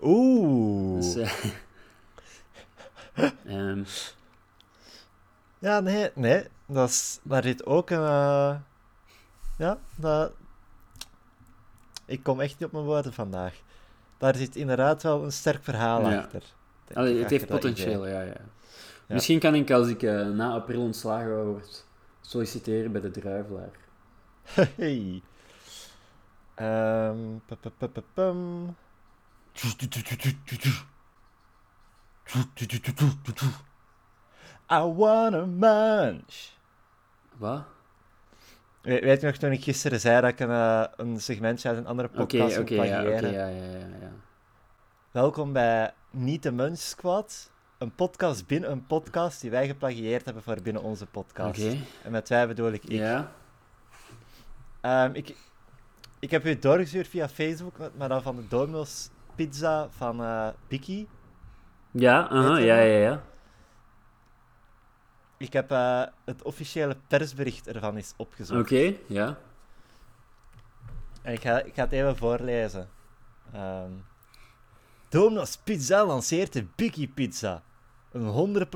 Oeh. 0.00 0.96
Dus, 1.00 1.14
eh, 1.16 1.32
ehm, 3.56 3.84
Ja, 5.58 5.80
nee, 5.80 6.10
nee. 6.14 6.44
Dat 6.66 6.88
is, 6.88 7.18
daar 7.22 7.42
zit 7.42 7.66
ook 7.66 7.90
een... 7.90 7.98
eh, 8.04 8.54
Ja, 9.58 9.78
dat... 9.94 10.32
Ik 12.06 12.22
kom 12.22 12.40
echt 12.40 12.58
niet 12.58 12.64
op 12.68 12.72
mijn 12.72 12.84
woorden 12.84 13.12
vandaag. 13.12 13.62
Daar 14.20 14.34
zit 14.34 14.56
inderdaad 14.56 15.02
wel 15.02 15.24
een 15.24 15.32
sterk 15.32 15.64
verhaal 15.64 16.10
Ja. 16.10 16.18
achter. 16.18 16.42
allee, 16.92 17.18
het 17.20 17.30
heeft 17.30 17.46
potentieel, 17.46 18.06
ja, 18.06 18.20
ja. 18.20 18.36
Misschien 19.06 19.38
kan 19.38 19.54
ik, 19.54 19.70
als 19.70 19.88
ik 19.88 20.02
eh, 20.02 20.28
na 20.28 20.50
april 20.52 20.80
ontslagen 20.80 21.44
word, 21.44 21.86
solliciteren 22.20 22.92
bij 22.92 23.00
de 23.00 23.10
druivelaar. 23.10 23.70
Hey. 24.76 25.22
Pam. 28.14 28.76
I 34.70 34.80
wanna 34.96 35.46
munch. 35.46 36.50
Wat? 37.36 37.62
We- 38.82 39.00
Weet 39.00 39.20
je 39.20 39.26
nog 39.26 39.36
toen 39.36 39.52
ik 39.52 39.62
gisteren 39.62 40.00
zei 40.00 40.20
dat 40.20 40.30
ik 40.30 40.40
een, 40.40 40.50
eh, 40.50 40.84
een 40.96 41.20
segmentje 41.20 41.68
uit 41.68 41.78
een 41.78 41.86
andere 41.86 42.08
podcast 42.08 42.58
oké, 42.58 42.74
moet 42.76 42.86
ja, 42.86 43.00
ja, 43.00 43.20
ja, 43.20 43.46
ja. 44.00 44.10
Welkom 45.10 45.52
bij 45.52 45.92
Niet 46.10 46.42
de 46.42 46.52
Munch 46.52 46.78
Squad. 46.78 47.50
een 47.78 47.94
podcast 47.94 48.46
binnen 48.46 48.70
een 48.70 48.86
podcast 48.86 49.40
die 49.40 49.50
wij 49.50 49.66
geplagieerd 49.66 50.24
hebben 50.24 50.42
voor 50.42 50.62
binnen 50.62 50.82
onze 50.82 51.06
podcast. 51.06 51.60
En 52.02 52.10
met 52.10 52.28
wij 52.28 52.46
bedoel 52.46 52.72
ik 52.72 52.84
ik. 52.84 52.90
Ja. 52.90 53.32
Ehm, 54.80 55.10
ik, 55.14 55.36
ik 56.18 56.30
heb 56.30 56.44
u 56.44 56.58
doorgestuurd 56.58 57.08
via 57.08 57.28
Facebook, 57.28 57.76
maar 57.96 58.08
dan 58.08 58.22
van 58.22 58.36
de 58.36 58.48
Domino's 58.48 59.10
pizza 59.34 59.88
van 59.90 60.20
Biki. 60.68 61.08
Ja, 61.90 62.28
ja, 62.30 62.58
ja, 62.58 62.80
ja. 62.98 63.22
Ik 65.40 65.52
heb 65.52 65.70
eh, 65.70 66.02
het 66.24 66.42
officiële 66.42 66.96
persbericht 67.06 67.68
ervan 67.68 67.96
eens 67.96 68.14
opgezocht. 68.16 68.60
Oké, 68.60 68.96
ja. 69.06 69.38
En 71.22 71.32
ik 71.32 71.40
ga, 71.40 71.62
ik 71.62 71.74
ga 71.74 71.82
het 71.82 71.92
even 71.92 72.16
voorlezen. 72.16 72.88
Ehm 73.52 73.92
Domino's 75.08 75.56
Pizza 75.56 76.06
lanceert 76.06 76.52
de 76.52 76.66
Biggie 76.76 77.08
Pizza. 77.08 77.62
Een 78.12 78.66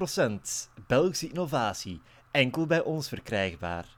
100% 0.76 0.80
Belgische 0.86 1.28
innovatie. 1.28 2.00
Enkel 2.30 2.66
bij 2.66 2.82
ons 2.82 3.08
verkrijgbaar. 3.08 3.96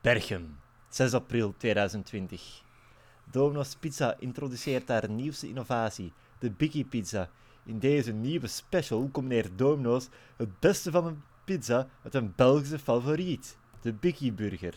Berchem, 0.00 0.58
6 0.88 1.14
april 1.14 1.54
2020. 1.56 2.62
Domino's 3.30 3.76
Pizza 3.76 4.16
introduceert 4.18 4.88
haar 4.88 5.10
nieuwste 5.10 5.48
innovatie, 5.48 6.12
de 6.38 6.50
Biggie 6.50 6.84
Pizza. 6.84 7.30
In 7.64 7.78
deze 7.78 8.12
nieuwe 8.12 8.46
special 8.46 9.08
combineert 9.12 9.58
Domino's 9.58 10.08
het 10.36 10.60
beste 10.60 10.90
van 10.90 11.06
een 11.06 11.22
pizza 11.44 11.86
met 12.02 12.14
een 12.14 12.32
Belgische 12.36 12.78
favoriet, 12.78 13.58
de 13.80 13.92
Biggie 13.92 14.32
Burger. 14.32 14.74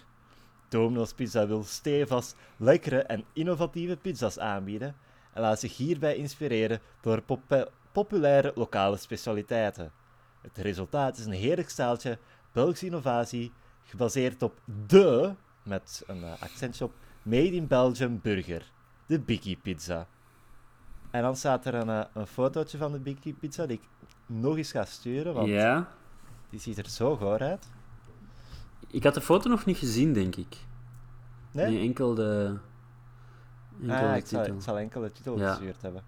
Domino's 0.70 1.14
Pizza 1.14 1.48
wil 1.48 1.64
stevast, 1.64 2.36
lekkere 2.58 3.02
en 3.02 3.24
innovatieve 3.34 3.98
pizza's 3.98 4.40
aanbieden 4.40 4.96
en 5.34 5.42
laat 5.42 5.60
zich 5.60 5.78
hierbij 5.78 6.16
inspireren 6.16 6.80
door 7.02 7.22
popu- 7.22 7.66
populaire 7.92 8.52
lokale 8.56 8.98
specialiteiten. 8.98 9.92
Het 10.42 10.58
resultaat 10.58 11.18
is 11.18 11.26
een 11.26 11.32
heerlijk 11.32 11.70
staaltje 11.70 12.18
Belgische 12.52 12.86
innovatie, 12.86 13.52
gebaseerd 13.84 14.44
op 14.44 14.60
de, 14.88 15.34
met 15.64 16.04
een 16.08 16.24
eh, 16.24 16.42
accentje 16.42 16.84
op, 16.84 16.94
Made 17.22 17.52
in 17.52 17.68
Belgium 17.68 18.20
burger, 18.24 18.72
de 19.06 19.20
Biggie 19.20 19.58
Pizza. 19.62 20.08
En 21.12 21.22
dan 21.22 21.36
staat 21.36 21.66
er 21.66 21.74
een, 21.74 21.90
eh, 21.90 22.06
een 22.14 22.28
fotootje 22.28 22.78
van 22.78 22.92
de 22.92 23.00
Biggie 23.00 23.34
Pizza 23.34 23.66
die 23.66 23.78
ik 23.78 24.08
nog 24.26 24.58
eens 24.58 24.72
ga 24.72 24.86
sturen, 24.86 25.34
want. 25.34 25.48
Die 26.50 26.60
ziet 26.60 26.78
er 26.78 26.90
zo 26.90 27.16
goor 27.18 27.40
uit. 27.40 27.68
Ik 28.88 29.04
had 29.04 29.14
de 29.14 29.22
foto 29.22 29.50
nog 29.50 29.66
niet 29.66 29.78
gezien, 29.78 30.14
denk 30.14 30.36
ik. 30.36 30.58
Nee? 31.52 31.66
Nee, 31.72 31.80
enkel 31.80 32.14
de... 32.16 32.58
Enkel 33.82 33.96
Ah, 33.96 34.12
de 34.12 34.18
ik 34.18 34.26
zal, 34.26 34.46
ik 34.46 34.62
zal 34.62 34.78
enkel 34.80 35.02
de 35.02 35.12
titel 35.12 35.38
Ja. 35.40 35.50
gestuurd 35.50 35.82
hebben. 35.82 36.04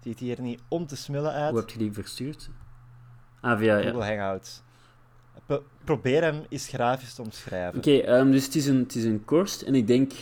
Ziet 0.00 0.18
hier 0.18 0.40
niet 0.40 0.62
om 0.68 0.86
te 0.86 0.96
smullen 0.96 1.32
uit. 1.32 1.50
Hoe 1.50 1.58
heb 1.60 1.70
je 1.70 1.78
die 1.78 1.92
verstuurd? 1.92 2.50
Ah, 3.40 3.58
via... 3.58 3.76
Ja. 3.76 3.90
Google 3.90 4.04
Hangouts. 4.06 4.62
Pro- 5.46 5.64
probeer 5.84 6.22
hem 6.22 6.44
eens 6.48 6.68
grafisch 6.68 7.14
te 7.14 7.22
omschrijven. 7.22 7.78
Oké, 7.78 7.96
ehm, 7.96 8.30
dus 8.30 8.44
het 8.44 8.54
is, 8.54 8.66
een, 8.66 8.78
het 8.78 8.94
is 8.94 9.04
een 9.04 9.24
korst 9.24 9.62
en 9.62 9.74
ik 9.74 9.86
denk... 9.86 10.12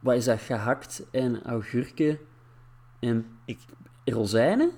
Wat 0.00 0.14
is 0.14 0.24
dat? 0.24 0.40
Gehakt 0.40 1.02
en 1.10 1.42
augurken 1.44 2.18
en 3.00 3.38
Ik, 3.44 3.58
rozijnen? 4.04 4.70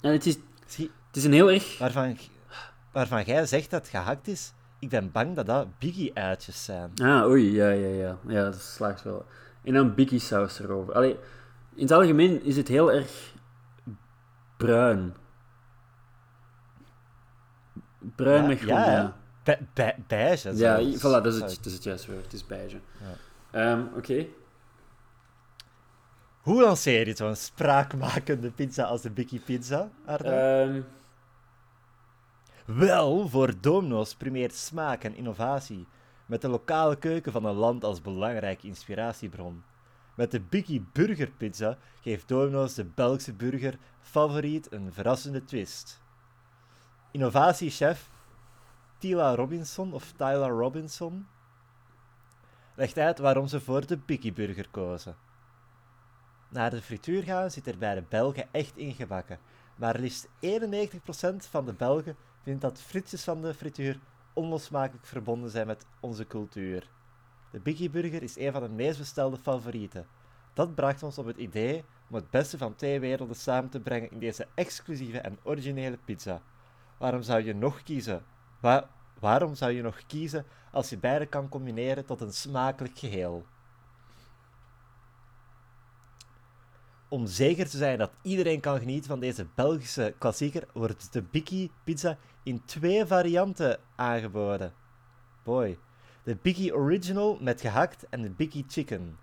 En 0.00 0.12
het 0.12 0.26
is, 0.26 0.36
zie, 0.72 0.90
het 1.06 1.16
is 1.16 1.24
een 1.24 1.32
heel 1.32 1.50
erg... 1.50 1.78
waarvan, 1.78 2.16
waarvan 2.92 3.22
jij 3.22 3.46
zegt 3.46 3.70
dat 3.70 3.80
het 3.80 3.90
gehakt 3.90 4.28
is, 4.28 4.52
ik 4.78 4.88
ben 4.88 5.12
bang 5.12 5.36
dat 5.36 5.46
dat 5.46 5.78
Biggie-uitjes 5.78 6.64
zijn. 6.64 6.90
Ah, 7.02 7.26
oei, 7.26 7.52
ja, 7.52 7.68
ja, 7.68 7.88
ja. 7.88 8.18
Ja, 8.26 8.44
dat 8.44 8.60
slaagt 8.60 9.02
wel. 9.02 9.26
En 9.62 9.74
dan 9.74 9.94
biggie 9.94 10.18
saus 10.18 10.58
erover. 10.60 10.94
Allee, 10.94 11.16
in 11.74 11.82
het 11.82 11.92
algemeen 11.92 12.42
is 12.42 12.56
het 12.56 12.68
heel 12.68 12.92
erg 12.92 13.32
bruin. 14.56 15.14
Bruin 18.16 18.42
Ja, 18.42 18.48
met 18.48 18.58
groen, 18.58 18.68
ja, 18.68 18.90
ja. 18.90 19.16
Be- 19.44 19.58
be- 19.74 19.94
beige. 20.06 20.56
Ja, 20.56 20.80
voilà, 20.96 21.00
dat 21.00 21.26
is 21.26 21.34
het, 21.40 21.48
dat 21.56 21.66
is 21.66 21.72
het 21.72 21.82
juiste 21.82 22.10
woord. 22.12 22.24
Het 22.24 22.32
is 22.32 22.46
beige. 22.46 22.80
Ja. 23.00 23.14
Ehm, 23.50 23.82
Oké. 23.96 24.26
Hoe 26.40 26.62
lanceer 26.62 27.06
je 27.06 27.16
zo'n 27.16 27.36
spraakmakende 27.36 28.50
pizza 28.50 28.84
als 28.84 29.02
de 29.02 29.10
Biggie 29.10 29.40
Pizza? 29.40 29.90
Ehm, 30.06 30.82
Wel, 32.64 33.28
voor 33.28 33.60
Domino's 33.60 34.14
primeert 34.14 34.54
smaak 34.54 35.04
en 35.04 35.14
innovatie, 35.14 35.86
met 36.26 36.40
de 36.40 36.48
lokale 36.48 36.96
keuken 36.96 37.32
van 37.32 37.44
een 37.44 37.54
land 37.54 37.84
als 37.84 38.00
belangrijke 38.00 38.66
inspiratiebron. 38.66 39.62
Met 40.14 40.30
de 40.30 40.40
Biggie 40.40 40.86
Burger 40.92 41.30
Pizza 41.30 41.78
geeft 42.00 42.28
Domino's 42.28 42.74
de 42.74 42.84
Belgische 42.84 43.32
burger 43.32 43.78
favoriet 44.00 44.72
een 44.72 44.92
verrassende 44.92 45.44
twist. 45.44 46.00
Innovatiechef 47.10 48.10
Tila 48.98 49.34
Robinson 49.34 49.92
of 49.92 50.12
Tyler 50.16 50.50
Robinson 50.50 51.26
legt 52.74 52.98
uit 52.98 53.18
waarom 53.18 53.46
ze 53.46 53.60
voor 53.60 53.86
de 53.86 53.96
Biggie 53.96 54.32
Burger 54.32 54.68
kozen. 54.70 55.16
Naar 56.48 56.70
de 56.70 56.82
frituur 56.82 57.22
gaan 57.22 57.50
zit 57.50 57.66
er 57.66 57.78
bij 57.78 57.94
de 57.94 58.02
Belgen 58.08 58.48
echt 58.50 58.76
ingebakken, 58.76 59.38
maar 59.76 59.98
liefst 59.98 60.28
91% 60.28 60.28
van 61.36 61.64
de 61.64 61.72
Belgen 61.72 62.16
vindt 62.42 62.60
dat 62.60 62.80
frietjes 62.80 63.24
van 63.24 63.42
de 63.42 63.54
frituur 63.54 63.98
onlosmakelijk 64.32 65.06
verbonden 65.06 65.50
zijn 65.50 65.66
met 65.66 65.86
onze 66.00 66.26
cultuur. 66.26 66.88
De 67.50 67.60
Biggie 67.60 67.90
Burger 67.90 68.22
is 68.22 68.38
een 68.38 68.52
van 68.52 68.62
de 68.62 68.68
meest 68.68 68.98
bestelde 68.98 69.36
favorieten. 69.36 70.06
Dat 70.54 70.74
bracht 70.74 71.02
ons 71.02 71.18
op 71.18 71.26
het 71.26 71.36
idee 71.36 71.84
om 72.08 72.14
het 72.14 72.30
beste 72.30 72.58
van 72.58 72.74
twee 72.74 73.00
werelden 73.00 73.36
samen 73.36 73.70
te 73.70 73.80
brengen 73.80 74.10
in 74.10 74.18
deze 74.18 74.46
exclusieve 74.54 75.18
en 75.18 75.38
originele 75.42 75.98
pizza. 76.04 76.42
Waarom 76.98 77.22
zou 77.22 77.44
je 77.44 77.54
nog 77.54 77.82
kiezen? 77.82 78.24
Wa- 78.60 78.90
waarom 79.18 79.54
zou 79.54 79.72
je 79.72 79.82
nog 79.82 80.06
kiezen 80.06 80.44
als 80.72 80.88
je 80.88 80.98
beide 80.98 81.26
kan 81.26 81.48
combineren 81.48 82.04
tot 82.04 82.20
een 82.20 82.32
smakelijk 82.32 82.98
geheel? 82.98 83.44
Om 87.08 87.26
zeker 87.26 87.68
te 87.68 87.76
zijn 87.76 87.98
dat 87.98 88.10
iedereen 88.22 88.60
kan 88.60 88.78
genieten 88.78 89.08
van 89.08 89.20
deze 89.20 89.46
Belgische 89.54 90.14
klassieker, 90.18 90.66
wordt 90.72 91.12
de 91.12 91.22
Biggie 91.22 91.70
pizza 91.84 92.16
in 92.42 92.64
twee 92.64 93.06
varianten 93.06 93.78
aangeboden. 93.96 94.72
Boy. 95.42 95.78
De 96.22 96.36
Biggie 96.42 96.74
Original 96.74 97.38
met 97.40 97.60
gehakt 97.60 98.06
en 98.10 98.22
de 98.22 98.30
Biggie 98.30 98.64
Chicken. 98.68 99.18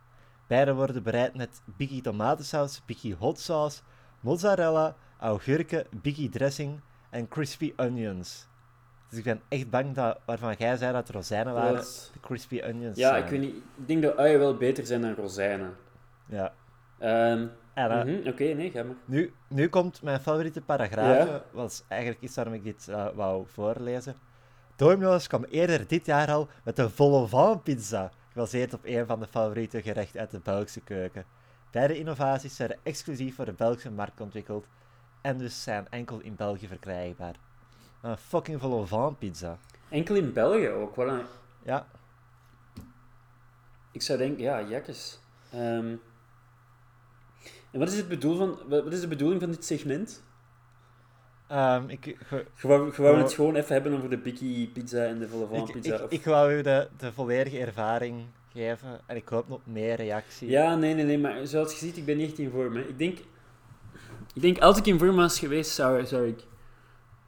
Beide 0.48 0.74
worden 0.74 1.04
bereid 1.04 1.36
met 1.36 1.62
Biggie 1.66 2.02
tomatensaus, 2.02 2.82
Biggie 2.86 3.16
hot 3.16 3.40
sauce, 3.40 3.82
mozzarella, 4.20 4.96
augurken, 5.20 5.86
Biggie 6.02 6.30
dressing 6.30 6.80
en 7.10 7.28
crispy 7.28 7.74
onions. 7.76 8.48
Dus 9.10 9.18
ik 9.18 9.24
ben 9.24 9.42
echt 9.48 9.70
bang 9.70 9.94
dat 9.94 10.20
waarvan 10.26 10.56
jij 10.58 10.78
zei 10.78 10.94
dat 10.94 11.10
rozijnen 11.10 11.54
waren, 11.54 11.82
de 12.14 12.20
crispy 12.22 12.62
onions 12.64 12.98
ja, 12.98 13.10
zijn. 13.10 13.24
ik 13.24 13.30
weet 13.30 13.40
niet. 13.40 13.56
Ik 13.56 13.88
denk 13.88 14.02
dat 14.02 14.18
uien 14.18 14.40
wel 14.40 14.58
beter 14.58 14.86
zijn 14.86 15.02
dan 15.02 15.14
rozijnen. 15.14 15.76
Ja. 16.26 16.54
Ehm, 16.98 17.48
En, 17.76 17.92
eh, 17.92 18.04
mhm, 18.06 18.28
Oké, 18.28 18.44
nee, 18.44 18.72
ga 18.72 18.84
maar. 18.84 18.96
Nu, 19.06 19.34
nu 19.48 19.70
komt 19.70 20.02
mijn 20.02 20.20
favoriete 20.20 20.62
paragraaf, 20.62 21.28
Ja. 21.28 21.44
was 21.52 21.84
eigenlijk 21.88 22.22
iets 22.22 22.36
waarom 22.36 22.54
ik 22.54 22.64
dit 22.64 22.88
eh, 22.88 23.08
wou 23.16 23.46
voorlezen. 23.48 24.16
Domino's 24.76 25.28
kwam 25.28 25.44
eerder 25.44 25.88
dit 25.88 26.06
jaar 26.06 26.32
al 26.32 26.48
met 26.64 26.80
een 26.80 26.90
vol 26.90 27.28
vent 27.28 27.64
pizza, 27.64 28.12
gebaseerd 28.32 28.74
op 28.74 28.80
een 28.84 29.06
van 29.06 29.20
de 29.20 29.28
favoriete 29.28 29.82
gerechten 29.82 30.20
uit 30.20 30.32
de 30.32 30.40
Belgische 30.40 30.82
keuken. 30.82 31.26
Beide 31.72 31.98
innovaties 31.98 32.58
werden 32.58 32.78
exclusief 32.84 33.36
voor 33.36 33.46
de 33.46 33.54
Belgische 33.54 33.92
markt 33.92 34.22
ontwikkeld 34.22 34.66
en 35.22 35.38
dus 35.38 35.64
zijn 35.64 35.88
enkel 35.90 36.20
in 36.20 36.36
België 36.36 36.68
verkrijgbaar. 36.68 37.36
Een 38.02 38.18
fucking 38.18 38.62
vol 38.62 38.86
vent 38.86 39.20
pizza. 39.20 39.58
Enkel 39.90 40.16
in 40.16 40.34
België 40.34 40.70
ook. 40.70 40.98
Een... 40.98 41.22
Ja, 41.64 41.86
Ik 43.92 44.02
zou 44.02 44.18
denken, 44.18 44.44
ja, 44.44 44.62
jakkes. 44.62 45.20
Ehm, 45.52 45.96
en 47.76 47.80
wat 47.82 47.90
is, 47.92 47.98
het 47.98 48.08
bedoel 48.08 48.38
van, 48.38 48.60
wat 48.70 48.92
is 48.94 49.02
de 49.02 49.08
bedoeling 49.08 49.42
van 49.42 49.52
dit 49.52 49.66
segment? 49.66 50.24
ehm, 51.48 51.84
ik, 51.88 52.18
ge- 52.26 52.46
Je 52.62 52.68
wou, 52.68 52.86
je 52.96 53.02
wou 53.02 53.16
Oh. 53.16 53.22
het 53.22 53.34
gewoon 53.34 53.56
even 53.56 53.74
hebben 53.74 53.94
over 53.98 54.10
de 54.10 54.18
Biggie 54.18 54.68
pizza 54.68 55.04
en 55.06 55.20
de 55.20 55.28
volle 55.28 55.48
van 55.48 55.58
ik, 55.58 55.72
pizza? 55.72 55.96
ik, 55.96 56.04
of- 56.04 56.12
ik 56.12 56.24
wou 56.26 56.54
u 56.54 56.62
de, 56.62 56.88
de 56.98 57.12
volledige 57.14 57.60
ervaring 57.60 58.26
geven 58.54 59.00
en 59.06 59.16
ik 59.16 59.28
hoop 59.28 59.52
op 59.52 59.62
meer 59.66 59.96
reactie. 59.96 60.50
Ja, 60.50 60.76
nee, 60.76 60.94
nee, 60.94 61.06
nee, 61.06 61.20
maar 61.20 61.48
zoals 61.48 61.72
je 61.72 61.78
ziet, 61.86 61.98
ik 61.98 62.06
ben 62.06 62.18
niet 62.18 62.30
echt 62.30 62.40
in 62.40 62.50
vorm. 62.50 62.76
Hè. 62.76 62.82
Ik, 62.82 62.98
denk, 62.98 63.18
ik 64.34 64.42
denk, 64.42 64.60
als 64.60 64.78
ik 64.78 64.86
in 64.86 65.00
vorm 65.00 65.16
was 65.16 65.40
geweest, 65.40 65.72
zou, 65.72 66.06
zou, 66.06 66.28
ik, 66.28 66.40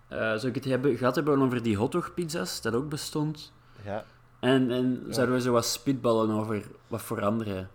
eh, 0.08 0.18
zou 0.20 0.48
ik 0.48 0.56
het 0.56 0.66
hebben, 0.66 0.98
gehad 0.98 1.16
hebben 1.16 1.42
over 1.42 1.64
die 1.64 1.78
hotdog 1.78 2.14
pizza's, 2.14 2.62
dat 2.62 2.74
ook 2.74 2.90
bestond. 2.90 3.54
ja. 3.86 4.04
En, 4.40 4.72
en 4.72 5.04
Ja. 5.08 5.14
zouden 5.14 5.36
we 5.36 5.42
zo 5.42 5.52
wat 5.52 5.66
spitballen 5.66 6.30
over 6.30 6.64
wat 6.88 7.02
voor 7.02 7.22
andere. 7.22 7.68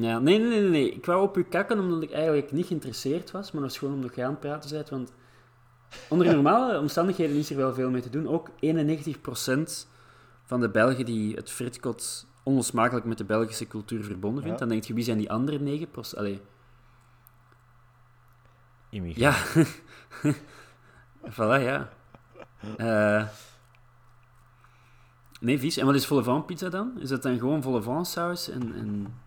Ja, 0.00 0.18
nee, 0.18 0.38
nee, 0.38 0.60
nee, 0.60 0.68
nee. 0.68 0.90
Ik 0.90 1.06
wou 1.06 1.22
op 1.22 1.36
u 1.36 1.42
kakken 1.42 1.78
omdat 1.78 2.02
ik 2.02 2.12
eigenlijk 2.12 2.52
niet 2.52 2.66
geïnteresseerd 2.66 3.30
was, 3.30 3.52
maar 3.52 3.62
dat 3.62 3.70
was 3.70 3.78
gewoon 3.78 3.94
omdat 3.94 4.14
je 4.14 4.24
aan 4.24 4.30
het 4.30 4.40
praten 4.40 4.70
bent. 4.70 4.88
Want 4.88 5.12
onder 6.08 6.32
normale 6.34 6.78
omstandigheden 6.78 7.36
is 7.36 7.50
er 7.50 7.56
wel 7.56 7.74
veel 7.74 7.90
mee 7.90 8.02
te 8.02 8.10
doen. 8.10 8.28
Ook 8.28 8.50
91% 8.50 8.52
van 10.44 10.60
de 10.60 10.70
Belgen 10.70 11.04
die 11.04 11.34
het 11.34 11.50
fritkot 11.50 12.26
onlosmakelijk 12.42 13.06
met 13.06 13.18
de 13.18 13.24
Belgische 13.24 13.66
cultuur 13.66 14.04
verbonden 14.04 14.42
vindt. 14.42 14.58
Ja. 14.58 14.66
Dan 14.66 14.74
denk 14.74 14.84
je, 14.84 14.94
wie 14.94 15.04
zijn 15.04 15.18
die 15.18 15.30
andere 15.30 15.86
9%? 15.86 15.90
Allee. 16.16 16.40
immigrant. 18.90 19.52
Ja. 19.52 20.32
voilà, 21.34 21.62
ja. 21.62 21.88
Eh, 22.76 23.28
nee, 25.40 25.58
vies. 25.58 25.76
En 25.76 25.86
wat 25.86 25.94
is 25.94 26.06
volle 26.06 26.42
pizza 26.42 26.68
dan? 26.68 27.00
Is 27.00 27.08
dat 27.08 27.22
dan 27.22 27.38
gewoon 27.38 27.62
volle 27.62 28.04
saus 28.04 28.48
en... 28.48 28.74
en... 28.74 29.24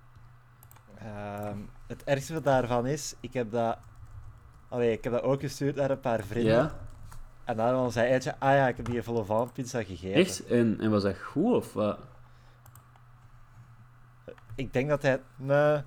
Ehm, 1.03 1.57
het 1.87 2.03
ergste 2.03 2.41
daarvan 2.41 2.85
is, 2.85 3.15
ik 3.19 3.33
heb 3.33 3.51
dat... 3.51 3.77
Allee, 4.69 4.91
ik 4.91 5.03
heb 5.03 5.13
dat 5.13 5.21
ook 5.23 5.39
gestuurd 5.39 5.75
naar 5.75 5.91
een 5.91 5.99
paar 5.99 6.23
vrienden. 6.23 6.53
Ja? 6.53 6.79
En 7.45 7.57
daarom 7.57 7.89
zei 7.91 8.11
eentje, 8.13 8.35
ah 8.39 8.49
ja, 8.55 8.67
ik 8.67 8.77
heb 8.77 8.85
die 8.85 9.03
van 9.03 9.49
pizza 9.53 9.83
gegeten. 9.83 10.13
Echt? 10.13 10.45
En, 10.45 10.77
en 10.79 10.91
was 10.91 11.03
dat 11.03 11.17
goed 11.17 11.55
of 11.55 11.73
wat? 11.73 11.99
Ik 14.55 14.73
denk 14.73 14.89
dat 14.89 15.01
hij 15.01 15.11
het 15.11 15.21
me 15.35 15.81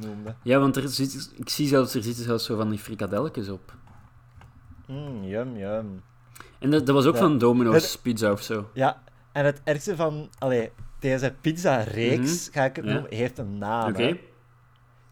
noemde. 0.00 0.34
Ja, 0.42 0.58
want 0.58 0.76
er 0.76 0.88
zit, 0.88 1.32
ik 1.36 1.48
zie 1.48 1.66
zelfs, 1.68 1.94
er 1.94 2.02
zitten 2.02 2.24
zelfs 2.24 2.44
zo 2.44 2.56
van 2.56 2.70
die 2.70 2.78
frikadelletjes 2.78 3.48
op. 3.48 3.72
Mm, 4.86 5.24
yum, 5.24 5.56
yum. 5.56 6.02
En 6.58 6.70
dat, 6.70 6.86
dat 6.86 6.94
was 6.94 7.06
ook 7.06 7.14
Ja. 7.14 7.20
van 7.20 7.38
Domino's 7.38 7.92
Het- 7.92 8.02
Pizza 8.02 8.32
of 8.32 8.42
zo. 8.42 8.70
Ja, 8.74 9.02
en 9.32 9.44
het 9.44 9.60
ergste 9.64 9.96
van... 9.96 10.28
Allee, 10.38 10.70
deze 10.98 11.34
pizza-reeks, 11.40 12.48
ga 12.52 12.64
ik 12.64 12.76
het 12.76 12.84
Mhm. 12.84 12.94
Ja. 12.94 13.00
noemen, 13.00 13.16
heeft 13.18 13.38
een 13.38 13.58
naam. 13.58 13.88
Oké. 13.90 14.16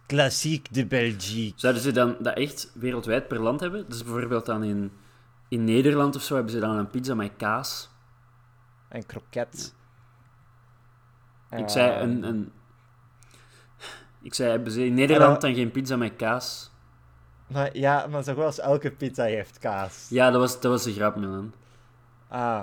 Classique 0.06 0.72
de 0.72 0.86
Belgique. 0.86 1.60
Zouden 1.60 1.82
ze 1.82 1.92
dan 1.92 2.16
dat 2.20 2.36
echt 2.36 2.70
wereldwijd 2.74 3.28
per 3.28 3.40
land 3.40 3.60
hebben? 3.60 3.84
Dus 3.88 4.04
bijvoorbeeld 4.04 4.46
dan 4.46 4.62
in, 4.64 4.92
in 5.48 5.64
Nederland 5.64 6.16
of 6.16 6.22
zo 6.22 6.34
hebben 6.34 6.52
ze 6.52 6.60
dan 6.60 6.76
een 6.76 6.90
pizza 6.90 7.14
met 7.14 7.32
kaas. 7.36 7.90
En 8.88 9.06
kroket. 9.06 9.74
Ik 11.50 11.68
zei 11.68 11.90
Ehm, 11.90 12.02
een, 12.02 12.22
een... 12.22 12.52
Ik 14.22 14.34
zei, 14.34 14.50
hebben 14.50 14.72
ze 14.72 14.84
in 14.84 14.94
Nederland 14.94 15.40
dan 15.40 15.54
geen 15.54 15.70
pizza 15.70 15.96
met 15.96 16.16
kaas? 16.16 16.70
Maar 17.46 17.76
ja, 17.76 18.06
maar 18.06 18.22
zo 18.22 18.34
goed 18.34 18.42
als 18.44 18.58
elke 18.58 18.90
pizza 18.90 19.24
heeft 19.24 19.58
kaas. 19.58 20.06
Ja, 20.10 20.30
dat 20.30 20.40
was, 20.40 20.60
dat 20.60 20.70
was 20.72 20.82
de 20.82 20.92
grap, 20.92 21.16
man. 21.16 21.52
Ah. 22.28 22.62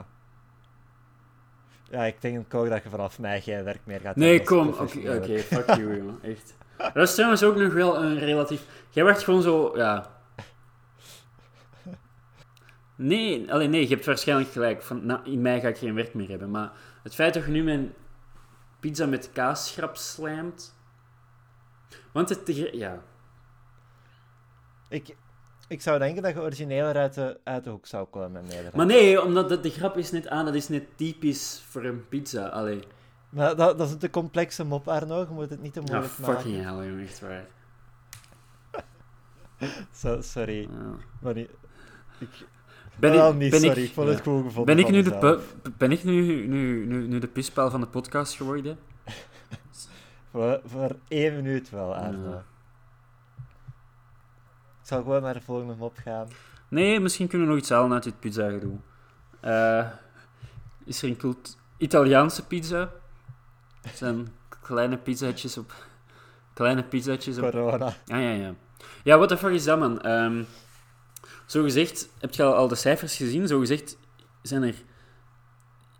Ja, 1.89 2.03
ik 2.03 2.21
denk 2.21 2.53
ook 2.53 2.69
dat 2.69 2.83
je 2.83 2.89
vanaf 2.89 3.19
mij 3.19 3.41
geen 3.41 3.63
werk 3.63 3.81
meer 3.83 3.99
gaat 3.99 4.15
Nee, 4.15 4.37
hebben 4.41 4.77
als 4.77 4.91
kom. 4.91 5.01
Oké, 5.07 5.39
fuck 5.39 5.67
you, 5.67 5.95
jongen. 5.97 6.19
Echt. 6.21 6.57
Dat 6.79 7.07
is 7.07 7.13
trouwens 7.13 7.43
ook 7.43 7.55
nog 7.55 7.73
wel 7.73 8.03
een 8.03 8.19
relatief... 8.19 8.65
Jij 8.89 9.03
werd 9.03 9.23
gewoon 9.23 9.41
zo, 9.41 9.77
ja... 9.77 10.17
Nee, 12.95 13.53
alleen 13.53 13.69
nee, 13.69 13.81
je 13.81 13.93
hebt 13.93 14.05
waarschijnlijk 14.05 14.49
gelijk. 14.49 14.81
Van, 14.81 15.05
nou, 15.05 15.19
in 15.23 15.41
mei 15.41 15.59
ga 15.59 15.67
ik 15.67 15.77
geen 15.77 15.95
werk 15.95 16.13
meer 16.13 16.29
hebben. 16.29 16.51
Maar 16.51 16.71
het 17.03 17.15
feit 17.15 17.33
dat 17.33 17.45
je 17.45 17.51
nu 17.51 17.63
mijn 17.63 17.93
pizza 18.79 19.05
met 19.05 19.31
kaasschrap 19.31 19.97
slijmt... 19.97 20.77
Want 22.11 22.29
het... 22.29 22.69
Ja. 22.71 23.01
Ik, 24.89 25.15
ik 25.67 25.81
zou 25.81 25.99
denken 25.99 26.23
dat 26.23 26.33
je 26.33 26.41
origineler 26.41 26.95
uit 26.95 27.13
de, 27.13 27.39
uit 27.43 27.63
de 27.63 27.69
hoek 27.69 27.85
zou 27.85 28.07
komen 28.07 28.43
Nederland. 28.43 28.75
Maar 28.75 28.85
nee, 28.85 29.23
omdat 29.23 29.49
de, 29.49 29.59
de 29.59 29.69
grap 29.69 29.97
is 29.97 30.11
net 30.11 30.27
aan, 30.27 30.45
dat 30.45 30.55
is 30.55 30.67
net 30.67 30.97
typisch 30.97 31.63
voor 31.69 31.83
een 31.83 32.07
pizza. 32.07 32.47
Allee. 32.47 32.83
Maar 33.29 33.55
dat, 33.55 33.77
dat 33.77 33.87
is 33.87 33.93
een 33.93 33.99
te 33.99 34.09
complexe 34.09 34.63
mop, 34.65 34.87
Arno. 34.87 35.19
Je 35.19 35.27
moet 35.29 35.49
het 35.49 35.61
niet 35.61 35.73
te 35.73 35.79
moeilijk 35.81 36.05
fucking 36.11 36.55
maken. 36.57 36.77
hell, 36.77 36.87
jongen, 36.87 37.03
echt 37.03 37.19
waar. 37.19 37.45
Sorry. 40.23 40.61
Ja. 40.61 40.95
Maar 41.21 41.33
niet, 41.33 41.49
ik, 42.19 42.29
Ben 42.95 43.13
ik, 43.13 43.35
niet, 43.35 43.49
ben 43.51 43.59
sorry. 43.59 43.81
ik, 43.81 43.87
Ik, 43.87 43.93
vond 43.93 44.07
ja. 44.07 44.13
het 44.13 44.23
goed 44.23 44.43
gevonden 44.43 44.75
Ben 44.75 44.85
ik, 44.85 44.91
nu 44.91 45.01
de, 45.01 45.09
mezelf. 45.09 45.55
ben 45.77 45.91
ik 45.91 46.03
nu, 46.03 46.47
nu, 46.47 46.85
nu, 46.85 47.07
nu 47.07 47.19
de 47.19 47.27
pispaal 47.27 47.69
van 47.69 47.81
de 47.81 47.87
podcast 47.87 48.35
geworden? 48.35 48.79
Voor, 50.31 50.61
voor 50.65 50.95
één 51.07 51.35
minuut 51.35 51.69
wel, 51.69 51.95
Arno. 51.95 52.29
Ja. 52.29 52.43
Ik 54.81 54.95
zal 54.95 55.01
gewoon 55.01 55.21
naar 55.21 55.33
de 55.33 55.41
volgende 55.41 55.75
mop 55.75 55.97
gaan. 56.03 56.27
Nee, 56.67 56.99
misschien 56.99 57.27
kunnen 57.27 57.47
we 57.47 57.53
nog 57.53 57.61
iets 57.61 57.71
halen 57.71 57.93
uit 57.93 58.03
dit 58.03 58.19
pizza 58.19 58.49
gedoe. 58.49 58.77
Eh, 59.39 59.87
is 60.85 61.01
er 61.01 61.09
een 61.09 61.17
cult 61.17 61.57
Italiaanse 61.77 62.45
pizza? 62.47 62.91
Het 63.89 63.97
zijn 63.97 64.27
kleine 64.61 64.97
pizzaatjes 64.97 65.57
op... 65.57 65.73
Kleine 66.53 66.83
pizzaatjes 66.83 67.37
op... 67.37 67.51
Corona. 67.51 67.85
Ah, 67.85 67.93
ja, 68.07 68.31
ja. 68.31 68.53
Ja, 69.03 69.15
what 69.17 69.29
the 69.29 69.37
fuck 69.37 69.51
is 69.51 69.63
dat, 69.63 69.79
man? 69.79 70.01
Ehm 70.01 70.41
zo 71.45 71.63
gezegd, 71.63 72.09
heb 72.19 72.33
je 72.33 72.43
al, 72.43 72.53
al 72.55 72.67
de 72.67 72.75
cijfers 72.75 73.15
gezien? 73.15 73.47
Zo 73.47 73.59
gezegd 73.59 73.97
zijn 74.41 74.63
er 74.63 74.75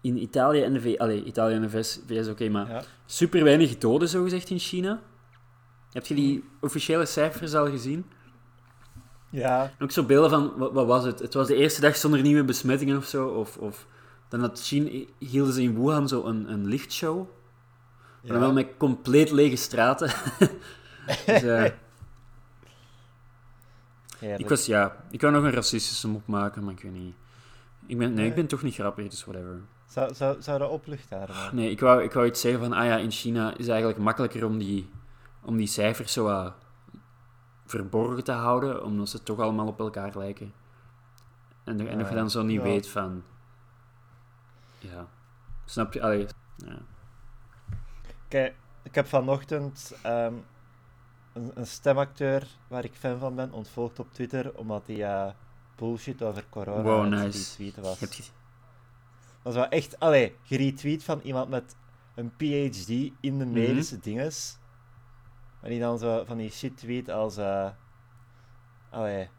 in 0.02 0.22
Italië 0.22 0.62
en 0.62 0.74
de 0.74 0.82
VS... 0.82 0.98
Allee, 0.98 1.24
Italië 1.24 1.54
en 1.56 1.62
de 1.62 1.70
VS, 1.70 2.00
VS 2.08 2.28
oké, 2.28 2.50
maar 2.50 2.70
Ja. 2.70 2.84
super 3.06 3.44
weinig 3.44 3.78
doden, 3.78 4.10
zo 4.10 4.24
gezegd, 4.24 4.50
in 4.50 4.60
China. 4.60 5.02
Heb 5.92 6.06
je 6.06 6.16
die 6.16 6.44
officiële 6.62 7.06
cijfers 7.06 7.54
al 7.54 7.70
gezien? 7.70 8.06
Ja, 9.30 9.72
ook 9.80 9.92
zo 9.92 10.04
beelden 10.04 10.30
van, 10.30 10.54
wat, 10.58 10.72
wat 10.74 10.86
was 10.88 11.04
het? 11.04 11.20
Het 11.20 11.34
was 11.34 11.48
de 11.48 11.56
eerste 11.56 11.82
dag 11.82 11.96
zonder 11.96 12.22
nieuwe 12.22 12.44
besmettingen 12.44 12.98
of 12.98 13.06
zo. 13.06 13.28
Of, 13.28 13.58
of 13.58 13.88
dan 14.30 14.40
had 14.40 14.62
China, 14.62 15.06
hielden 15.18 15.54
ze 15.54 15.62
in 15.62 15.82
Wuhan 15.82 16.08
zo 16.08 16.24
een, 16.26 16.52
een 16.52 16.66
lichtshow. 16.66 17.28
Maar 18.30 18.40
dan 18.40 18.54
wel 18.54 18.64
met 18.64 18.78
compleet 18.78 19.32
lege 19.32 19.56
straten. 19.56 20.08
dus, 21.26 21.42
Heerlijk. 24.20 24.40
ik 24.40 24.50
was, 24.50 24.66
ja, 24.66 24.96
ik 25.12 25.22
wou 25.22 25.34
nog 25.34 25.44
een 25.44 25.52
racistische 25.52 26.08
mop 26.08 26.28
maken, 26.28 26.64
maar 26.64 26.74
ik 26.74 26.82
weet 26.82 26.92
niet. 26.92 27.16
Ik 27.86 27.98
ben, 27.98 28.14
nee, 28.14 28.28
ik 28.28 28.36
ben 28.36 28.48
toch 28.48 28.62
niet 28.62 28.74
grappig, 28.74 29.08
dus 29.08 29.26
whatever. 29.26 29.62
Zou, 29.86 30.14
zou, 30.14 30.42
zou 30.42 30.60
dat 30.60 30.70
opluchten, 30.70 31.20
Arno? 31.20 31.36
Nee, 31.52 31.70
ik 31.72 31.80
wou, 31.80 32.04
ik 32.04 32.14
wou 32.14 32.26
iets 32.28 32.42
zeggen 32.42 32.62
van, 32.62 32.74
ah 32.74 32.86
ja, 32.86 32.98
in 32.98 33.12
China 33.12 33.50
is 33.52 33.58
het 33.58 33.70
eigenlijk 33.70 34.00
makkelijker 34.00 34.46
om 34.46 34.58
die, 34.58 34.90
om 35.42 35.58
die 35.58 35.68
cijfers 35.68 36.14
zo 36.14 36.54
verborgen 37.66 38.24
te 38.24 38.32
houden, 38.32 38.84
omdat 38.84 39.10
ze 39.10 39.24
toch 39.24 39.40
allemaal 39.40 39.68
op 39.68 39.80
elkaar 39.80 40.18
lijken. 40.18 40.54
En, 41.64 41.80
en 41.88 41.98
dat 41.98 42.08
je 42.08 42.14
Ja. 42.14 42.20
dan 42.20 42.30
zo 42.30 42.44
niet 42.44 42.58
Ja. 42.58 42.64
weet 42.64 42.88
van... 42.88 43.24
Ja. 44.78 45.08
Snap 45.66 45.94
je? 45.94 46.02
Allee, 46.02 46.28
ja. 46.56 46.78
Kijk, 48.30 48.56
ik 48.84 48.96
heb 48.96 49.08
vanochtend 49.08 49.94
ehm, 50.04 50.34
een, 51.34 51.52
een 51.54 51.68
stemacteur 51.68 52.48
waar 52.68 52.84
ik 52.84 52.94
fan 52.94 53.20
van 53.20 53.36
ben 53.36 53.52
ontvolgd 53.52 54.00
op 54.00 54.14
Twitter, 54.14 54.58
omdat 54.58 54.88
hij 54.88 55.04
eh, 55.04 55.32
bullshit 55.76 56.22
over 56.24 56.46
corona 56.50 56.82
Wow, 56.82 57.04
aan 57.04 57.12
het 57.12 57.24
nice. 57.24 57.38
retweeten 57.38 57.84
was. 57.84 58.00
Je... 58.00 58.06
Dat 58.08 58.28
was 59.42 59.54
wel 59.56 59.68
echt, 59.68 60.00
allee, 60.00 60.36
geretweet 60.44 61.04
van 61.04 61.20
iemand 61.20 61.50
met 61.50 61.76
een 62.16 62.32
PhD 62.36 62.90
in 63.20 63.38
de 63.38 63.46
Mhm. 63.46 63.52
medische 63.52 64.00
dinges. 64.00 64.58
Maar 65.62 65.70
die 65.70 65.80
dan 65.80 66.00
zo 66.00 66.24
van 66.26 66.38
die 66.38 66.52
shit 66.52 66.78
tweet 66.78 67.10
als, 67.10 67.38
eh 67.38 67.70
allee, 68.90 69.30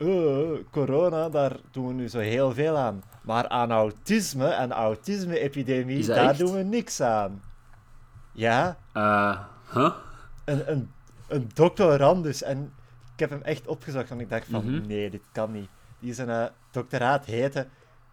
"Eh, 0.00 0.50
corona, 0.70 1.28
daar 1.28 1.56
doen 1.70 1.86
we 1.86 1.92
nu 1.92 2.08
zo 2.08 2.18
heel 2.18 2.52
veel 2.52 2.76
aan. 2.76 3.02
Maar 3.22 3.48
aan 3.48 3.70
autisme 3.70 4.46
en 4.46 4.72
autisme-epidemie, 4.72 6.06
daar 6.06 6.28
echt? 6.28 6.38
doen 6.38 6.52
we 6.54 6.62
niks 6.62 7.00
aan. 7.00 7.42
Ja, 8.32 8.76
Eh, 8.92 9.38
huh? 9.72 9.92
een, 10.44 10.70
een, 10.70 10.90
een 11.28 11.48
doctorandus. 11.54 12.42
En 12.42 12.72
ik 13.12 13.18
heb 13.20 13.30
hem 13.30 13.42
echt 13.42 13.66
opgezocht, 13.66 14.08
want 14.08 14.20
ik 14.20 14.28
dacht 14.30 14.46
van, 14.50 14.64
Mhm. 14.74 14.86
nee, 14.86 15.10
dit 15.10 15.22
kan 15.32 15.52
niet. 15.52 15.68
Die 15.98 16.14
zijn 16.14 16.28
eh, 16.30 16.44
doctoraat 16.70 17.24
heette 17.24 17.66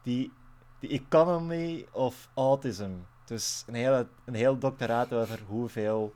die, 0.03 0.31
The 0.79 0.87
Economy 0.87 1.85
of 1.91 2.29
Autism. 2.33 2.89
Dus 3.25 3.63
een, 3.67 3.73
hele, 3.73 4.07
een 4.25 4.33
heel 4.33 4.57
doctoraat 4.57 5.13
over 5.13 5.39
hoeveel 5.47 6.13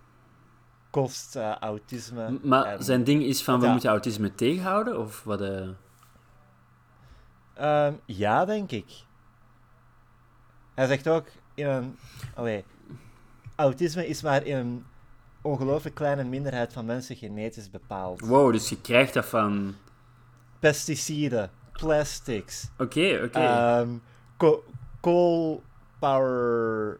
kost 0.91 1.35
eh, 1.35 1.55
autisme. 1.59 2.29
M- 2.31 2.39
Maar 2.43 2.65
en- 2.65 2.83
zijn 2.83 3.03
ding 3.03 3.23
is 3.23 3.43
van, 3.43 3.59
we 3.59 3.65
Ja. 3.65 3.71
moeten 3.71 3.89
autisme 3.89 4.35
tegenhouden? 4.35 4.99
Of 4.99 5.23
wat? 5.23 5.41
eh? 5.41 5.67
Ehm, 7.53 7.93
ja, 8.05 8.45
denk 8.45 8.71
ik. 8.71 8.91
Hij 10.75 10.87
zegt 10.87 11.07
ook 11.07 11.27
in 11.53 11.67
een. 11.67 11.97
Allee, 12.35 12.65
autisme 13.55 14.07
is 14.07 14.21
maar 14.21 14.45
in 14.45 14.57
een 14.57 14.85
ongelooflijk 15.41 15.95
kleine 15.95 16.23
minderheid 16.23 16.73
van 16.73 16.85
mensen 16.85 17.15
genetisch 17.15 17.69
bepaald. 17.69 18.19
Wow, 18.21 18.51
dus 18.51 18.69
je 18.69 18.81
krijgt 18.81 19.13
dat 19.13 19.25
van... 19.25 19.75
Pesticiden, 20.59 21.51
plastics, 21.71 22.69
Oké, 22.77 23.21
oké. 23.23 23.39
ehm, 23.39 23.89
co- 24.37 24.63
coal 25.01 25.63
power 25.99 26.99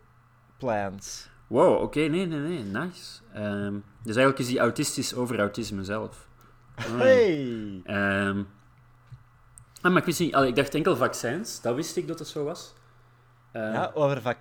plants. 0.58 1.30
Wow, 1.52 1.82
oké, 1.82 2.00
nee, 2.00 2.26
nee, 2.26 2.40
nee, 2.40 2.64
nice. 2.64 3.22
Ehm, 3.34 3.74
dus 4.04 4.16
eigenlijk 4.16 4.40
is 4.40 4.48
die 4.48 4.60
autistisch 4.60 5.16
over 5.16 5.40
autisme 5.40 5.84
zelf. 5.84 6.28
Hey! 6.76 7.82
Ah, 9.82 9.92
maar 9.92 9.98
ik 9.98 10.06
wist 10.06 10.20
niet, 10.20 10.36
ik 10.36 10.56
dacht 10.56 10.76
enkel 10.76 10.96
vaccins, 10.96 11.62
dat 11.62 11.76
wist 11.76 11.98
ik 11.98 12.08
dat 12.08 12.20
het 12.20 12.28
zo 12.28 12.44
was. 12.44 12.74
Ehm, 13.52 13.74
Ja, 13.74 13.92
over 13.94 14.22
vac. 14.22 14.38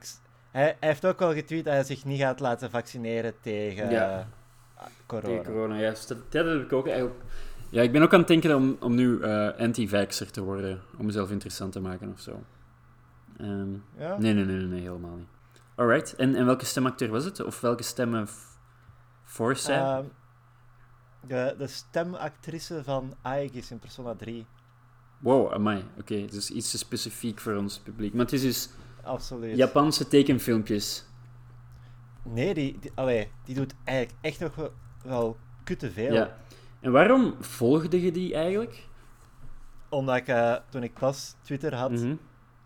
Hij, 0.50 0.62
hij 0.64 0.76
heeft 0.88 1.06
ook 1.06 1.20
al 1.20 1.32
getweet 1.32 1.64
dat 1.64 1.74
hij 1.74 1.84
zich 1.84 2.04
niet 2.04 2.20
gaat 2.20 2.40
laten 2.40 2.70
vaccineren 2.70 3.34
tegen 3.40 3.90
Ja. 3.90 4.28
eh, 4.76 4.84
corona. 5.06 5.26
Tegen 5.38 5.52
corona, 5.52 5.78
juist. 5.78 6.08
Dat, 6.08 6.32
dat 6.32 6.46
heb 6.46 6.62
ik 6.62 6.72
ook 6.72 6.86
eigenlijk... 6.86 7.20
Ja, 7.70 7.82
ik 7.82 7.92
ben 7.92 8.02
ook 8.02 8.12
aan 8.12 8.18
het 8.18 8.28
denken 8.28 8.56
om, 8.56 8.76
om 8.80 8.94
nu 8.94 9.20
eh, 9.22 9.48
anti-vaxxer 9.58 10.30
te 10.30 10.42
worden, 10.42 10.80
om 10.98 11.06
mezelf 11.06 11.30
interessant 11.30 11.72
te 11.72 11.80
maken 11.80 12.12
of 12.12 12.20
zo. 12.20 12.42
Ja? 13.98 14.18
nee, 14.18 14.32
nee, 14.34 14.44
nee, 14.44 14.56
nee, 14.56 14.66
nee, 14.66 14.80
helemaal 14.80 15.16
niet. 15.16 15.28
Alright, 15.80 16.14
en, 16.14 16.34
en 16.34 16.46
welke 16.46 16.64
stemacteur 16.64 17.08
was 17.10 17.24
het? 17.24 17.44
Of 17.44 17.60
welke 17.60 17.82
stemmen 17.82 18.28
voor 19.22 19.56
zijn? 19.56 19.80
Ehm, 19.82 20.04
De, 21.26 21.54
de 21.58 21.66
stemactrice 21.66 22.84
van 22.84 23.14
Aegis 23.22 23.70
in 23.70 23.78
Persona 23.78 24.14
3. 24.14 24.46
Wow, 25.18 25.52
amai. 25.52 25.84
Oké, 25.98 26.24
dus 26.26 26.50
iets 26.50 26.70
te 26.70 26.78
specifiek 26.78 27.38
voor 27.40 27.54
ons 27.54 27.78
publiek. 27.78 28.12
Maar 28.12 28.24
het 28.24 28.32
is 28.32 28.42
dus 28.42 28.70
Absoluut. 29.02 29.56
Japanse 29.56 30.08
tekenfilmpjes. 30.08 31.04
Nee, 32.22 32.54
die, 32.54 32.78
die, 32.78 32.92
allee, 32.94 33.30
die 33.44 33.54
doet 33.54 33.74
eigenlijk 33.84 34.18
echt 34.20 34.40
nog 34.40 34.54
wel, 34.54 34.72
wel 35.02 35.36
kutte 35.64 35.90
veel. 35.90 36.12
Ja. 36.12 36.36
En 36.80 36.92
waarom 36.92 37.34
volgde 37.40 38.00
je 38.02 38.12
die 38.12 38.34
eigenlijk? 38.34 38.88
Omdat 39.88 40.16
ik, 40.16 40.26
eh, 40.28 40.56
toen 40.68 40.82
ik 40.82 40.94
pas 40.94 41.34
Twitter 41.42 41.74
had, 41.74 41.90
Mhm. 41.90 42.14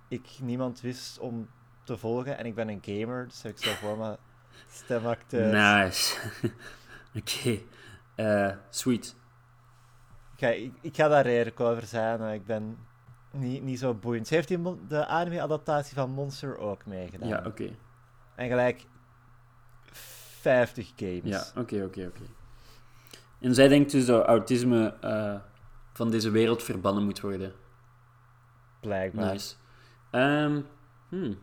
ik 0.08 0.28
niemand 0.42 0.80
wist 0.80 1.18
om 1.18 1.48
te 1.84 1.96
volgen. 1.96 2.38
En 2.38 2.46
ik 2.46 2.54
ben 2.54 2.68
een 2.68 2.82
gamer, 2.84 3.28
dus 3.28 3.44
ik 3.44 3.58
zou 3.58 3.76
gewoon 3.76 3.98
maar 3.98 4.16
stemacteurs. 4.68 5.52
Nice. 5.52 6.18
Oké. 7.18 7.58
Eh, 8.14 8.56
sweet. 8.70 9.16
Ik, 10.36 10.72
ik 10.80 10.96
ga 10.96 11.08
daar 11.08 11.24
redelijk 11.24 11.60
over 11.60 11.86
zijn. 11.86 12.34
Ik 12.34 12.46
ben 12.46 12.78
niet, 13.30 13.62
niet 13.62 13.78
zo 13.78 13.94
boeiend. 13.94 14.26
Ze 14.26 14.34
heeft 14.34 14.48
die 14.48 14.86
de 14.88 15.06
anime-adaptatie 15.06 15.94
van 15.94 16.10
Monster 16.10 16.58
ook 16.58 16.86
meegedaan. 16.86 17.28
Ja, 17.28 17.42
oké. 17.46 17.70
En 18.34 18.48
gelijk 18.48 18.86
50 19.82 20.92
games. 20.96 21.22
Ja, 21.22 21.60
oké, 21.60 21.84
oké, 21.84 22.06
oké. 22.06 22.22
En 23.40 23.54
zij 23.54 23.68
denkt 23.68 23.90
dus 23.90 24.06
dat 24.06 24.26
autisme 24.26 24.96
eh, 25.00 25.36
van 25.92 26.10
deze 26.10 26.30
wereld 26.30 26.62
verbannen 26.62 27.04
moet 27.04 27.20
worden. 27.20 27.52
Blijkbaar. 28.80 29.32
Nice. 29.32 29.54
Ehm, 30.10 30.60
hmm. 31.08 31.38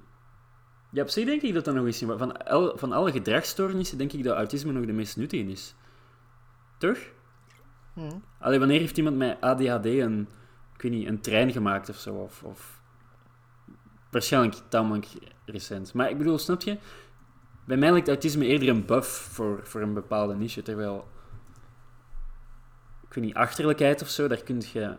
Ja, 0.92 1.02
op 1.02 1.10
zich 1.10 1.26
denk 1.26 1.42
ik 1.42 1.54
dat 1.54 1.66
dat 1.66 1.76
nog 1.76 1.86
eens... 1.86 2.04
Van, 2.06 2.42
van 2.76 2.92
alle 2.92 3.12
gedragsstoornissen 3.12 3.98
denk 3.98 4.14
ik 4.14 4.24
dat 4.24 4.36
autisme 4.36 4.72
nog 4.72 4.86
de 4.86 4.94
meest 4.94 5.18
nuttige 5.18 5.52
is. 5.52 5.76
Toch? 6.78 6.98
Hm. 7.94 8.18
Allee, 8.40 8.60
wanneer 8.60 8.80
heeft 8.80 8.98
iemand 8.98 9.18
met 9.18 9.42
ADHD 9.42 9.86
een, 9.86 10.28
ik 10.76 10.82
weet 10.82 10.92
niet, 10.92 11.08
een 11.08 11.22
trein 11.22 11.52
gemaakt 11.52 11.90
of 11.90 11.96
zo? 11.96 12.14
Of, 12.16 12.44
of... 12.44 12.82
Waarschijnlijk 14.12 14.56
tamelijk 14.70 15.08
recent. 15.46 15.94
Maar 15.94 16.10
ik 16.10 16.18
bedoel, 16.18 16.38
snap 16.38 16.62
je? 16.62 16.78
Bij 17.66 17.78
mij 17.78 17.92
lijkt 17.92 18.08
autisme 18.08 18.46
eerder 18.46 18.70
een 18.70 18.86
buff 18.86 19.10
voor, 19.10 19.60
voor 19.64 19.82
een 19.82 19.94
bepaalde 19.94 20.36
niche, 20.36 20.62
terwijl... 20.62 21.08
Ik 23.08 23.14
weet 23.14 23.24
niet, 23.26 23.36
achterlijkheid 23.36 24.02
of 24.02 24.10
zo, 24.10 24.28
daar 24.28 24.44
kun 24.44 24.62
je... 24.74 24.96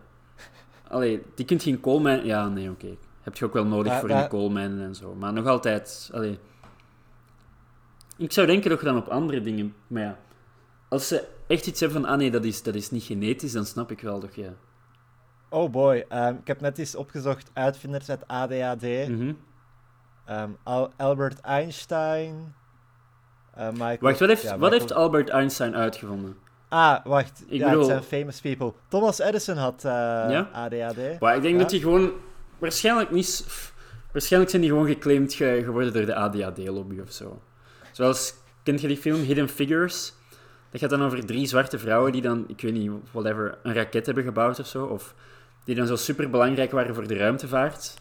Allee, 0.88 1.22
die 1.34 1.44
kunt 1.44 1.64
je 1.64 1.70
in 1.70 1.80
koolmijn... 1.80 2.24
Ja, 2.24 2.48
nee, 2.48 2.70
oké. 2.70 2.96
Heb 3.22 3.36
je 3.36 3.44
ook 3.44 3.52
wel 3.52 3.64
nodig 3.66 3.98
voor 4.00 4.10
in 4.10 4.28
koolmijnen 4.28 4.84
en 4.86 4.94
zo. 4.94 5.14
Maar 5.14 5.32
nog 5.32 5.46
altijd... 5.46 6.10
Allee... 6.12 6.38
Ik 8.16 8.32
zou 8.32 8.46
denken 8.46 8.70
dat 8.70 8.78
je 8.80 8.84
dan 8.86 8.96
op 8.96 9.08
andere 9.08 9.40
dingen... 9.40 9.74
Maar 9.86 10.02
ja, 10.02 10.18
als 10.88 11.08
ze 11.08 11.28
echt 11.46 11.66
iets 11.66 11.80
hebben 11.80 12.00
van... 12.00 12.10
Ah 12.10 12.16
nee, 12.18 12.30
dat 12.30 12.44
is, 12.44 12.62
dat 12.62 12.74
is 12.74 12.90
niet 12.90 13.02
genetisch, 13.02 13.52
dan 13.52 13.64
snap 13.66 13.90
ik 13.90 14.00
wel 14.00 14.20
dat 14.20 14.34
je... 14.34 14.50
Oh 15.48 15.70
boy, 15.70 16.04
ehm, 16.08 16.34
ik 16.34 16.46
heb 16.46 16.60
net 16.60 16.78
eens 16.78 16.94
opgezocht 16.94 17.50
uitvinders 17.52 18.06
met 18.06 18.28
ADHD. 18.28 18.82
Mhm. 19.08 19.32
Ehm, 20.24 20.50
Al- 20.62 20.90
Albert 20.96 21.40
Einstein. 21.40 22.54
eh, 23.54 23.70
Michael... 23.70 23.98
Wacht, 24.00 24.18
wat 24.18 24.28
heeft, 24.28 24.42
ja, 24.42 24.48
wat 24.48 24.58
Michael- 24.58 24.80
heeft 24.80 24.92
Albert 24.92 25.28
Einstein 25.28 25.74
uitgevonden? 25.76 26.36
Ah, 26.68 27.04
wacht. 27.04 27.44
Ik 27.46 27.58
ja, 27.58 27.64
bedoel- 27.68 27.78
het 27.80 27.90
zijn 27.90 28.02
famous 28.02 28.40
people. 28.40 28.72
Thomas 28.88 29.18
Edison 29.18 29.56
had 29.56 29.82
Ja? 29.82 30.48
ADHD. 30.52 31.20
Maar 31.20 31.36
ik 31.36 31.42
denk 31.42 31.54
Ja. 31.54 31.60
dat 31.60 31.70
hij 31.70 31.80
gewoon... 31.80 32.12
Waarschijnlijk 32.62 33.10
niet... 33.10 33.46
Waarschijnlijk 34.12 34.50
zijn 34.50 34.62
die 34.62 34.70
gewoon 34.70 34.86
geclaimd 34.86 35.34
ge- 35.34 35.62
geworden 35.64 35.92
door 35.92 36.06
de 36.06 36.14
ADHD-lobby 36.14 37.00
of 37.00 37.12
zo. 37.12 37.42
Zoals... 37.92 38.34
Kent 38.62 38.80
je 38.80 38.88
die 38.88 38.96
film 38.96 39.20
Hidden 39.20 39.48
Figures? 39.48 40.12
Dat 40.70 40.80
gaat 40.80 40.90
dan 40.90 41.02
over 41.02 41.26
drie 41.26 41.46
zwarte 41.46 41.78
vrouwen 41.78 42.12
die 42.12 42.22
dan, 42.22 42.44
ik 42.48 42.60
weet 42.60 42.72
niet, 42.72 42.90
whatever, 43.12 43.58
een 43.62 43.74
raket 43.74 44.06
hebben 44.06 44.24
gebouwd 44.24 44.58
of 44.58 44.66
zo. 44.66 44.84
Of 44.84 45.14
die 45.64 45.74
dan 45.74 45.86
zo 45.86 45.96
super 45.96 46.30
belangrijk 46.30 46.70
waren 46.70 46.94
voor 46.94 47.06
de 47.06 47.16
ruimtevaart. 47.16 47.94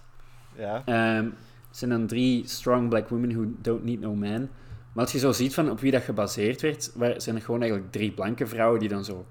Ja. 0.55 0.81
Het 0.85 1.77
zijn 1.77 1.89
dan 1.89 2.07
drie 2.07 2.47
strong 2.47 2.89
black 2.89 3.09
women 3.09 3.33
who 3.33 3.45
don't 3.61 3.83
need 3.83 3.99
no 3.99 4.15
man. 4.15 4.49
Maar 4.93 5.03
als 5.03 5.11
je 5.11 5.19
zo 5.19 5.31
ziet 5.31 5.53
van 5.53 5.69
op 5.69 5.79
wie 5.79 5.91
dat 5.91 6.03
gebaseerd 6.03 6.61
werd, 6.61 6.91
zijn 7.17 7.35
er 7.35 7.41
gewoon 7.41 7.61
eigenlijk 7.61 7.91
drie 7.91 8.11
blanke 8.11 8.47
vrouwen 8.47 8.79
die 8.79 8.89
dan 8.89 9.03
zo... 9.03 9.25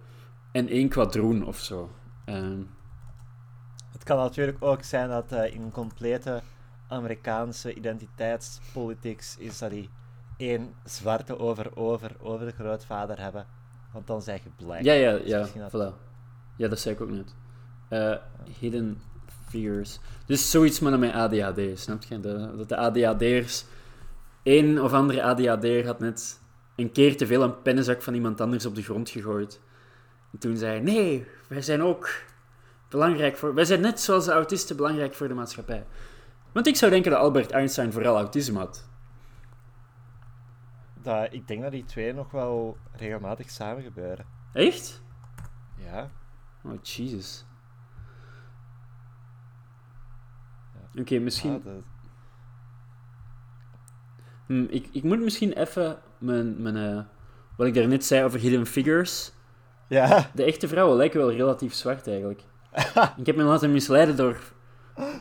En 0.52 0.68
één 0.68 0.88
quadroon 0.88 1.46
of 1.46 1.58
zo. 1.58 1.90
Ehm, 2.24 2.60
Het 4.00 4.08
kan 4.08 4.18
natuurlijk 4.18 4.56
ook 4.60 4.82
zijn 4.82 5.08
dat 5.08 5.32
eh, 5.32 5.54
in 5.54 5.70
complete 5.72 6.40
Amerikaanse 6.88 7.74
identiteitspolitics 7.74 9.36
is 9.38 9.58
dat 9.58 9.70
die 9.70 9.90
één 10.36 10.74
zwarte 10.84 11.38
over, 11.38 11.76
over, 11.76 12.10
over 12.20 12.46
de 12.46 12.52
grootvader 12.52 13.20
hebben. 13.20 13.46
Want 13.92 14.06
dan 14.06 14.22
zeg 14.22 14.42
je 14.42 14.50
black. 14.64 14.80
ja, 14.82 14.92
ja, 14.92 15.12
Dus 15.12 15.26
ja, 15.28 15.48
dat- 15.68 15.70
voilà. 15.70 15.96
Ja, 16.56 16.68
dat 16.68 16.78
zei 16.80 16.94
ik 16.94 17.00
ook 17.00 17.10
net. 17.10 17.34
Eh, 17.88 18.14
hidden 18.58 19.00
figures. 19.48 19.98
Dus 20.26 20.50
zoiets 20.50 20.80
met 20.80 20.98
mijn 20.98 21.12
ADHD, 21.14 21.78
snap 21.78 22.02
je? 22.02 22.20
De- 22.20 22.52
dat 22.56 22.68
de 22.68 22.76
ADHD'ers... 22.76 23.64
Eén 24.42 24.80
of 24.82 24.92
andere 24.92 25.22
ADHD'er 25.22 25.86
had 25.86 25.98
net 25.98 26.40
een 26.76 26.92
keer 26.92 27.16
te 27.16 27.26
veel 27.26 27.42
een 27.42 27.62
pennenzak 27.62 28.02
van 28.02 28.14
iemand 28.14 28.40
anders 28.40 28.66
op 28.66 28.74
de 28.74 28.82
grond 28.82 29.08
gegooid. 29.10 29.60
En 30.32 30.38
toen 30.38 30.56
zei 30.56 30.70
hij, 30.72 30.80
nee, 30.80 31.26
wij 31.48 31.62
zijn 31.62 31.82
ook 31.82 32.08
belangrijk 32.90 33.36
voor... 33.36 33.54
Wij 33.54 33.64
zijn 33.64 33.80
net 33.80 34.00
zoals 34.00 34.24
de 34.24 34.32
autisten 34.32 34.76
belangrijk 34.76 35.14
voor 35.14 35.28
de 35.28 35.34
maatschappij. 35.34 35.86
Want 36.52 36.66
ik 36.66 36.76
zou 36.76 36.90
denken 36.90 37.10
dat 37.10 37.20
Albert 37.20 37.50
Einstein 37.50 37.92
vooral 37.92 38.16
autisme 38.16 38.58
had. 38.58 38.88
Dat, 41.02 41.28
ik 41.32 41.48
denk 41.48 41.62
dat 41.62 41.72
die 41.72 41.84
twee 41.84 42.12
nog 42.14 42.30
wel 42.30 42.76
regelmatig 42.92 43.50
samen 43.50 43.82
gebeuren. 43.82 44.24
Echt? 44.52 45.02
Ja. 45.76 46.10
Oh, 46.64 46.82
Jesus. 46.82 47.44
Oké, 50.98 51.18
misschien... 51.18 51.54
Ah, 51.54 51.64
dat- 51.64 51.82
Hm, 54.46 54.64
ik, 54.68 54.88
ik 54.92 55.02
moet 55.02 55.20
misschien 55.20 55.52
even 55.52 55.98
mijn, 56.18 56.62
mijn, 56.62 56.76
eh, 56.76 57.02
wat 57.56 57.66
ik 57.66 57.74
daarnet 57.74 58.04
zei 58.04 58.24
over 58.24 58.40
hidden 58.40 58.66
figures. 58.66 59.32
ja. 59.86 60.30
De 60.34 60.44
echte 60.44 60.68
vrouwen 60.68 60.96
lijken 60.96 61.20
wel 61.20 61.32
relatief 61.32 61.74
zwart 61.74 62.06
eigenlijk. 62.06 62.42
Ik 63.16 63.26
heb 63.26 63.36
me 63.36 63.42
laten 63.42 63.72
misleiden 63.72 64.16
door 64.16 64.38
Ben 64.94 65.20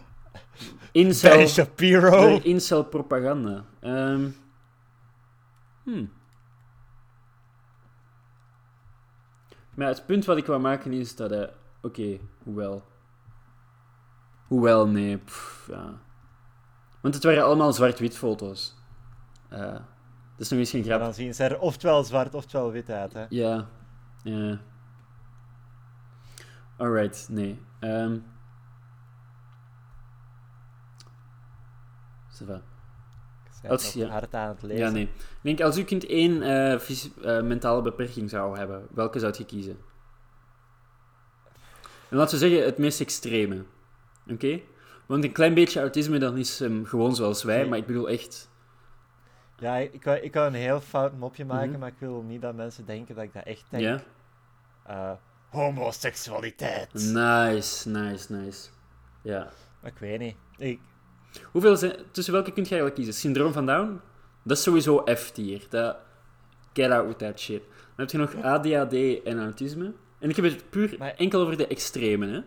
incel, 0.91 1.47
Shapiro. 1.47 2.09
door 2.09 2.45
incel 2.45 2.83
propaganda. 2.83 3.63
Ehm 3.79 4.29
hmm. 5.83 6.11
Maar 9.75 9.87
het 9.87 10.05
punt 10.05 10.25
wat 10.25 10.37
ik 10.37 10.45
wou 10.45 10.59
maken 10.59 10.93
is 10.93 11.15
dat... 11.15 11.31
eh, 11.31 11.47
Oké, 11.81 12.17
hoewel... 12.43 12.83
Hoewel, 14.47 14.87
nee. 14.87 15.17
pff, 15.17 15.67
ja. 15.71 15.99
Want 17.01 17.13
het 17.15 17.23
waren 17.23 17.43
allemaal 17.43 17.73
zwart-wit 17.73 18.17
foto's. 18.17 18.75
Eh, 19.49 19.59
dat 19.71 19.81
is 20.37 20.49
nog 20.49 20.59
eens 20.59 20.69
geen 20.69 20.81
En 20.81 20.87
grap. 20.87 20.99
dan 20.99 21.13
zien 21.13 21.33
ze 21.33 21.43
er 21.43 21.59
oftewel 21.59 22.03
zwart 22.03 22.33
oftewel 22.33 22.71
wit 22.71 22.89
uit. 22.89 23.13
Hè. 23.13 23.25
Ja. 23.29 23.67
Ja. 24.23 24.59
Alright, 26.79 27.27
nee. 27.29 27.61
Ben 33.61 33.71
Als- 33.71 33.93
ja. 33.93 34.07
hard 34.07 34.35
aan 34.35 34.47
het 34.49 34.61
lezen. 34.61 34.85
Ja, 34.85 34.91
nee. 34.91 35.03
Ik 35.03 35.39
denk, 35.41 35.61
als 35.61 35.77
u 35.77 35.83
kind 35.83 36.05
één 36.05 36.41
eh, 36.41 36.73
eh, 36.73 37.43
mentale 37.43 37.81
beperking 37.81 38.29
zou 38.29 38.57
hebben, 38.57 38.87
welke 38.93 39.19
zou 39.19 39.33
je 39.37 39.45
kiezen? 39.45 39.77
En 42.09 42.17
laten 42.17 42.39
we 42.39 42.47
zeggen, 42.47 42.65
het 42.65 42.77
meest 42.77 43.01
extreme. 43.01 43.63
Oké? 44.27 44.59
Want 45.05 45.23
een 45.23 45.31
klein 45.31 45.53
beetje 45.53 45.79
autisme, 45.79 46.17
dan 46.19 46.37
is 46.37 46.59
hem 46.59 46.85
gewoon 46.85 47.15
zoals 47.15 47.43
wij, 47.43 47.65
maar 47.67 47.77
ik 47.77 47.85
bedoel 47.85 48.09
echt... 48.09 48.49
Ja, 49.57 49.75
ik, 49.75 49.93
ik, 49.93 50.03
wou, 50.03 50.17
ik 50.17 50.35
een 50.35 50.53
heel 50.53 50.81
fout 50.81 51.17
mopje 51.17 51.45
maken, 51.45 51.69
Mhm. 51.69 51.79
maar 51.79 51.89
ik 51.89 51.99
wil 51.99 52.21
niet 52.21 52.41
dat 52.41 52.55
mensen 52.55 52.85
denken 52.85 53.15
dat 53.15 53.23
ik 53.23 53.33
dat 53.33 53.43
echt 53.43 53.65
denk. 53.69 53.83
Ja? 53.83 54.01
Eh, 54.83 55.11
homoseksualiteit. 55.49 56.93
Nice, 56.93 57.89
nice, 57.89 58.33
nice. 58.33 58.69
Ja. 59.21 59.49
Ik 59.83 59.97
weet 59.99 60.19
niet. 60.19 60.35
Ik, 60.57 60.79
Hoeveel 61.51 61.77
zijn, 61.77 61.95
tussen 62.11 62.33
welke 62.33 62.51
kun 62.51 62.63
je 62.63 62.69
eigenlijk 62.69 62.95
kiezen? 62.95 63.13
Syndroom 63.13 63.53
van 63.53 63.65
Down? 63.65 64.01
Dat 64.43 64.57
is 64.57 64.63
sowieso 64.63 65.03
F-tier. 65.15 65.65
Dat, 65.69 65.97
get 66.73 66.91
out 66.91 67.07
with 67.07 67.17
that 67.17 67.39
shit. 67.39 67.61
Dan 67.95 68.07
heb 68.07 68.09
je 68.09 68.17
nog 68.17 68.35
ADHD 68.43 69.23
en 69.23 69.39
autisme. 69.39 69.93
En 70.19 70.29
ik 70.29 70.35
heb 70.35 70.45
het 70.45 70.69
puur 70.69 70.95
Maar- 70.97 71.13
enkel 71.15 71.41
over 71.41 71.57
de 71.57 71.67
extreme, 71.67 72.27
hè? 72.27 72.39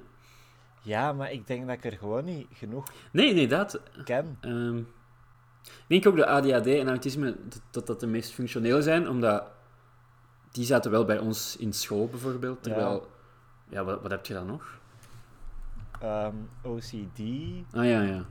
ja, 0.82 1.12
maar 1.12 1.32
ik 1.32 1.46
denk 1.46 1.66
dat 1.66 1.76
ik 1.76 1.84
er 1.84 1.98
gewoon 1.98 2.24
niet 2.24 2.46
genoeg 2.52 2.86
Nee, 3.12 3.34
nee, 3.34 3.48
dat. 3.48 3.80
ken. 4.04 4.36
Ehm, 4.40 4.78
ik 4.78 5.86
denk 5.86 6.06
ook 6.06 6.16
dat 6.16 6.26
ADHD 6.26 6.66
en 6.66 6.88
autisme 6.88 7.36
dat- 7.48 7.62
dat 7.70 7.86
dat 7.86 8.00
de 8.00 8.06
meest 8.06 8.32
functionele 8.32 8.82
zijn, 8.82 9.08
omdat 9.08 9.50
die 10.52 10.64
zaten 10.64 10.90
wel 10.90 11.04
bij 11.04 11.18
ons 11.18 11.56
in 11.56 11.72
school 11.72 12.08
bijvoorbeeld. 12.08 12.62
Terwijl, 12.62 13.10
ja, 13.68 13.84
wat, 13.84 14.02
wat 14.02 14.10
heb 14.10 14.26
je 14.26 14.34
dan 14.34 14.46
nog? 14.46 14.78
Ehm, 16.00 16.34
OCD. 16.62 17.18
Ah 17.72 17.84
ja, 17.84 18.02
ja. 18.02 18.24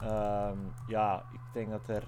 ehm, 0.00 0.56
ja, 0.86 1.24
ik 1.32 1.40
denk 1.52 1.70
dat 1.70 1.88
er. 1.88 2.02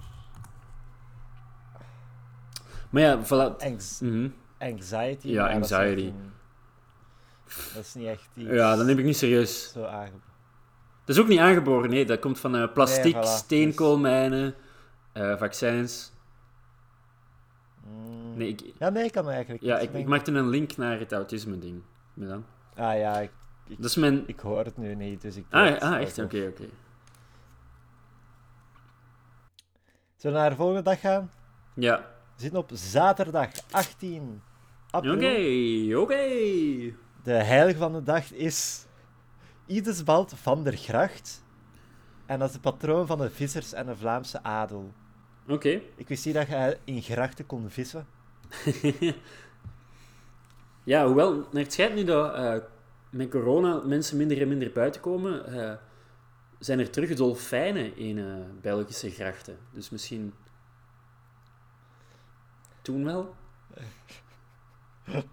Maar 2.90 3.03
ja, 3.03 3.18
voilà. 3.24 3.57
Anx 3.59 4.01
Mhm. 4.01 4.28
anxiety. 4.59 5.28
Ja, 5.28 5.49
anxiety. 5.53 6.12
Dat 7.74 7.82
is 7.84 7.95
niet 7.95 8.07
echt 8.07 8.28
iets 8.34 8.51
Ja, 8.51 8.76
dat 8.76 8.86
neem 8.86 8.99
ik 8.99 9.05
niet 9.05 9.16
serieus. 9.16 9.72
zo 9.72 9.84
aangeboden. 9.84 10.22
Dat 11.05 11.16
is 11.16 11.22
ook 11.22 11.28
niet 11.28 11.38
aangeboren, 11.38 11.90
nee. 11.90 12.05
Dat 12.05 12.18
komt 12.20 12.38
van 12.38 12.57
eh, 12.57 12.72
plastic, 12.72 13.14
Nee, 13.14 13.22
voilà. 13.22 13.26
steenkoolmijnen, 13.26 14.55
eh, 15.12 15.36
vaccins. 15.36 16.12
Mm. 18.35 18.41
Nee, 18.41 18.49
ik, 18.49 18.74
Ja, 18.78 18.89
nee, 18.89 19.11
kan 19.11 19.30
eigenlijk 19.30 19.62
ja, 19.62 19.78
ik, 19.78 19.93
ik 19.93 20.07
maakte 20.07 20.32
een 20.32 20.49
link 20.49 20.76
naar 20.76 20.99
het 20.99 21.12
autisme-ding. 21.12 21.82
Dan. 22.14 22.45
Ah 22.74 22.99
ja, 22.99 23.20
ik, 23.20 23.30
Dat 23.68 23.85
is 23.91 23.97
mijn... 23.97 24.22
ik 24.26 24.41
hoor 24.41 24.64
het 24.64 24.76
nu 24.76 24.95
niet, 24.95 25.22
dus 25.22 25.37
ik... 25.37 25.45
Ah, 25.51 25.78
ah 25.80 26.01
echt? 26.01 26.18
Oké, 26.18 26.47
oké. 26.51 26.68
Zullen 30.16 30.37
we 30.37 30.43
naar 30.43 30.51
de 30.51 30.57
volgende 30.57 30.82
dag 30.82 31.01
gaan? 31.01 31.30
Ja. 31.74 31.97
We 32.35 32.41
zitten 32.43 32.61
op 32.61 32.70
zaterdag 32.72 33.51
18 33.70 34.43
april. 34.91 35.14
Oké, 35.14 35.97
oké. 35.97 36.26
De 37.22 37.32
heilige 37.32 37.78
van 37.78 37.93
de 37.93 38.03
dag 38.03 38.32
is 38.32 38.87
Idesbald 39.66 40.32
van 40.37 40.64
der 40.64 40.76
Gracht. 40.76 41.45
En 42.26 42.39
dat 42.39 42.49
is 42.49 42.55
de 42.55 42.61
patroon 42.61 43.07
van 43.07 43.18
de 43.18 43.30
vissers 43.30 43.72
en 43.72 43.87
de 43.87 43.97
Vlaamse 43.97 44.43
adel. 44.43 44.93
Oké. 45.49 45.80
Ik 45.97 46.09
wist 46.09 46.24
niet 46.24 46.35
dat 46.35 46.47
je 46.49 46.78
in 46.85 47.03
grachten 47.03 47.47
kon 47.47 47.70
vissen. 47.70 48.07
ja, 50.84 51.07
hoewel, 51.07 51.34
naar 51.34 51.62
het 51.62 51.72
schijnt 51.72 51.95
nu 51.95 52.05
dat 52.05 52.34
eh, 52.34 52.57
met 53.11 53.30
corona 53.30 53.80
mensen 53.84 54.16
minder 54.16 54.40
en 54.40 54.49
minder 54.49 54.72
buiten 54.72 55.01
komen, 55.01 55.47
eh, 55.47 55.76
zijn 56.59 56.78
er 56.78 56.90
terug 56.90 57.14
dolfijnen 57.14 57.97
in 57.97 58.18
eh, 58.18 58.34
Belgische 58.61 59.11
grachten. 59.11 59.59
Dus 59.72 59.90
misschien 59.90 60.34
toen 62.82 63.05
wel. 63.05 63.34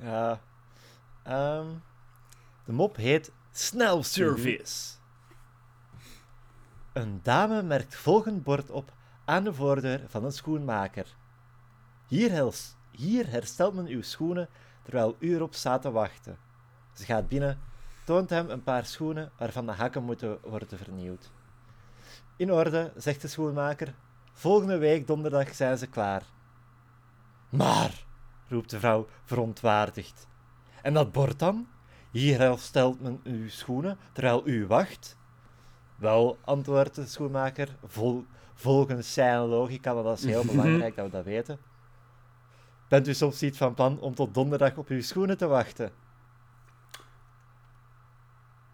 Ja. 0.00 0.40
Ehm, 1.22 1.66
de 2.64 2.72
mop 2.72 2.96
heet 2.96 3.32
Snel 3.52 4.02
Service. 4.02 4.94
Een 6.92 7.20
dame 7.22 7.62
merkt 7.62 7.96
volgend 7.96 8.42
bord 8.42 8.70
op 8.70 8.92
aan 9.24 9.44
de 9.44 9.54
voordeur 9.54 10.00
van 10.06 10.24
een 10.24 10.32
schoenmaker. 10.32 11.06
Hier, 12.06 12.30
hels- 12.30 12.74
hier 12.90 13.30
herstelt 13.30 13.74
men 13.74 13.86
uw 13.86 14.02
schoenen 14.02 14.48
terwijl 14.82 15.16
u 15.18 15.34
erop 15.34 15.54
staat 15.54 15.82
te 15.82 15.90
wachten. 15.90 16.38
Ze 16.92 17.04
gaat 17.04 17.28
binnen, 17.28 17.58
toont 18.04 18.30
hem 18.30 18.50
een 18.50 18.62
paar 18.62 18.86
schoenen 18.86 19.30
waarvan 19.38 19.66
de 19.66 19.72
hakken 19.72 20.02
moeten 20.02 20.38
worden 20.42 20.78
vernieuwd. 20.78 21.30
In 22.36 22.52
orde, 22.52 22.92
zegt 22.96 23.22
de 23.22 23.28
schoenmaker. 23.28 23.94
Volgende 24.32 24.78
week 24.78 25.06
donderdag 25.06 25.54
zijn 25.54 25.78
ze 25.78 25.86
klaar. 25.86 26.22
Maar, 27.48 28.04
roept 28.48 28.70
de 28.70 28.78
vrouw 28.78 29.06
verontwaardigd. 29.24 30.26
En 30.82 30.94
dat 30.94 31.12
bord 31.12 31.38
dan? 31.38 31.66
Hier 32.10 32.38
herstelt 32.38 33.00
men 33.00 33.20
uw 33.24 33.48
schoenen 33.48 33.98
terwijl 34.12 34.42
u 34.48 34.66
wacht? 34.66 35.16
Wel, 35.96 36.38
antwoordt 36.44 36.94
de 36.94 37.06
schoenmaker, 37.06 37.76
vol- 37.84 38.24
volgens 38.54 39.12
zijn 39.12 39.38
logica, 39.38 39.94
want 39.94 40.06
dat 40.06 40.18
is 40.18 40.24
heel 40.24 40.44
belangrijk 40.44 40.96
dat 40.96 41.04
we 41.04 41.10
dat 41.10 41.24
weten. 41.24 41.58
Bent 42.88 43.08
u 43.08 43.14
soms 43.14 43.40
niet 43.40 43.56
van 43.56 43.74
plan 43.74 44.00
om 44.00 44.14
tot 44.14 44.34
donderdag 44.34 44.76
op 44.76 44.88
uw 44.88 45.00
schoenen 45.02 45.38
te 45.38 45.46
wachten? 45.46 45.92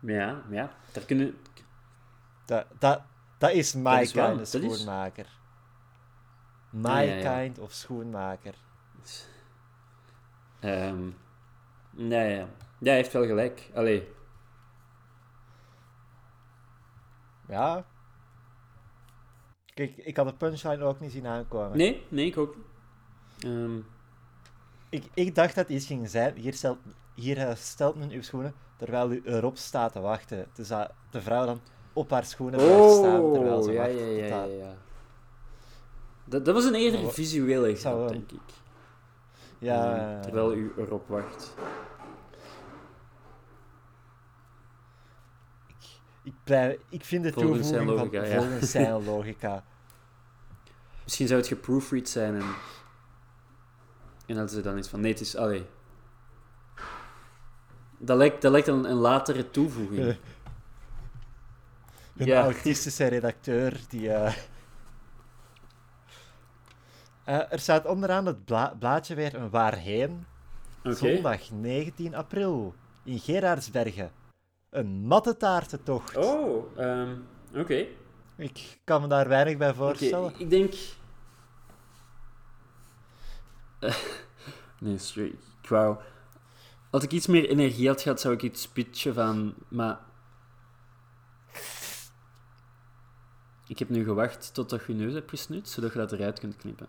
Ja, 0.01 0.43
ja. 0.51 0.71
Daar 0.93 1.05
kunnen... 1.05 1.37
Dat, 2.45 2.67
dat, 2.79 3.03
dat 3.39 3.51
is 3.51 3.75
my 3.75 4.01
is 4.01 4.13
wel- 4.13 4.27
kind 4.29 4.41
of 4.41 4.51
dat 4.51 4.63
is- 4.63 4.75
schoenmaker. 4.75 5.27
My 6.71 6.89
Ja, 6.89 7.01
ja, 7.01 7.15
ja. 7.15 7.41
kind 7.41 7.59
of 7.59 7.73
schoenmaker. 7.73 8.55
ehm 10.61 11.09
nee, 11.91 12.35
ja. 12.37 12.47
Ja, 12.79 12.89
hij 12.89 12.95
heeft 12.95 13.13
wel 13.13 13.27
gelijk. 13.27 13.71
Allee, 13.75 14.09
Ja. 17.49 17.85
Kijk, 19.75 19.97
ik 19.97 20.17
had 20.17 20.27
de 20.27 20.35
punchline 20.35 20.85
ook 20.85 21.01
niet 21.01 21.13
zien 21.13 21.27
aankomen. 21.27 21.77
nee, 21.77 22.07
nee, 22.09 22.27
ik 22.27 22.37
ook 22.39 22.57
niet. 22.57 22.65
Ehm, 23.45 23.79
Ik, 24.93 25.05
ik 25.15 25.35
dacht 25.35 25.55
dat 25.55 25.69
iets 25.69 25.87
ging 25.87 26.09
zijn. 26.11 26.35
Hier 26.37 26.53
stelt, 26.55 26.79
hier 27.15 27.39
eh, 27.39 27.55
stelt 27.57 27.97
men 27.97 28.11
uw 28.11 28.23
schoenen 28.23 28.55
terwijl 28.77 29.11
u 29.13 29.23
erop 29.25 29.57
staat 29.57 29.93
te 29.93 30.01
wachten. 30.01 30.47
Dus 30.53 30.69
dat 30.69 30.93
de 31.11 31.21
vrouw 31.23 31.47
dan 31.47 31.61
op 31.93 32.11
haar 32.11 32.25
schoenen 32.25 32.59
blijft 32.61 32.95
staan 32.95 33.33
terwijl 33.33 33.57
oh, 33.59 33.65
ze 33.65 33.73
ja, 33.73 33.79
wacht. 33.81 33.93
ja, 33.93 34.05
ja, 34.07 34.27
ja, 34.27 34.41
dat- 34.43 34.51
ja. 34.59 34.75
Dat, 36.25 36.45
dat 36.45 36.55
was 36.55 36.65
een 36.65 36.75
eerder 36.75 37.01
Oh, 37.01 37.09
visuele 37.09 37.75
grap, 37.77 38.09
denk 38.09 38.31
ik. 38.33 38.41
Ja, 39.59 39.97
Ehm, 40.15 40.23
terwijl 40.23 40.55
u 40.55 40.73
erop 40.79 41.09
wacht. 41.09 41.55
ik, 46.23 46.33
blij- 46.45 46.79
ik 46.89 47.05
vind 47.05 47.25
de 47.25 47.33
Volgens 47.33 47.61
toevoeging 47.71 47.91
logica, 47.99 48.25
van 48.27 48.43
volgens 48.43 48.71
zijn 48.71 49.05
logica. 49.15 49.65
Misschien 51.03 51.27
zou 51.27 51.39
het 51.41 51.49
geproofread 51.49 52.09
zijn 52.09 52.35
en... 52.35 52.45
En 54.27 54.35
dat 54.37 54.51
ze 54.51 54.61
dan 54.61 54.79
iets 54.79 54.89
van... 54.89 55.01
Nee, 55.01 55.13
het 55.13 55.21
is... 55.21 55.37
Allee. 55.37 55.67
Dat 57.99 58.17
lijkt, 58.17 58.43
dat 58.43 58.53
lijkt 58.53 58.69
een, 58.69 58.85
een 58.85 58.97
latere 58.97 59.51
toevoeging. 59.51 60.01
Eh, 60.07 60.07
Een 62.17 62.27
Ja. 62.27 62.43
autistische 62.43 63.07
redacteur 63.07 63.81
die. 63.89 64.11
eh, 64.13 64.35
eh, 67.25 67.53
er 67.53 67.59
staat 67.59 67.87
onderaan 67.87 68.27
het 68.27 68.45
bla- 68.45 68.75
blaadje 68.79 69.15
weer 69.15 69.35
een 69.35 69.51
waarheen. 69.51 70.25
Oké. 70.85 70.95
Zondag 70.95 71.51
19 71.51 72.15
april 72.15 72.75
in 73.05 73.19
Gerardsbergen. 73.19 74.11
Een 74.71 74.87
mattetaartentocht. 75.07 76.17
Oh, 76.17 76.79
ehm, 76.79 77.15
oké. 77.55 77.87
Ik 78.37 78.79
kan 78.85 79.01
me 79.01 79.07
daar 79.09 79.29
weinig 79.29 79.57
bij 79.57 79.75
voorstellen. 79.75 80.33
ik 80.39 80.51
denk... 80.51 80.75
nee, 84.81 84.99
sorry. 84.99 85.35
Ik 85.63 85.69
wou... 85.69 85.97
Als 86.91 87.03
ik 87.05 87.13
iets 87.13 87.27
meer 87.27 87.49
energie 87.49 87.89
had 87.89 88.03
gehad, 88.03 88.21
zou 88.21 88.35
ik 88.35 88.43
iets 88.43 88.69
pitchen 88.69 89.15
van... 89.15 89.55
Maar... 89.69 89.99
Ik 93.67 93.79
heb 93.79 93.89
nu 93.89 94.05
gewacht 94.05 94.55
totdat 94.55 94.85
je 94.87 94.97
je 94.97 95.05
neus 95.05 95.13
hebt 95.15 95.31
gesnuit, 95.31 95.69
zodat 95.69 95.93
je 95.93 95.99
dat 95.99 96.13
eruit 96.13 96.39
kunt 96.41 96.57
knippen. 96.57 96.87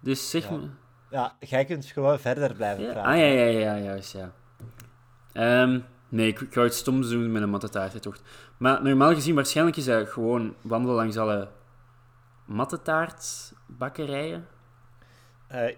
Dus 0.00 0.30
zeg 0.30 0.48
Ja. 0.48 0.56
me... 0.56 0.68
Ja, 1.10 1.36
jij 1.40 1.64
kunt 1.64 1.86
gewoon 1.86 2.18
verder 2.18 2.54
blijven 2.54 2.84
Ja? 2.84 2.92
praten. 2.92 3.10
Ah, 3.12 3.18
ja, 3.18 3.24
ja, 3.24 3.44
ja, 3.44 3.78
juist, 3.78 4.12
ja. 4.12 4.32
Ehm, 5.32 5.80
nee, 6.08 6.28
ik, 6.28 6.40
ik 6.40 6.54
wou 6.54 6.66
iets 6.66 6.78
stoms 6.78 7.08
doen 7.08 7.32
met 7.32 7.42
een 7.42 7.50
mattetaartentocht. 7.50 8.22
Maar 8.56 8.82
normaal 8.82 9.14
gezien, 9.14 9.34
waarschijnlijk 9.34 9.76
is 9.76 9.84
dat 9.84 10.08
gewoon 10.08 10.54
wandelen 10.60 10.96
langs 10.96 11.16
alle 11.16 11.48
mattetaartbakkerijen. 12.44 14.46
Eh, 15.46 15.74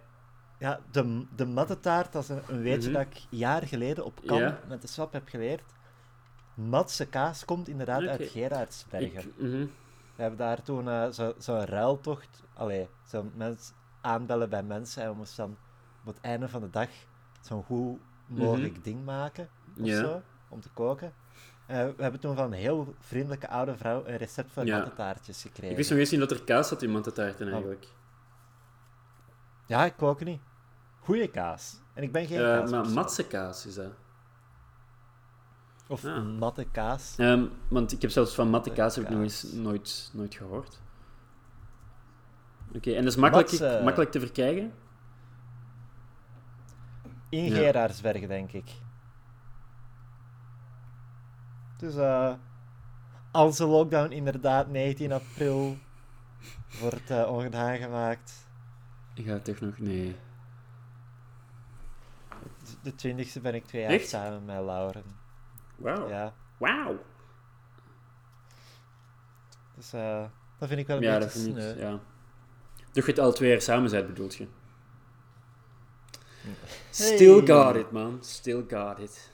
ja, 0.59 0.81
de, 0.91 1.25
de 1.37 1.47
mattetaart, 1.47 2.13
dat 2.13 2.23
is 2.23 2.29
een, 2.29 2.43
een 2.49 2.63
weetje 2.63 2.89
Mhm. 2.91 2.99
dat 2.99 3.07
ik 3.07 3.23
jaar 3.29 3.63
geleden 3.67 4.05
op 4.05 4.21
kamp 4.27 4.59
met 4.69 4.83
de 4.83 4.89
swap 4.89 5.13
heb 5.13 5.29
geleerd. 5.29 5.63
Matse 6.55 7.07
kaas 7.07 7.45
komt 7.45 7.69
inderdaad 7.69 8.07
uit 8.07 8.29
Gerardsbergen. 8.29 9.21
Ik, 9.21 9.33
mhm. 9.37 9.67
We 10.17 10.25
hebben 10.25 10.39
daar 10.39 10.63
toen 10.63 10.89
eh, 10.89 11.09
zo- 11.11 11.35
zo'n 11.39 11.65
ruiltocht, 11.65 12.43
allee, 12.55 12.89
zo'n 13.07 13.33
mens 13.35 13.73
aanbellen 14.01 14.51
bij 14.51 14.63
mensen 14.63 15.03
en 15.03 15.11
we 15.11 15.17
moesten 15.17 15.45
dan 15.47 15.57
op 16.05 16.15
het 16.15 16.21
einde 16.25 16.49
van 16.49 16.61
de 16.61 16.71
dag 16.71 16.89
zo'n 17.41 17.63
goed 17.63 17.99
mogelijk 18.27 18.85
ding 18.85 19.05
maken 19.05 19.49
of 19.77 19.87
Mhm. 19.87 19.97
Zo, 19.97 20.23
om 20.49 20.61
te 20.61 20.69
koken. 20.75 21.13
Eh, 21.67 21.77
we 21.97 22.03
hebben 22.03 22.21
toen 22.21 22.37
van 22.37 22.45
een 22.45 22.53
heel 22.59 22.95
vriendelijke 23.01 23.49
oude 23.49 23.77
vrouw 23.77 24.07
een 24.07 24.17
recept 24.17 24.53
voor 24.53 24.67
Ja. 24.67 24.91
gekregen. 25.25 25.71
Ik 25.71 25.77
wist 25.77 25.91
nog 25.91 25.99
eens 25.99 26.11
niet 26.11 26.21
dat 26.21 26.31
er 26.31 26.45
kaas 26.45 26.69
zat 26.69 26.83
in 26.83 26.91
mattetaarten 26.91 27.49
eigenlijk. 27.53 27.87
Ja, 29.69 29.85
ik 29.85 29.97
kook 29.97 30.25
niet. 30.25 30.41
Goeie 31.01 31.29
kaas. 31.31 31.81
En 31.95 32.03
ik 32.03 32.13
ben 32.13 32.27
geen 32.27 32.39
Eh, 32.39 32.45
kaas. 32.45 32.71
maar 32.71 32.89
matse 32.89 33.27
kaas 33.27 33.67
is 33.67 33.75
dat. 33.75 33.93
Of 35.89 36.05
Ah. 36.05 36.25
matte 36.39 36.65
kaas. 36.73 37.15
Ehm, 37.17 37.47
want 37.69 37.93
ik 37.93 38.03
heb 38.03 38.11
zelfs 38.11 38.35
van 38.35 38.49
matte 38.51 38.71
kaas 38.73 38.95
heb 38.97 39.05
ik 39.05 39.11
nog 39.11 39.21
eens 39.21 39.43
nooit, 39.53 40.11
nooit 40.13 40.35
gehoord. 40.35 40.81
Oké, 42.75 42.91
en 42.91 43.03
dat 43.05 43.13
is 43.13 43.19
makkelijk, 43.19 43.51
Matse- 43.51 43.81
makkelijk 43.85 44.11
te 44.11 44.21
verkrijgen? 44.21 44.73
In 47.29 47.45
Ja. 47.45 47.55
Gerardsbergen, 47.55 48.29
denk 48.29 48.53
ik. 48.53 48.71
Dus 51.77 51.97
eh 51.97 52.33
als 53.31 53.57
de 53.57 53.67
lockdown 53.67 54.11
inderdaad 54.13 54.69
19 54.69 55.13
april 55.13 55.77
wordt 56.81 57.11
eh, 57.11 57.31
ongedaan 57.31 57.77
gemaakt, 57.77 58.48
Ik 59.19 59.27
ga 59.27 59.39
toch 59.39 59.61
nog... 59.61 59.79
Nee. 59.79 60.17
de 62.83 62.93
20e 62.93 63.43
ben 63.43 63.55
ik 63.55 63.65
twee 63.65 63.83
jaar 63.83 63.91
Echt? 63.91 64.09
samen 64.09 64.45
met 64.45 64.57
Lauren. 64.65 65.05
Wauw. 65.77 66.09
Ja, 66.09 66.35
Wauw. 66.59 66.99
dus 69.75 69.93
eh, 69.93 70.25
dat 70.59 70.69
vind 70.69 70.81
ik 70.81 70.87
wel 70.87 70.97
een 70.97 71.03
Ja, 71.03 71.19
dat 71.19 71.21
beetje 71.33 71.39
vind 71.41 71.57
ik... 71.57 71.63
sneu. 71.63 71.79
Ja. 71.81 71.91
Dat 72.93 73.05
je 73.05 73.11
het 73.11 73.19
al 73.21 73.33
twee 73.33 73.51
jaar 73.51 73.61
samen 73.61 73.91
bent, 73.91 74.07
bedoelt 74.07 74.35
je? 74.35 74.49
Still 76.91 77.37
Hey. 77.37 77.47
got 77.47 77.75
it, 77.77 77.91
man. 77.91 78.19
Still 78.25 78.65
got 78.69 78.99
it. 78.99 79.31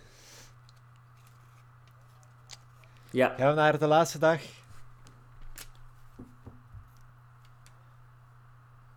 Ja. 3.10 3.34
Gaan 3.36 3.48
we 3.48 3.54
naar 3.54 3.78
de 3.78 3.86
laatste 3.86 4.18
dag? 4.18 4.42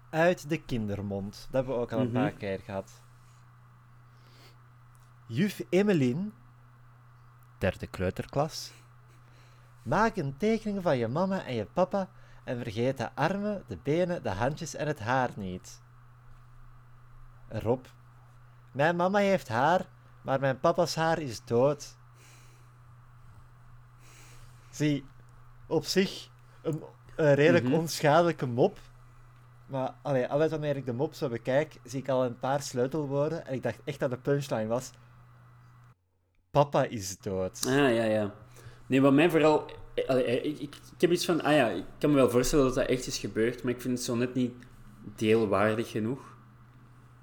Uit 0.09 0.49
de 0.49 0.57
kindermond. 0.61 1.33
Dat 1.33 1.51
hebben 1.51 1.75
we 1.75 1.81
ook 1.81 1.91
al 1.91 1.99
een 1.99 2.11
Mhm. 2.11 2.21
paar 2.21 2.31
keer 2.31 2.59
gehad. 2.59 3.01
Juf 5.27 5.61
Emmeline, 5.69 6.29
derde 7.57 7.87
kleuterklas. 7.87 8.71
Maak 9.83 10.15
een 10.15 10.37
tekening 10.37 10.83
van 10.83 10.97
je 10.97 11.07
mama 11.07 11.45
en 11.45 11.53
je 11.53 11.65
papa 11.65 12.09
en 12.43 12.57
vergeet 12.61 12.97
de 12.97 13.15
armen, 13.15 13.63
de 13.67 13.77
benen, 13.83 14.23
de 14.23 14.29
handjes 14.29 14.75
en 14.75 14.87
het 14.87 14.99
haar 14.99 15.29
niet. 15.35 15.81
Rob. 17.49 17.85
Mijn 18.71 18.95
mama 18.95 19.19
heeft 19.19 19.47
haar, 19.47 19.85
maar 20.21 20.39
mijn 20.39 20.59
papa's 20.59 20.95
haar 20.95 21.19
is 21.19 21.43
dood. 21.45 21.95
Zie, 24.69 25.05
op 25.67 25.85
zich 25.85 26.29
een, 26.61 26.83
een 27.15 27.33
redelijk 27.33 27.65
Mhm. 27.65 27.73
onschadelijke 27.73 28.45
mop. 28.45 28.79
Maar 29.67 29.95
allee, 30.01 30.27
altijd 30.27 30.51
wanneer 30.51 30.75
ik 30.75 30.85
de 30.85 30.93
mop 30.93 31.13
zo 31.13 31.29
bekijk, 31.29 31.79
zie 31.83 31.99
ik 31.99 32.09
al 32.09 32.25
een 32.25 32.39
paar 32.39 32.61
sleutelwoorden. 32.61 33.45
En 33.45 33.53
ik 33.53 33.63
dacht 33.63 33.79
echt 33.83 33.99
dat 33.99 34.09
de 34.09 34.17
punchline 34.17 34.67
was. 34.67 34.91
Papa 36.51 36.83
is 36.83 37.17
dood. 37.17 37.65
Ah, 37.67 37.73
ja, 37.73 38.03
ja. 38.03 38.33
Nee, 38.87 39.01
wat 39.01 39.13
mij 39.13 39.29
vooral... 39.29 39.65
eh, 39.93 40.07
allee, 40.09 40.23
eh, 40.23 40.45
ik, 40.45 40.59
ik, 40.59 40.75
ik 40.95 41.01
heb 41.01 41.11
iets 41.11 41.25
van... 41.25 41.41
Ah 41.41 41.53
ja, 41.53 41.67
ik 41.69 41.85
kan 41.97 42.09
me 42.09 42.15
wel 42.15 42.29
voorstellen 42.29 42.65
dat 42.65 42.75
dat 42.75 42.87
echt 42.87 43.07
is 43.07 43.17
gebeurd, 43.17 43.63
maar 43.63 43.73
ik 43.73 43.81
vind 43.81 43.97
het 43.97 44.05
zo 44.05 44.15
net 44.15 44.33
niet 44.33 44.53
deelwaardig 45.15 45.91
genoeg. 45.91 46.37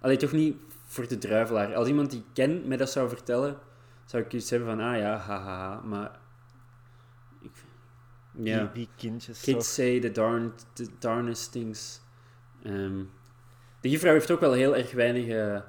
Allee, 0.01 0.17
toch 0.17 0.33
niet 0.33 0.57
voor 0.85 1.09
de 1.09 1.19
druivelaar. 1.19 1.75
Als 1.75 1.89
iemand 1.89 2.11
die 2.11 2.21
ik 2.21 2.27
ken 2.33 2.69
mij 2.69 2.77
dat 2.77 2.91
zou 2.91 3.09
vertellen, 3.09 3.59
zou 4.05 4.23
ik 4.23 4.33
iets 4.33 4.51
hebben 4.51 4.69
van... 4.69 4.81
Ah 4.81 4.99
ja, 4.99 5.17
haha, 5.17 5.81
maar... 5.81 6.19
Ik, 7.43 7.51
ja. 8.33 8.59
Die, 8.59 8.73
die 8.73 8.89
kindjes. 8.97 9.41
Kids 9.41 9.57
toch. 9.57 9.65
say 9.65 10.01
the, 10.01 10.13
darn, 10.13 10.53
the 10.73 10.89
darnest 10.99 11.53
things. 11.53 12.03
Ehm, 12.65 13.03
de 13.81 13.91
juffrouw 13.91 14.13
heeft 14.13 14.31
ook 14.31 14.41
wel 14.41 14.53
heel 14.53 14.77
erg 14.77 14.93
weinig 14.93 15.63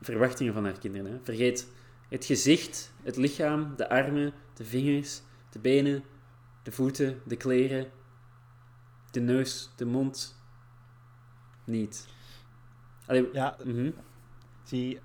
verwachtingen 0.00 0.52
van 0.52 0.64
haar 0.64 0.78
kinderen. 0.78 1.12
Hè. 1.12 1.18
Vergeet 1.22 1.68
het 2.08 2.24
gezicht, 2.24 2.92
het 3.02 3.16
lichaam, 3.16 3.76
de 3.76 3.88
armen, 3.88 4.32
de 4.54 4.64
vingers, 4.64 5.22
de 5.50 5.58
benen, 5.58 6.04
de 6.62 6.72
voeten, 6.72 7.20
de 7.24 7.36
kleren, 7.36 7.90
de 9.10 9.20
neus, 9.20 9.70
de 9.76 9.84
mond. 9.84 10.38
Niet. 11.64 12.08
Allee, 13.06 13.28
Ja, 13.32 13.56
mhm. 13.64 13.90
zie. 14.62 15.00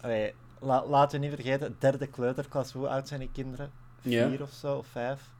Allee, 0.00 0.34
la, 0.60 0.86
laten 0.86 1.20
we 1.20 1.26
niet 1.26 1.34
vergeten, 1.34 1.76
derde 1.78 2.06
kleuterklas, 2.06 2.72
hoe 2.72 2.88
oud 2.88 3.08
zijn 3.08 3.20
die 3.20 3.32
kinderen? 3.32 3.70
Ja. 4.02 4.28
Vier 4.28 4.42
of 4.42 4.52
zo, 4.52 4.76
of 4.76 4.86
vijf. 4.86 5.30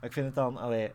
Maar 0.00 0.08
ik 0.08 0.12
vind 0.12 0.26
het 0.26 0.34
dan, 0.34 0.56
allee, 0.56 0.92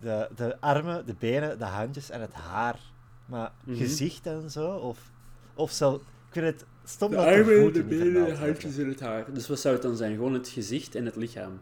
de, 0.00 0.28
de 0.36 0.60
armen, 0.60 1.06
de 1.06 1.14
benen, 1.14 1.58
de 1.58 1.64
handjes 1.64 2.10
en 2.10 2.20
het 2.20 2.32
haar. 2.34 2.78
Maar 3.26 3.52
Mhm. 3.64 3.76
gezicht 3.76 4.26
en 4.26 4.50
zo, 4.50 4.76
of, 4.76 5.10
of 5.54 5.70
zo. 5.70 5.94
Ik 5.94 6.02
vind 6.30 6.46
het 6.46 6.64
stom 6.84 7.10
De 7.10 7.16
dat 7.16 7.24
armen, 7.26 7.44
de 7.46 7.60
voeten 7.60 7.86
niet 7.86 7.98
benen, 7.98 8.24
de 8.24 8.36
handjes 8.36 8.76
en 8.78 8.88
het 8.88 9.00
haar. 9.00 9.32
Dus 9.32 9.48
wat 9.48 9.60
zou 9.60 9.74
het 9.74 9.82
dan 9.82 9.96
zijn? 9.96 10.14
Gewoon 10.14 10.32
het 10.34 10.48
gezicht 10.48 10.94
en 10.94 11.04
het 11.04 11.16
lichaam. 11.16 11.60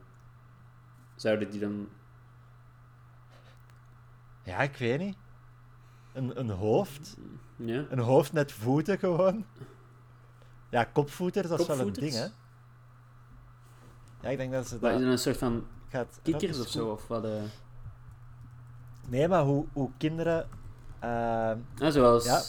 Zouden 1.17 1.51
die 1.51 1.61
dan... 1.61 1.89
Ja, 4.43 4.59
ik 4.59 4.77
weet 4.77 4.99
niet. 4.99 5.17
Een, 6.13 6.39
een 6.41 6.51
hoofd. 6.51 7.17
Ja? 7.57 7.85
Een 7.91 7.99
hoofd 7.99 8.33
met 8.33 8.53
voeten 8.53 8.99
gewoon. 8.99 9.45
Ja, 10.71 10.85
kopvoeters, 10.85 11.49
dat 11.49 11.61
is 11.61 11.67
wel 11.67 11.81
een 11.81 11.93
ding, 11.93 12.13
hè. 12.13 12.27
Ja, 14.21 14.29
ik 14.29 14.37
denk 14.37 14.53
dat 14.53 14.69
ze 14.69 14.75
is 14.75 14.81
dat 14.81 14.93
dat 14.93 15.01
een 15.01 15.19
soort 15.19 15.37
van 15.37 15.67
kikkers 16.23 16.59
of 16.59 16.67
is 16.67 16.73
zo? 16.73 16.89
Of 16.89 17.07
wat? 17.07 17.25
eh? 17.25 17.43
Nee, 19.09 19.29
maar 19.29 19.43
hoe, 19.43 19.67
hoe 19.73 19.91
kinderen... 19.99 20.49
eh, 20.99 21.09
Ah, 21.79 21.91
zoals... 21.93 22.25
Ja. 22.25 22.43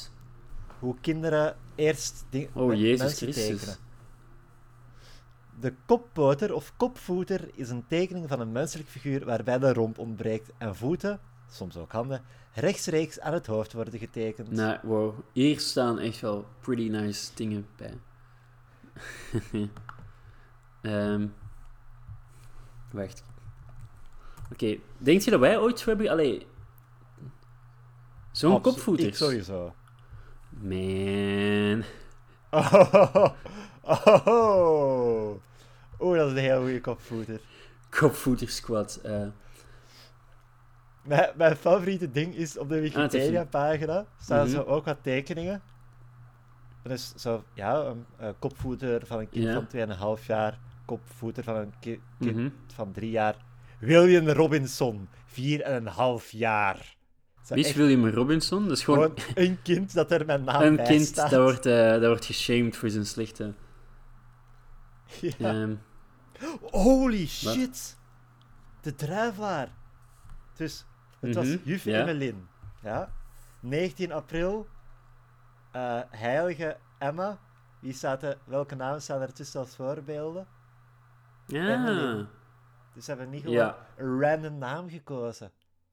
hoe 0.79 0.95
kinderen 1.01 1.55
eerst 1.75 2.25
ding, 2.29 2.49
Oh, 2.53 2.73
Jezus 2.73 3.17
Christus. 3.17 3.45
tekenen. 3.59 3.75
De 5.59 5.73
koppoter 5.85 6.53
of 6.53 6.73
kopvoeter 6.77 7.49
is 7.53 7.69
een 7.69 7.87
tekening 7.87 8.27
van 8.27 8.39
een 8.39 8.51
menselijk 8.51 8.89
figuur 8.89 9.25
waarbij 9.25 9.59
de 9.59 9.73
romp 9.73 9.97
ontbreekt 9.97 10.51
en 10.57 10.75
voeten, 10.75 11.19
soms 11.51 11.77
ook 11.77 11.91
handen, 11.91 12.21
rechtstreeks 12.53 13.19
aan 13.19 13.33
het 13.33 13.45
hoofd 13.45 13.73
worden 13.73 13.99
getekend. 13.99 14.51
Nou, 14.51 14.77
wow. 14.83 15.19
Hier 15.33 15.59
staan 15.59 15.99
echt 15.99 16.19
wel 16.19 16.45
pretty 16.59 16.87
nice 16.89 17.29
dingen 17.35 17.67
bij. 17.75 17.93
Ehm 20.81 21.27
wacht. 22.91 23.23
Oké, 24.51 24.77
denk 24.97 25.21
je 25.21 25.31
dat 25.31 25.39
wij 25.39 25.57
ooit 25.57 25.79
zo 25.79 25.89
hebben... 25.89 26.09
Allee... 26.09 26.47
Zo'n 28.31 28.61
kopvoeters? 28.61 29.07
Ik 29.07 29.15
sowieso. 29.15 29.73
Man. 30.49 31.83
Oh, 32.51 32.73
oh, 33.81 34.27
oh. 34.27 35.41
Oeh, 35.99 36.17
dat 36.17 36.27
is 36.27 36.33
een 36.33 36.37
heel 36.43 36.59
goede 36.61 36.81
kopvoeter. 36.81 37.39
Kopvoeters 37.89 38.55
squad. 38.55 38.95
eh. 39.03 39.27
Mijn, 41.01 41.29
mijn 41.35 41.55
favoriete 41.55 42.11
ding 42.11 42.35
is 42.35 42.57
op 42.57 42.69
de 42.69 42.75
Ah, 42.75 42.81
Wikipedia-pagina 42.81 44.05
staan 44.21 44.45
Mhm. 44.45 44.55
zo 44.55 44.61
ook 44.61 44.85
wat 44.85 44.97
tekeningen. 45.01 45.61
Er 46.83 46.91
is 46.91 47.13
zo, 47.15 47.43
ja, 47.53 47.93
een 48.17 48.35
kopvoeter 48.39 49.05
van 49.05 49.19
een 49.19 49.29
kind 49.29 49.45
van 49.53 49.67
2,5 50.19 50.25
jaar, 50.25 50.59
kopvoeter 50.85 51.43
van 51.43 51.55
een 51.55 51.73
ki- 51.79 52.01
kind 52.19 52.35
mhm. 52.35 52.49
van 52.73 52.91
3 52.91 53.09
jaar. 53.11 53.35
William 53.79 54.27
Robinson, 54.29 55.09
4,5 55.27 56.29
jaar. 56.31 56.97
Wie 57.47 57.65
is 57.65 57.73
William 57.73 58.07
Robinson? 58.07 58.67
Dat 58.67 58.77
is 58.77 58.83
gewoon, 58.83 59.11
gewoon 59.19 59.47
een 59.47 59.61
kind 59.61 59.93
dat 59.93 60.11
er 60.11 60.25
met 60.25 60.43
naam 60.45 60.61
een 60.67 60.75
bij 60.75 60.85
kind 60.85 61.05
staat. 61.05 61.29
dat 61.29 61.41
wordt, 61.41 61.65
eh, 61.65 61.89
dat 61.91 62.05
wordt 62.05 62.25
geshamed 62.25 62.77
voor 62.77 62.89
zijn 62.89 63.05
slechte... 63.05 63.53
Ja. 65.21 65.31
ehm, 65.37 65.75
Holy 66.71 67.27
shit! 67.27 67.97
De 68.81 68.95
druivelaar. 68.95 69.69
Dus, 70.55 70.85
het 71.19 71.35
was 71.35 71.45
Mhm, 71.47 71.57
juf 71.63 71.83
ja. 71.83 71.99
Emmeline. 71.99 72.37
Ja? 72.83 73.11
19 73.59 74.11
april. 74.11 74.67
eh, 75.71 75.99
heilige 76.09 76.77
Emma. 76.99 77.39
Wie 77.79 77.93
staat 77.93 78.23
er, 78.23 78.37
welke 78.45 78.75
namen 78.75 79.01
staan 79.01 79.21
er 79.21 79.33
tussen 79.33 79.59
als 79.59 79.75
voorbeelden? 79.75 80.47
ja. 81.45 81.67
Emmeline. 81.67 82.27
Dus 82.93 83.05
ze 83.05 83.09
hebben 83.11 83.29
niet 83.29 83.41
gewoon 83.41 83.55
Ja. 83.55 83.77
een 83.97 84.21
random 84.21 84.57
naam 84.57 84.89
gekozen. 84.89 85.51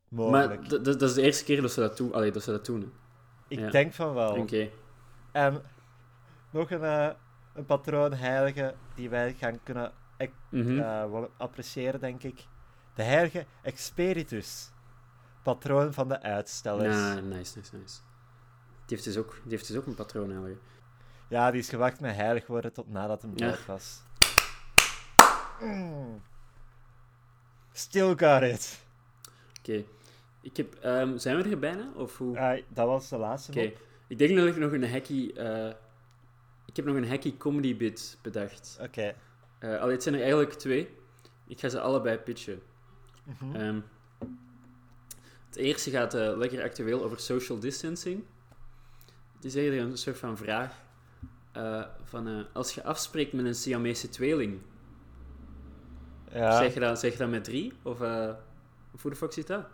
Maar 0.09 0.24
Mogelijk. 0.30 0.62
d- 0.64 0.84
dat 0.84 1.03
is 1.03 1.14
de 1.14 1.22
eerste 1.22 1.44
keer 1.44 1.62
dat 1.62 1.72
ze 1.72 1.80
dat 1.80 1.97
doen. 1.97 2.12
Allee, 2.12 2.30
dat 2.32 2.42
ze 2.42 2.51
dat 2.51 2.66
doen. 2.66 2.80
hè. 2.80 2.86
Ik 3.49 3.59
ja. 3.59 3.70
denk 3.70 3.92
van 3.92 4.14
wel. 4.14 4.36
Oké. 4.36 4.68
En 5.32 5.62
nog 6.51 6.70
een, 6.70 6.82
eh, 6.84 7.11
een 7.55 7.64
patroon 7.66 8.12
heilige 8.12 8.74
die 8.94 9.09
wij 9.11 9.34
gaan 9.34 9.62
kunnen 9.62 9.92
Mhm. 10.51 10.78
eh, 10.78 11.22
appreciëren, 11.36 12.01
denk 12.01 12.22
ik. 12.22 12.47
De 12.94 13.03
heilige 13.03 13.47
Experitus. 13.62 14.70
Patroon 15.42 15.92
van 15.92 16.09
de 16.09 16.22
uitstellers. 16.22 16.97
Ja, 16.97 17.14
nice, 17.14 17.59
nice, 17.59 17.76
nice. 17.76 17.99
Die 18.86 18.97
heeft 18.97 19.05
dus 19.05 19.16
ook, 19.16 19.30
die 19.42 19.51
heeft 19.51 19.66
dus 19.68 19.76
ook 19.76 19.86
een 19.86 19.94
patroon 19.94 20.30
eigenlijk. 20.30 20.61
Ja, 21.28 21.51
die 21.51 21.61
is 21.61 21.68
gewacht 21.68 22.01
met 22.01 22.14
heilig 22.14 22.47
worden 22.47 22.72
tot 22.72 22.88
nadat 22.90 23.22
hem 23.22 23.32
Ja. 23.34 23.47
dood 23.49 23.66
was. 23.66 24.03
Mm. 25.61 26.22
Still 27.77 28.14
got 28.16 28.43
it. 28.43 28.85
Oké. 29.59 29.85
Ik 30.41 30.57
heb... 30.57 30.74
ehm, 30.74 31.18
zijn 31.18 31.37
we 31.37 31.51
er 31.51 31.59
bijna? 31.59 31.89
Of 31.95 32.16
hoe? 32.16 32.39
Ah, 32.39 32.62
dat 32.68 32.87
was 32.87 33.09
de 33.09 33.16
laatste 33.16 33.51
Oké. 33.51 33.72
Ik 34.07 34.18
denk 34.18 34.37
dat 34.37 34.47
ik 34.47 34.57
nog 34.57 34.72
een 34.72 34.91
hacky... 34.91 35.31
eh, 35.35 35.68
ik 36.66 36.77
heb 36.77 36.85
nog 36.85 36.97
een 36.97 37.09
hacky 37.09 37.37
comedy 37.37 37.77
bit 37.77 38.18
bedacht. 38.22 38.79
Oké. 38.81 39.14
Eh 39.59 39.81
allee, 39.81 39.93
het 39.95 40.03
zijn 40.03 40.14
er 40.14 40.20
eigenlijk 40.20 40.53
twee. 40.53 40.89
Ik 41.47 41.61
ga 41.61 41.68
ze 41.68 41.81
allebei 41.81 42.16
pitchen. 42.16 42.62
Mhm. 43.24 43.57
Ehm, 43.57 43.81
het 45.47 45.57
eerste 45.57 45.91
gaat 45.91 46.14
eh, 46.14 46.37
lekker 46.37 46.62
actueel 46.62 47.05
over 47.05 47.20
social 47.20 47.59
distancing. 47.59 48.24
Het 49.35 49.45
is 49.45 49.55
eigenlijk 49.55 49.91
een 49.91 49.99
soort 49.99 50.18
van 50.18 50.37
vraag 50.37 50.85
eh, 51.53 51.85
van 52.05 52.29
eh, 52.29 52.41
als 52.53 52.74
je 52.74 52.85
afspreekt 52.85 53.33
met 53.33 53.45
een 53.45 53.55
Siamese 53.55 54.09
tweeling, 54.09 54.61
ja. 56.37 56.57
zeg, 56.59 56.74
je 56.74 56.80
dat, 56.80 56.99
zeg 56.99 57.12
je 57.12 57.18
dat 57.18 57.28
met 57.28 57.45
drie? 57.45 57.72
Of, 57.82 58.01
eh, 58.01 58.30
of 58.95 59.03
hoe 59.03 59.11
de 59.11 59.16
fuck 59.16 59.32
zit 59.32 59.47
dat? 59.47 59.64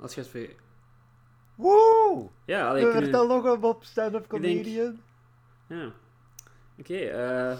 Als 0.00 0.14
je 0.14 0.20
afspreekt... 0.20 0.60
Woe! 1.54 2.28
Ja, 2.44 2.68
allee, 2.68 2.84
Er 2.84 2.90
kunnen- 2.92 3.10
werd 3.10 3.22
al 3.22 3.36
nog 3.36 3.44
een 3.54 3.60
mop 3.60 3.84
stand-up 3.84 4.22
Ik 4.24 4.30
denk- 4.30 4.42
comedian. 4.42 5.00
Ja. 5.66 5.90
Oké, 6.78 6.94
eh... 6.96 7.56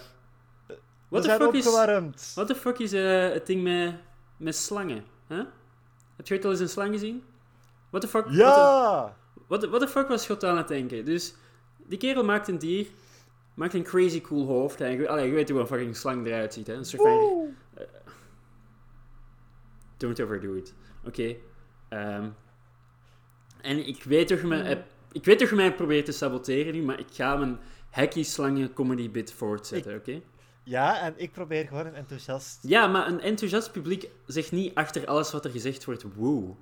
What 1.09 1.23
the 1.23 1.29
zijn 1.29 1.41
fuck 1.41 1.53
is... 1.53 1.67
opgewarmd. 1.67 2.33
What 2.35 2.47
the 2.47 2.55
fuck 2.55 2.79
is 2.79 2.93
eh, 2.93 3.33
het 3.33 3.47
ding 3.47 3.63
met, 3.63 3.95
met 4.37 4.57
slangen? 4.57 5.05
Huh? 5.29 5.45
Heb 6.17 6.27
je 6.27 6.35
ooit 6.35 6.45
al 6.45 6.51
eens 6.51 6.61
een 6.61 6.69
slang 6.69 6.93
gezien? 6.93 7.23
What 7.91 8.01
the 8.03 8.09
fuck? 8.09 8.25
What 8.25 8.35
Ja! 8.37 9.17
the, 9.59 9.69
Wat 9.71 9.81
de 9.81 9.89
fuck 9.89 10.09
was 10.09 10.27
God 10.27 10.45
aan 10.45 10.57
het 10.57 10.69
denken? 10.69 11.05
Dus 11.05 11.35
die 11.77 11.99
kerel 11.99 12.25
maakt 12.25 12.49
een 12.49 12.59
dier, 12.59 12.87
maakt 13.55 13.75
een 13.75 13.83
crazy 13.83 14.21
cool 14.21 14.47
hoofd. 14.47 14.81
En, 14.81 15.09
allee, 15.09 15.27
je 15.27 15.33
weet 15.35 15.49
hoe 15.51 15.61
een 15.61 15.67
fucking 15.67 15.97
slang 15.97 16.27
eruit 16.27 16.55
ziet, 16.55 16.67
hè? 16.67 16.75
Een 16.75 16.85
soort 16.85 17.03
van- 17.03 17.11
eh, 17.13 17.60
don't 20.01 20.21
overdo 20.21 20.55
it. 20.55 20.75
Oké. 21.05 21.37
Ehm, 21.89 22.29
en 23.61 23.87
ik 23.87 24.03
weet 24.03 24.29
toch, 24.29 24.43
me, 24.43 24.63
eh, 24.63 24.79
ik 25.13 25.25
weet 25.25 25.39
toch 25.39 25.49
je 25.49 25.55
mij 25.55 25.75
probeert 25.75 26.05
te 26.05 26.13
saboteren 26.13 26.75
nu, 26.75 26.83
maar 26.83 26.99
ik 26.99 27.07
ga 27.11 27.37
mijn 27.37 27.59
hacky 27.91 28.23
slangen 28.23 28.73
comedy 28.73 29.11
bit 29.11 29.33
voortzetten, 29.33 29.95
oké? 29.95 30.21
Ja, 30.63 31.01
en 31.01 31.15
ik 31.17 31.33
probeer 31.33 31.67
gewoon 31.67 31.87
een 31.87 31.95
enthousiast... 31.95 32.59
Ja, 32.63 32.87
maar 32.87 33.07
een 33.07 33.21
enthousiast 33.21 33.73
publiek 33.73 34.09
zegt 34.27 34.53
niet 34.53 34.75
achter 34.75 35.07
alles 35.07 35.33
wat 35.33 35.45
er 35.45 35.51
gezegd 35.51 35.85
wordt 35.85 36.05
woe. 36.15 36.55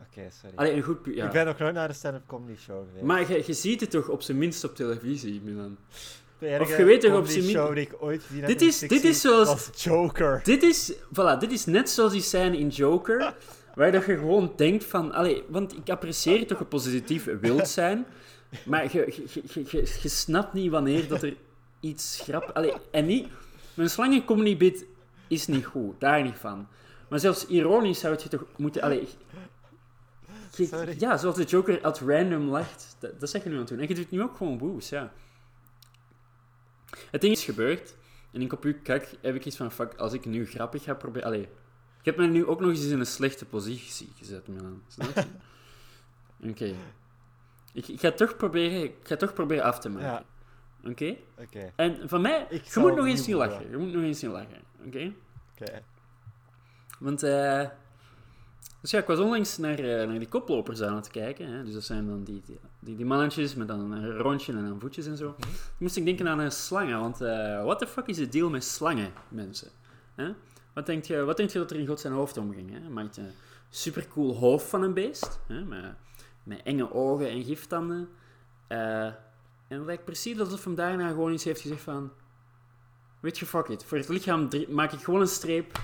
Oké, 0.00 0.30
sorry. 0.30 0.56
Allee, 0.56 0.72
een 0.72 0.82
goed... 0.82 0.98
Ja. 1.04 1.26
Ik 1.26 1.32
ben 1.32 1.46
nog 1.46 1.58
nooit 1.58 1.74
naar 1.74 1.88
een 1.88 1.94
stand-up 1.94 2.26
comedy 2.26 2.60
show 2.60 2.86
geweest. 2.86 3.04
Maar 3.04 3.32
je, 3.32 3.42
je 3.46 3.52
ziet 3.52 3.80
het 3.80 3.90
toch 3.90 4.08
op 4.08 4.22
zijn 4.22 4.38
minst 4.38 4.64
op 4.64 4.74
televisie, 4.74 5.40
Milan? 5.40 5.78
De 6.40 6.58
of 6.60 6.76
je 6.76 6.84
weet 6.84 7.00
toch 7.00 7.16
op 7.16 7.26
zijn 7.26 7.44
min- 7.44 7.50
show 7.54 7.74
die 7.74 7.82
ik 7.86 7.94
ooit 7.98 8.22
gezien 8.22 8.38
heb 8.44 8.48
Dit 8.58 8.62
is- 8.62 8.78
dit 8.78 8.90
is 9.04 9.20
60 9.20 9.20
zoals- 9.20 9.70
Joker. 9.82 10.40
Dit 10.44 10.62
is, 10.62 10.92
voilà, 10.94 11.38
dit 11.38 11.52
is 11.52 11.64
net 11.66 11.90
zoals 11.90 12.12
die 12.12 12.22
scène 12.22 12.58
in 12.58 12.68
Joker, 12.68 13.34
waar 13.74 13.92
dat 13.92 14.04
je 14.06 14.16
gewoon 14.18 14.52
denkt 14.56 14.84
van... 14.84 15.12
Allee, 15.12 15.42
want 15.48 15.76
ik 15.76 15.90
apprecieer 15.90 16.46
toch 16.46 16.60
een 16.60 16.68
positief 16.68 17.24
wild 17.40 17.68
zijn, 17.68 18.06
maar 18.64 18.84
je, 18.92 19.22
je, 19.52 19.64
je, 20.02 20.08
snapt 20.08 20.52
niet 20.52 20.70
wanneer 20.70 21.08
dat 21.08 21.22
er 21.22 21.36
iets 21.80 22.20
grap... 22.22 22.50
Allee, 22.54 22.72
en 22.90 23.06
niet... 23.06 23.28
Mijn 23.74 23.90
slangencomedy 23.90 24.56
bit 24.56 24.84
is 25.28 25.46
niet 25.46 25.64
goed, 25.66 26.00
daar 26.00 26.22
niet 26.22 26.38
van. 26.38 26.66
Maar 27.08 27.18
zelfs 27.18 27.46
ironisch 27.46 27.98
zou 28.00 28.12
het 28.12 28.22
je 28.22 28.28
toch 28.28 28.44
moeten... 28.56 28.82
Allee, 28.82 29.08
je- 30.56 30.94
ja, 30.98 31.16
zoals 31.16 31.36
de 31.36 31.44
Joker 31.44 31.80
at 31.82 32.00
random 32.06 32.48
lacht. 32.48 32.96
Dat, 32.98 33.20
dat 33.20 33.30
zeg 33.30 33.42
je 33.42 33.48
nu 33.48 33.54
aan 33.54 33.60
het 33.60 33.68
doen. 33.70 33.78
En 33.78 33.88
je 33.88 33.94
doet 33.94 34.10
nu 34.10 34.22
ook 34.22 34.36
gewoon 34.36 34.58
woes, 34.58 34.88
ja. 34.88 35.12
Het 37.10 37.20
ding 37.20 37.32
is 37.32 37.44
gebeurd. 37.44 37.94
En 38.32 38.40
ik 38.40 38.52
op 38.52 38.64
uw 38.64 38.74
kak 38.82 39.08
heb 39.20 39.34
ik 39.34 39.44
iets 39.44 39.56
van, 39.56 39.72
fuck, 39.72 39.94
als 39.94 40.12
ik 40.12 40.24
nu 40.24 40.46
grappig 40.46 40.82
ga 40.82 40.94
proberen... 40.94 41.26
Allee, 41.26 41.48
ik 41.98 42.04
heb 42.04 42.16
me 42.16 42.26
nu 42.26 42.46
ook 42.46 42.60
nog 42.60 42.70
eens 42.70 42.84
in 42.84 43.00
een 43.00 43.06
slechte 43.06 43.44
positie 43.44 44.12
gezet, 44.16 44.48
Milan. 44.48 44.82
Oké. 46.50 46.74
Ik, 47.72 47.88
ik, 47.88 48.00
ga 48.00 48.10
toch 48.10 48.36
proberen, 48.36 48.82
ik 48.82 48.94
ga 49.02 49.16
toch 49.16 49.32
proberen 49.32 49.64
af 49.64 49.78
te 49.78 49.88
maken. 49.88 50.06
Ja. 50.06 50.24
Oké? 50.90 51.16
Oké, 51.38 51.72
En 51.76 52.08
van 52.08 52.20
mij, 52.20 52.46
Ik 52.48 52.64
je 52.64 52.80
moet 52.80 52.94
nog 52.94 53.06
eens 53.06 53.24
zien 53.24 53.36
opnieuw 53.36 53.50
lachen. 53.50 53.70
Je 53.70 53.76
moet 53.76 53.92
nog 53.92 54.02
eens 54.02 54.18
zien 54.18 54.30
lachen. 54.30 54.60
Oké? 54.86 55.12
oké. 55.60 55.82
Want, 56.98 57.22
eh... 57.22 57.68
Dus 58.80 58.90
ja, 58.90 58.98
ik 58.98 59.06
was 59.06 59.18
onlangs 59.18 59.58
naar, 59.58 59.78
eh, 59.78 60.08
naar 60.08 60.18
die 60.18 60.28
koplopers 60.28 60.82
aan 60.82 60.96
het 60.96 61.10
kijken. 61.10 61.46
Hè? 61.46 61.64
Dus 61.64 61.72
dat 61.72 61.84
zijn 61.84 62.06
dan 62.06 62.24
die, 62.24 62.42
die, 62.46 62.58
die, 62.80 62.96
die 62.96 63.06
mannetjes 63.06 63.54
met 63.54 63.68
dan 63.68 63.92
een 63.92 64.16
rondje 64.18 64.52
en 64.52 64.68
dan 64.68 64.80
voetjes 64.80 65.06
en 65.06 65.16
zo. 65.16 65.34
Toen 65.38 65.50
moest 65.78 65.96
ik 65.96 66.04
denken 66.04 66.28
aan 66.28 66.38
een 66.38 66.52
slangen. 66.52 67.00
Want 67.00 67.20
eh 67.20 67.64
what 67.64 67.78
the 67.78 67.86
fuck 67.86 68.06
is 68.06 68.16
de 68.16 68.28
deal 68.28 68.50
met 68.50 68.64
slangen, 68.64 69.12
mensen? 69.28 69.68
Wat, 70.72 70.86
denk 70.86 71.04
je, 71.04 71.24
wat 71.24 71.36
denk 71.36 71.50
je 71.50 71.58
dat 71.58 71.70
er 71.70 71.76
in 71.78 71.86
God 71.86 72.00
zijn 72.00 72.12
hoofd 72.12 72.36
omging? 72.36 72.70
Hè? 72.72 72.80
Hij 72.80 72.88
maakt 72.90 73.16
een 73.16 73.30
supercool 73.70 74.36
hoofd 74.36 74.66
van 74.66 74.82
een 74.82 74.94
beest. 74.94 75.40
Hè? 75.46 75.64
Met, 75.64 75.84
met 76.42 76.62
enge 76.62 76.92
ogen 76.94 77.28
en 77.30 77.44
giftanden. 77.44 78.08
Eh, 78.66 79.04
en 79.04 79.76
het 79.78 79.84
lijkt 79.84 80.04
precies 80.04 80.40
alsof 80.40 80.64
hem 80.64 80.74
daarna 80.74 81.08
gewoon 81.08 81.32
iets 81.32 81.44
heeft 81.44 81.60
gezegd 81.60 81.82
van... 81.82 82.10
Weet 83.20 83.38
je, 83.38 83.46
fuck 83.46 83.68
it. 83.68 83.84
Voor 83.84 83.98
het 83.98 84.08
lichaam 84.08 84.48
maak 84.68 84.92
ik 84.92 85.00
gewoon 85.04 85.20
een 85.20 85.26
streep. 85.26 85.78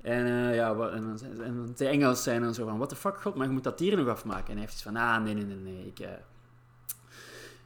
En, 0.00 0.26
eh, 0.26 0.54
ja, 0.54 0.74
wat, 0.74 0.92
en, 0.92 1.02
dan- 1.02 1.42
en 1.42 1.72
de 1.76 1.86
Engels 1.88 2.22
zijn 2.22 2.42
dan 2.42 2.54
zo 2.54 2.66
van, 2.66 2.76
what 2.76 2.88
the 2.88 2.96
fuck, 2.96 3.20
god, 3.20 3.34
maar 3.34 3.46
je 3.46 3.52
moet 3.52 3.64
dat 3.64 3.78
dier 3.78 3.96
nog 3.96 4.08
afmaken. 4.08 4.46
En 4.46 4.52
hij 4.52 4.60
heeft 4.60 4.72
iets 4.72 4.82
van, 4.82 4.96
ah, 4.96 5.22
nee, 5.22 5.34
nee, 5.34 5.44
nee, 5.44 5.56
nee, 5.56 5.86
ik... 5.86 6.08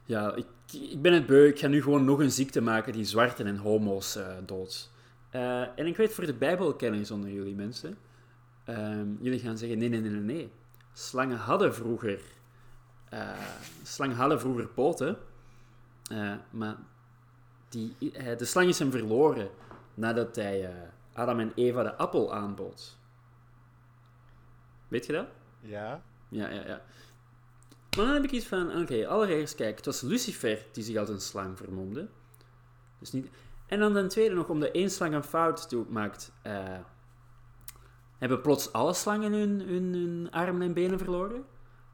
ja, 0.06 0.34
ik, 0.34 0.46
ik 0.72 1.02
ben 1.02 1.12
het 1.12 1.26
beu, 1.26 1.46
ik 1.46 1.58
ga 1.58 1.66
nu 1.68 1.82
gewoon 1.82 2.04
nog 2.04 2.18
een 2.18 2.30
ziekte 2.32 2.60
maken 2.60 2.92
die 2.92 3.04
zwarten 3.04 3.46
en 3.46 3.56
homo's 3.56 4.16
eh 4.16 4.36
doodt. 4.46 4.90
Eh, 5.30 5.78
en 5.78 5.86
ik 5.86 5.96
weet 5.96 6.14
voor 6.14 6.26
de 6.26 6.34
bijbelkenners 6.34 7.10
onder 7.10 7.30
jullie 7.30 7.54
mensen, 7.54 7.98
ehm, 8.64 9.08
jullie 9.20 9.38
gaan 9.38 9.58
zeggen, 9.58 9.78
nee, 9.78 9.88
nee, 9.88 10.00
nee, 10.00 10.10
nee. 10.10 10.52
Slangen 10.92 11.38
hadden 11.38 11.74
vroeger... 11.74 12.20
eh, 13.08 13.30
slangen 13.82 14.16
hadden 14.16 14.40
vroeger 14.40 14.68
poten, 14.68 15.16
maar 16.50 16.76
die, 17.68 17.96
de 18.36 18.44
slang 18.44 18.68
is 18.68 18.78
hem 18.78 18.90
verloren 18.90 19.50
nadat 19.94 20.36
hij 20.36 20.70
Adam 21.12 21.40
en 21.40 21.52
Eva 21.54 21.82
de 21.82 21.94
appel 21.94 22.34
aanbood. 22.34 22.96
Weet 24.88 25.06
je 25.06 25.12
dat? 25.12 25.26
Ja. 25.60 26.02
Ja, 26.28 26.48
ja, 26.48 26.66
ja. 26.66 26.80
Maar 27.96 28.04
dan 28.04 28.14
heb 28.14 28.24
ik 28.24 28.30
iets 28.30 28.46
van, 28.46 28.80
oké, 28.80 29.06
allereerst, 29.06 29.54
kijk, 29.54 29.76
het 29.76 29.86
was 29.86 30.00
Lucifer 30.00 30.66
die 30.72 30.84
zich 30.84 30.96
als 30.96 31.08
een 31.08 31.20
slang 31.20 31.56
vermomde. 31.56 32.08
Dus 32.98 33.12
niet... 33.12 33.28
En 33.66 33.78
dan 33.78 33.92
ten 33.92 34.08
tweede 34.08 34.34
nog, 34.34 34.48
omdat 34.48 34.70
één 34.70 34.90
slang 34.90 35.14
een 35.14 35.24
fout 35.24 35.70
doet, 35.70 35.90
maakt, 35.90 36.32
eh, 36.42 36.78
hebben 38.18 38.40
plots 38.40 38.72
alle 38.72 38.94
slangen 38.94 39.32
hun, 39.32 39.60
hun, 39.60 40.28
armen 40.30 40.62
en 40.62 40.72
benen 40.72 40.98
verloren? 40.98 41.44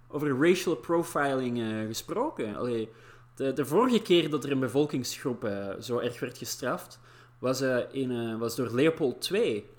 Over 0.09 0.39
racial 0.39 0.75
profiling 0.77 1.61
eh, 1.61 1.87
gesproken. 1.87 2.57
Allee, 2.57 2.89
de, 3.35 3.53
de 3.53 3.67
vorige 3.67 4.03
keer 4.03 4.31
dat 4.31 4.45
er 4.45 4.51
een 4.51 4.61
bevolkingsgroep 4.61 5.45
eh, 5.45 5.75
zo 5.81 5.99
erg 5.99 6.21
werd 6.21 6.39
gestraft, 6.39 6.99
was, 7.39 7.61
in, 7.91 8.39
was 8.39 8.57
door 8.57 8.71
Leopold 8.71 9.31
II. 9.31 9.71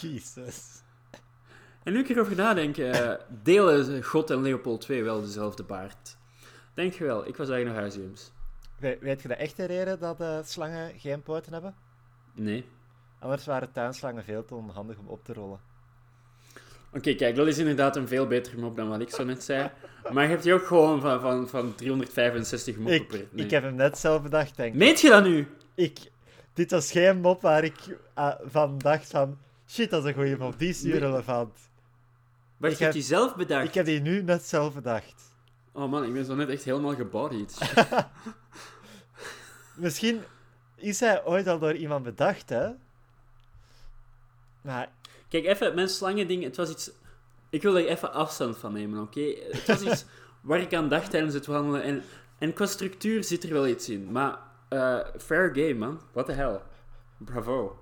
Jesus. 0.00 0.75
En 1.86 1.92
nu 1.92 1.98
ik 1.98 2.08
erover 2.08 2.36
nadenk, 2.36 2.76
eh, 2.76 3.12
delen 3.42 4.04
God 4.04 4.30
en 4.30 4.42
Leopold 4.42 4.88
II 4.88 5.02
wel 5.02 5.20
dezelfde 5.20 5.62
baard? 5.62 6.16
Denk 6.74 6.92
je 6.92 7.04
wel, 7.04 7.26
ik 7.28 7.36
was 7.36 7.48
eigenlijk 7.48 7.66
nog 7.66 7.76
huisjeums. 7.76 8.32
We- 8.78 8.98
weet 9.00 9.22
je 9.22 9.28
de 9.28 9.34
echte 9.34 9.64
reden 9.64 9.98
dat 10.00 10.20
eh, 10.20 10.38
slangen 10.44 10.92
geen 10.98 11.22
poten 11.22 11.52
hebben? 11.52 11.74
Nee. 12.34 12.64
Anders 13.18 13.46
waren 13.46 13.72
tuinslangen 13.72 14.24
veel 14.24 14.44
te 14.44 14.54
onhandig 14.54 14.98
om 14.98 15.06
op 15.08 15.24
te 15.24 15.32
rollen. 15.32 15.60
Oké, 16.92 17.14
kijk, 17.14 17.36
dat 17.36 17.46
is 17.46 17.58
inderdaad 17.58 17.96
een 17.96 18.08
veel 18.08 18.26
betere 18.26 18.56
mop 18.56 18.76
dan 18.76 18.88
wat 18.88 19.00
ik 19.00 19.10
zo 19.10 19.24
net 19.24 19.42
zei. 19.44 19.70
Maar 20.12 20.22
je 20.22 20.28
hebt 20.30 20.42
die 20.42 20.54
ook 20.54 20.66
gewoon 20.66 21.00
van, 21.00 21.20
van, 21.20 21.48
van 21.48 21.74
365 21.74 22.76
moppen 22.76 22.94
Ik, 22.94 23.08
per... 23.08 23.24
nee. 23.30 23.44
ik 23.44 23.50
heb 23.50 23.62
hem 23.62 23.74
net 23.74 23.98
zelf 23.98 24.22
bedacht, 24.22 24.56
denk 24.56 24.72
ik. 24.72 24.78
Meet 24.78 25.00
je 25.00 25.08
dat 25.08 25.24
nu? 25.24 25.46
ik. 25.74 25.98
Dit 26.52 26.70
was 26.70 26.90
geen 26.92 27.20
mop 27.20 27.40
waar 27.40 27.64
ik 27.64 27.96
van 28.44 28.78
dacht 28.78 29.10
van... 29.10 29.38
Shit, 29.68 29.90
dat 29.90 30.02
is 30.04 30.08
een 30.08 30.14
goede 30.16 30.36
mop. 30.36 30.58
Die 30.58 30.68
is 30.68 30.82
nu 30.82 30.96
relevant. 30.96 31.58
Wat 32.56 32.70
Ik 32.72 32.78
je 32.78 32.84
heb- 32.84 32.92
hebt 32.92 32.92
die 32.92 33.16
zelf 33.16 33.36
bedacht? 33.36 33.66
Ik 33.66 33.74
heb 33.74 33.84
die 33.86 34.00
nu 34.00 34.22
net 34.22 34.42
zelf 34.42 34.74
bedacht. 34.74 35.34
Oh 35.72 35.90
man, 35.90 36.04
ik 36.04 36.12
ben 36.12 36.24
zo 36.24 36.34
net 36.34 36.48
echt 36.48 36.64
helemaal 36.64 36.94
gebodied. 36.94 37.58
Misschien 39.74 40.22
is 40.74 41.00
hij 41.00 41.24
ooit 41.24 41.46
al 41.46 41.58
door 41.58 41.74
iemand 41.74 42.04
bedacht, 42.04 42.48
hè? 42.48 42.70
Maar 44.60 44.88
Kijk, 45.28 45.44
even, 45.44 45.74
mijn 45.74 45.88
slangending, 45.88 46.42
het 46.42 46.56
was 46.56 46.70
iets... 46.70 46.90
Ik 47.50 47.62
wil 47.62 47.76
er 47.78 47.86
even 47.86 48.12
afstand 48.12 48.58
van 48.58 48.72
nemen, 48.72 49.02
oké? 49.02 49.34
Het 49.50 49.66
was 49.66 49.80
iets 49.82 50.04
waar 50.40 50.60
ik 50.60 50.74
aan 50.74 50.88
dacht 50.88 51.10
tijdens 51.10 51.34
het 51.34 51.46
wandelen. 51.46 51.82
En, 51.82 52.02
en 52.38 52.52
qua 52.52 52.66
structuur 52.66 53.24
zit 53.24 53.44
er 53.44 53.52
wel 53.52 53.66
iets 53.66 53.88
in. 53.88 54.12
Maar, 54.12 54.38
eh, 54.68 54.98
fair 55.18 55.50
game, 55.54 55.74
man. 55.74 56.00
What 56.12 56.26
the 56.26 56.32
hell. 56.32 56.60
Bravo. 57.18 57.78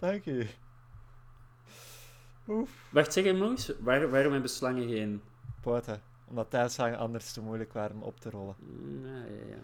dank 0.00 0.26
u. 0.26 0.46
Oef. 2.48 2.70
Wacht, 2.90 3.12
zeg 3.12 3.24
hem 3.24 3.38
nog 3.38 3.50
eens. 3.50 3.72
Waar, 3.78 4.10
waarom 4.10 4.32
hebben 4.32 4.50
slangen 4.50 4.88
geen... 4.88 5.22
Poten. 5.60 6.02
Omdat 6.24 6.50
tuinslangen 6.50 6.98
anders 6.98 7.32
te 7.32 7.40
moeilijk 7.40 7.72
waren 7.72 7.96
om 7.96 8.02
op 8.02 8.20
te 8.20 8.30
rollen. 8.30 8.54
Mm, 8.58 9.06
Ja, 9.06 9.16
ja, 9.16 9.48
ja. 9.48 9.62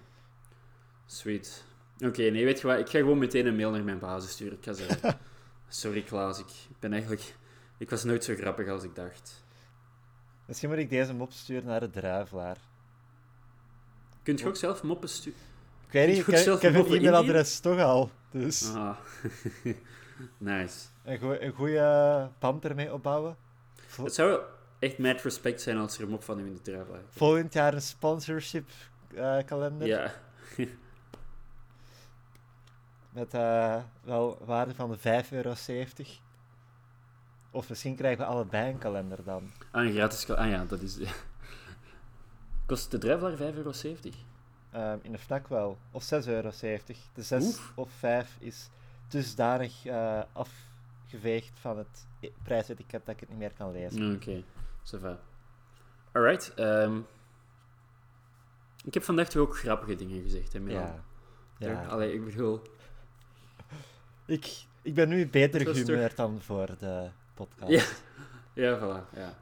Sweet. 1.07 1.65
Oké, 1.99 2.23
nee, 2.23 2.45
weet 2.45 2.61
je 2.61 2.67
wat? 2.67 2.79
Ik 2.79 2.89
ga 2.89 2.99
gewoon 2.99 3.19
meteen 3.19 3.47
een 3.47 3.57
mail 3.57 3.71
naar 3.71 3.85
mijn 3.85 3.99
basis 3.99 4.31
sturen. 4.31 4.59
Ik 4.59 4.65
ga 4.65 4.73
zeggen... 4.73 5.19
Sorry, 5.69 6.03
Klaas. 6.03 6.39
Ik 6.39 6.47
ben 6.79 6.93
eigenlijk... 6.93 7.35
Ik 7.79 7.91
was 7.91 8.05
nooit 8.05 8.25
zo 8.25 8.35
grappig 8.35 8.69
als 8.69 8.83
ik 8.83 8.95
dacht. 8.95 9.45
Misschien 10.47 10.69
moet 10.69 10.79
ik 10.79 10.91
deze 10.91 11.15
mop 11.15 11.33
sturen 11.33 11.67
naar 11.67 11.81
de 11.81 11.91
druivelaar. 11.91 12.57
Kunt 14.23 14.41
je 14.41 14.47
ook 14.47 14.57
zelf 14.57 14.83
moppen 14.83 15.09
sturen? 15.09 15.39
Ik 15.87 15.93
weet 15.93 16.05
Kun 16.05 16.15
niet, 16.35 16.45
je 16.45 16.51
ik 16.51 16.57
ik 16.57 16.63
heb 16.63 16.75
een 16.75 16.95
e-mailadres 16.95 17.61
toch 17.61 17.79
al. 17.81 18.11
Dus 18.31 18.75
Ah. 18.75 18.97
nice. 20.39 20.87
een, 21.05 21.19
goe- 21.19 21.41
een 21.43 21.53
goede 21.53 22.29
band 22.39 22.65
ermee 22.65 22.93
opbouwen. 22.93 23.37
Het 24.03 24.15
zou 24.15 24.41
echt 24.79 24.99
mad 24.99 25.21
respect 25.23 25.61
zijn 25.63 25.77
als 25.79 25.99
er 25.99 26.09
mop 26.09 26.23
van 26.23 26.39
in 26.39 26.53
de 26.55 26.61
trui 26.63 26.85
volgend 27.09 27.53
jaar 27.53 27.75
een 27.75 27.83
sponsorship 27.83 28.69
eh, 29.15 29.37
kalender. 29.47 29.87
Ja. 29.87 30.13
Met 33.13 33.35
eh, 33.35 33.77
wel 34.03 34.43
waarde 34.45 34.75
van 34.75 34.91
de 34.91 34.99
5,70 34.99 35.31
euro. 35.31 35.55
Of 37.51 37.69
misschien 37.69 37.97
krijgen 37.97 38.19
we 38.25 38.31
allebei 38.31 38.71
een 38.73 38.79
kalender 38.79 39.25
dan. 39.25 39.51
Ah, 39.71 39.85
een 39.85 39.93
gratis... 39.93 40.25
kal- 40.27 40.37
Ah 40.37 40.49
ja, 40.49 40.65
dat 40.65 40.81
is... 40.81 40.99
Kost 42.67 42.91
de 42.91 42.99
drijflaar 42.99 43.37
5,70 43.37 43.39
euro? 43.39 43.73
Ehm, 44.71 44.99
in 45.03 45.13
de 45.13 45.19
FNAC 45.19 45.49
wel. 45.49 45.79
Of 45.91 46.05
6,70 46.15 46.29
euro. 46.29 46.51
De 47.15 47.23
6 47.23 47.45
Oef. 47.45 47.73
of 47.75 47.91
5 47.99 48.37
is 48.39 48.71
dusdanig 49.11 49.87
eh 49.87 50.23
afgeveegd 50.33 51.59
van 51.59 51.79
het 51.79 52.07
e- 52.21 52.31
prijsetiket 52.43 53.07
dat 53.07 53.15
ik 53.15 53.21
het 53.21 53.29
niet 53.29 53.39
meer 53.39 53.53
kan 53.53 53.73
lezen. 53.73 54.15
Oké, 54.15 54.43
ça 54.85 55.01
va. 55.01 55.19
Alright. 56.13 56.55
ehm, 56.55 56.99
ik 58.85 58.95
heb 58.95 59.03
vandaag 59.03 59.29
toch 59.29 59.43
ook 59.43 59.59
grappige 59.59 59.95
dingen 59.95 60.23
gezegd, 60.23 60.53
hè, 60.53 60.61
Milan? 60.61 60.83
Ja. 61.59 61.69
ja. 61.69 61.85
Allee, 61.87 62.13
ik 62.15 62.25
bedoel... 62.25 62.63
Ik, 64.27 64.65
ik 64.83 64.95
ben 64.95 65.09
nu 65.09 65.29
beter 65.29 65.61
gehumeurd 65.61 66.17
dan 66.17 66.41
voor 66.41 66.67
de 66.79 67.11
podcast. 67.35 67.71
Ja. 67.71 67.85
Ja, 68.55 68.79
voilà, 68.79 69.15
ja. 69.15 69.39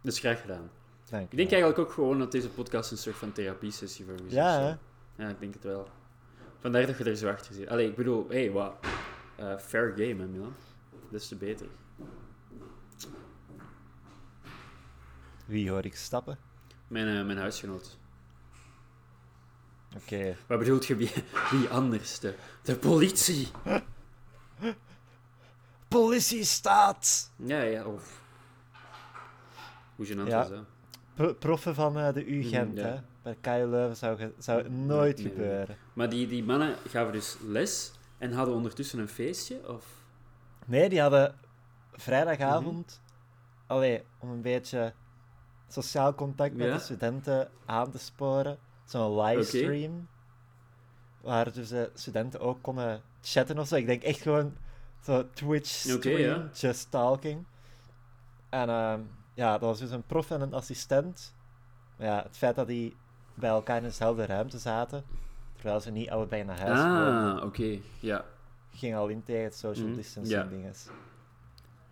Dus 0.00 0.18
graag 0.18 0.40
gedaan. 0.40 0.70
Dank 1.10 1.30
Ik 1.30 1.36
denk 1.36 1.50
eigenlijk 1.50 1.78
ook 1.78 1.92
gewoon 1.92 2.18
dat 2.18 2.32
deze 2.32 2.48
podcast 2.48 2.90
een 2.90 2.96
soort 2.98 3.16
van 3.16 3.32
therapiesessie 3.32 4.04
voor 4.04 4.20
u 4.20 4.26
is. 4.26 4.32
Ja, 4.32 4.54
zo. 4.54 4.60
hè? 4.60 4.74
Ja, 5.24 5.28
ik 5.30 5.40
denk 5.40 5.54
het 5.54 5.64
wel. 5.64 5.88
Vandaar 6.64 6.86
dat 6.86 6.98
je 6.98 7.04
er 7.04 7.16
zo 7.16 7.28
achter 7.28 7.54
zit. 7.54 7.68
Allee, 7.68 7.88
ik 7.88 7.96
bedoel, 7.96 8.28
hé, 8.28 8.34
hey, 8.44 8.50
wat? 8.50 8.74
Eh, 9.36 9.58
fair 9.58 9.92
game, 9.96 10.16
hè, 10.22 10.26
Milan? 10.26 10.54
Des 11.10 11.28
te 11.28 11.36
beter. 11.36 11.66
Wie 15.46 15.70
hoor 15.70 15.84
ik 15.84 15.96
stappen? 15.96 16.38
Mijn, 16.88 17.18
eh, 17.18 17.24
mijn 17.24 17.38
huisgenoot. 17.38 17.98
Oké. 19.96 20.36
Wat 20.46 20.58
bedoelt 20.58 20.86
je, 20.86 20.96
wie, 20.96 21.12
wie 21.50 21.68
anders? 21.68 22.18
De, 22.18 22.34
de 22.62 22.76
politie! 22.76 23.48
Politie 25.88 26.44
staat! 26.44 27.30
Ja, 27.36 27.60
ja, 27.62 27.84
of... 27.84 28.20
Hoe 29.96 30.06
gênant 30.06 30.26
Ja. 30.28 30.38
was 30.38 30.48
dat? 30.48 30.64
Pro- 31.14 31.34
proffen 31.34 31.74
van 31.74 31.98
eh, 31.98 32.12
de 32.12 32.24
U-Gent, 32.24 32.76
ja. 32.76 32.84
hè? 32.84 33.00
Bij 33.24 33.36
KU 33.40 33.66
Leuven 33.66 33.96
zou, 33.96 34.20
het 34.62 34.70
nooit 34.70 35.16
Nee, 35.16 35.24
nee. 35.26 35.34
gebeuren. 35.34 35.76
Maar 35.92 36.08
die, 36.08 36.26
die 36.26 36.44
mannen 36.44 36.76
gaven 36.88 37.12
dus 37.12 37.36
les 37.46 37.92
en 38.18 38.32
hadden 38.32 38.54
ondertussen 38.54 38.98
een 38.98 39.08
feestje, 39.08 39.68
of... 39.68 39.86
Nee, 40.66 40.88
die 40.88 41.00
hadden 41.00 41.34
vrijdagavond, 41.92 43.00
allee, 43.66 44.02
om 44.18 44.30
een 44.30 44.42
beetje 44.42 44.92
sociaal 45.68 46.14
contact 46.14 46.54
met 46.54 46.66
Ja. 46.66 46.72
de 46.74 46.80
studenten 46.80 47.50
aan 47.66 47.90
te 47.90 47.98
sporen, 47.98 48.58
zo'n 48.84 49.20
livestream, 49.20 50.08
waar 51.20 51.52
dus 51.52 51.68
de 51.68 51.90
studenten 51.94 52.40
ook 52.40 52.62
konden 52.62 53.02
chatten 53.22 53.58
of 53.58 53.66
zo. 53.66 53.74
Ik 53.74 53.86
denk 53.86 54.02
echt 54.02 54.20
gewoon 54.20 54.56
zo 55.02 55.30
Twitch 55.30 55.68
stream, 55.68 56.18
ja. 56.18 56.48
just 56.54 56.90
talking. 56.90 57.44
En 58.48 58.68
ehm, 58.68 59.00
ja, 59.34 59.52
dat 59.52 59.60
was 59.60 59.78
dus 59.78 59.90
een 59.90 60.06
prof 60.06 60.30
en 60.30 60.40
een 60.40 60.54
assistent. 60.54 61.34
Maar 61.96 62.06
ja, 62.06 62.22
het 62.22 62.36
feit 62.36 62.54
dat 62.56 62.66
die 62.66 62.96
bij 63.34 63.50
elkaar 63.50 63.76
in 63.76 63.82
dezelfde 63.82 64.26
ruimte 64.26 64.58
zaten, 64.58 65.04
terwijl 65.54 65.80
ze 65.80 65.90
niet 65.90 66.10
allebei 66.10 66.44
naar 66.44 66.60
huis 66.60 66.78
woonden, 66.80 67.36
Ah, 67.40 67.44
oké, 67.44 67.78
ja. 68.00 68.24
ging 68.70 68.94
al 68.96 69.08
in 69.08 69.22
tegen 69.22 69.44
het 69.44 69.56
social 69.56 69.86
Mhm, 69.86 69.96
distancing 69.96 70.40
ja. 70.42 70.48
dinges. 70.48 70.86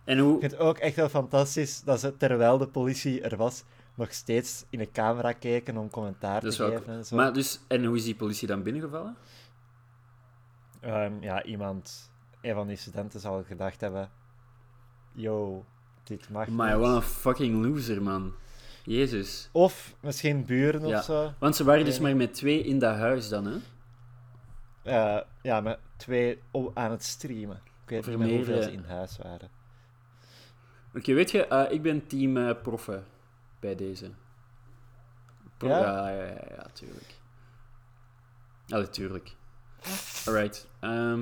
En 0.03 0.17
Ik 0.17 0.23
hoe... 0.23 0.39
vind 0.39 0.51
het 0.51 0.59
ook 0.61 0.77
echt 0.77 0.95
wel 0.95 1.09
fantastisch 1.09 1.81
dat 1.83 1.99
ze, 1.99 2.17
terwijl 2.17 2.57
de 2.57 2.67
politie 2.67 3.21
er 3.21 3.37
was, 3.37 3.63
nog 3.95 4.13
steeds 4.13 4.65
in 4.69 4.79
de 4.79 4.91
camera 4.91 5.31
keken 5.33 5.77
om 5.77 5.89
commentaar 5.89 6.41
Dat 6.41 6.55
te 6.55 6.67
wel 6.67 6.77
geven 6.77 6.93
en 6.93 7.05
zo. 7.05 7.15
Maar 7.15 7.33
dus, 7.33 7.59
en 7.67 7.85
hoe 7.85 7.95
is 7.95 8.03
die 8.03 8.15
politie 8.15 8.47
dan 8.47 8.63
binnengevallen? 8.63 9.15
Ehm, 10.79 11.13
ja, 11.21 11.43
iemand, 11.43 12.11
een 12.41 12.53
van 12.53 12.67
die 12.67 12.77
studenten 12.77 13.19
zal 13.19 13.43
gedacht 13.43 13.81
hebben, 13.81 14.09
yo, 15.11 15.65
dit 16.03 16.29
mag 16.29 16.47
Maar 16.47 16.79
wat 16.79 16.95
een 16.95 17.01
fucking 17.01 17.65
loser, 17.65 18.01
man. 18.01 18.33
Jezus. 18.83 19.49
Of 19.51 19.95
misschien 19.99 20.45
buren 20.45 20.87
Ja. 20.87 20.97
of 20.97 21.03
zo. 21.03 21.33
Want 21.39 21.55
ze 21.55 21.63
waren 21.63 21.85
dus 21.85 21.99
maar 21.99 22.15
met 22.15 22.33
twee 22.33 22.63
in 22.63 22.79
dat 22.79 22.95
huis 22.95 23.29
dan, 23.29 23.45
hè? 23.45 23.57
Ja, 25.41 25.61
met 25.61 25.79
twee 25.97 26.39
aan 26.73 26.91
het 26.91 27.03
streamen. 27.03 27.61
Ik 27.83 27.89
weet 27.89 28.07
niet 28.07 28.17
meer 28.17 28.35
hoeveel 28.35 28.61
ze 28.61 28.71
in 28.71 28.83
huis 28.87 29.17
waren. 29.17 29.49
Oké, 30.95 31.13
weet 31.13 31.31
je, 31.31 31.47
eh, 31.47 31.71
ik 31.71 31.81
ben 31.81 32.07
team 32.07 32.61
proffen 32.61 33.05
bij 33.59 33.75
deze. 33.75 34.11
Pro- 35.57 35.67
Ja? 35.69 35.79
ja? 35.79 36.09
Ja, 36.09 36.23
ja, 36.25 36.41
ja, 36.49 36.65
tuurlijk. 36.73 37.19
Allee, 38.67 38.89
tuurlijk. 38.89 39.35
Alright. 40.25 40.67
ehm, 40.79 41.21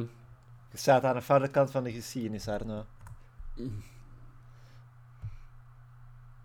Je 0.71 0.77
staat 0.77 1.03
aan 1.03 1.15
de 1.15 1.21
foute 1.21 1.47
kant 1.47 1.71
van 1.71 1.83
de 1.83 1.91
geschiedenis, 1.91 2.47
Arno. 2.47 2.85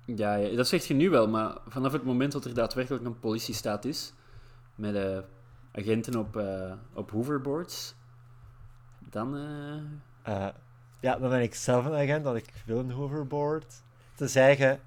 ja, 0.06 0.34
ja, 0.34 0.56
dat 0.56 0.68
zeg 0.68 0.84
je 0.84 0.94
nu 0.94 1.10
wel, 1.10 1.28
maar 1.28 1.56
vanaf 1.68 1.92
het 1.92 2.04
moment 2.04 2.32
dat 2.32 2.44
er 2.44 2.54
daadwerkelijk 2.54 3.04
een 3.04 3.20
politiestaat 3.20 3.84
is, 3.84 4.12
met 4.74 4.94
eh, 4.94 5.18
agenten 5.72 6.16
op, 6.16 6.36
eh, 6.36 6.72
op 6.92 7.10
hoverboards, 7.10 7.94
dan... 9.10 9.36
eh, 10.22 10.46
ja, 11.00 11.16
dan 11.18 11.28
ben 11.30 11.42
ik 11.42 11.54
zelf 11.54 11.84
een 11.84 11.94
agent, 11.94 12.24
want 12.24 12.36
ik 12.36 12.52
wil 12.66 12.78
een 12.78 12.90
hoverboard. 12.90 13.82
Te 14.14 14.28
zeggen, 14.28 14.80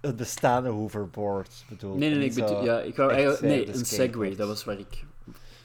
het 0.00 0.16
bestaande 0.16 0.68
hoverboard 0.68 1.64
bedoel 1.68 1.96
Nee, 1.96 2.08
nee, 2.08 2.18
nee, 2.18 2.28
ik, 2.28 2.34
bedoel, 2.34 2.64
ja, 2.64 2.80
ik 2.80 2.96
wou 2.96 3.10
eigenlijk... 3.10 3.42
Nee, 3.42 3.68
een 3.68 3.84
Segway, 3.86 4.36
dat 4.36 4.48
was 4.48 4.64
waar 4.64 4.78
ik... 4.78 5.04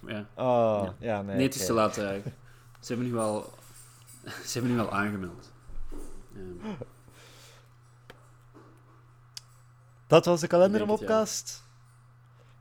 Ja. 0.08 0.26
Oh, 0.36 0.88
ja, 1.00 1.22
nee. 1.22 1.36
Nee, 1.36 1.46
het 1.46 1.56
is 1.56 1.66
te 1.66 1.74
laat. 1.74 1.98
eh. 1.98 2.10
Ze 2.80 2.94
hebben 2.94 3.08
nu 3.12 3.18
al... 3.18 3.54
Ze 4.46 4.60
hebben 4.60 4.72
nu 4.72 4.80
al 4.80 4.92
aangemeld. 4.92 5.52
Ehm, 6.36 6.72
Dat 10.08 10.26
was 10.26 10.42
de 10.42 10.48
kalendermopkast. 10.48 11.64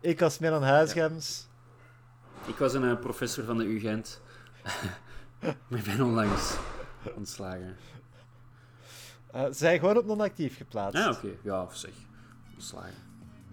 Ik 0.00 0.20
was 0.20 0.38
Milan 0.38 0.62
Huisgems. 0.62 1.46
ik 2.46 2.56
was 2.56 2.74
een 2.74 2.90
eh, 2.90 2.98
professor 2.98 3.44
van 3.44 3.58
de 3.58 3.64
UGent. 3.64 4.20
maar 5.68 5.78
ik 5.78 5.84
ben 5.84 6.00
onlangs 6.00 6.54
ontslagen. 7.16 7.76
Eh, 9.30 9.44
zij 9.50 9.78
gewoon 9.78 9.96
op 9.96 10.06
non-actief 10.06 10.56
geplaatst. 10.56 11.06
Ah, 11.06 11.16
oké. 11.16 11.28
Ja, 11.42 11.62
of 11.62 11.76
zeg. 11.76 11.90
Ontslagen. 12.54 12.94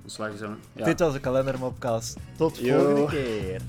Ontslagen 0.01 0.37
zijn... 0.37 0.57
Ja. 0.73 0.85
Dit 0.85 0.99
was 0.99 1.13
de 1.13 1.19
kalendermopkast. 1.19 2.17
Tot 2.37 2.57
volgende 2.57 3.05
keer. 3.05 3.61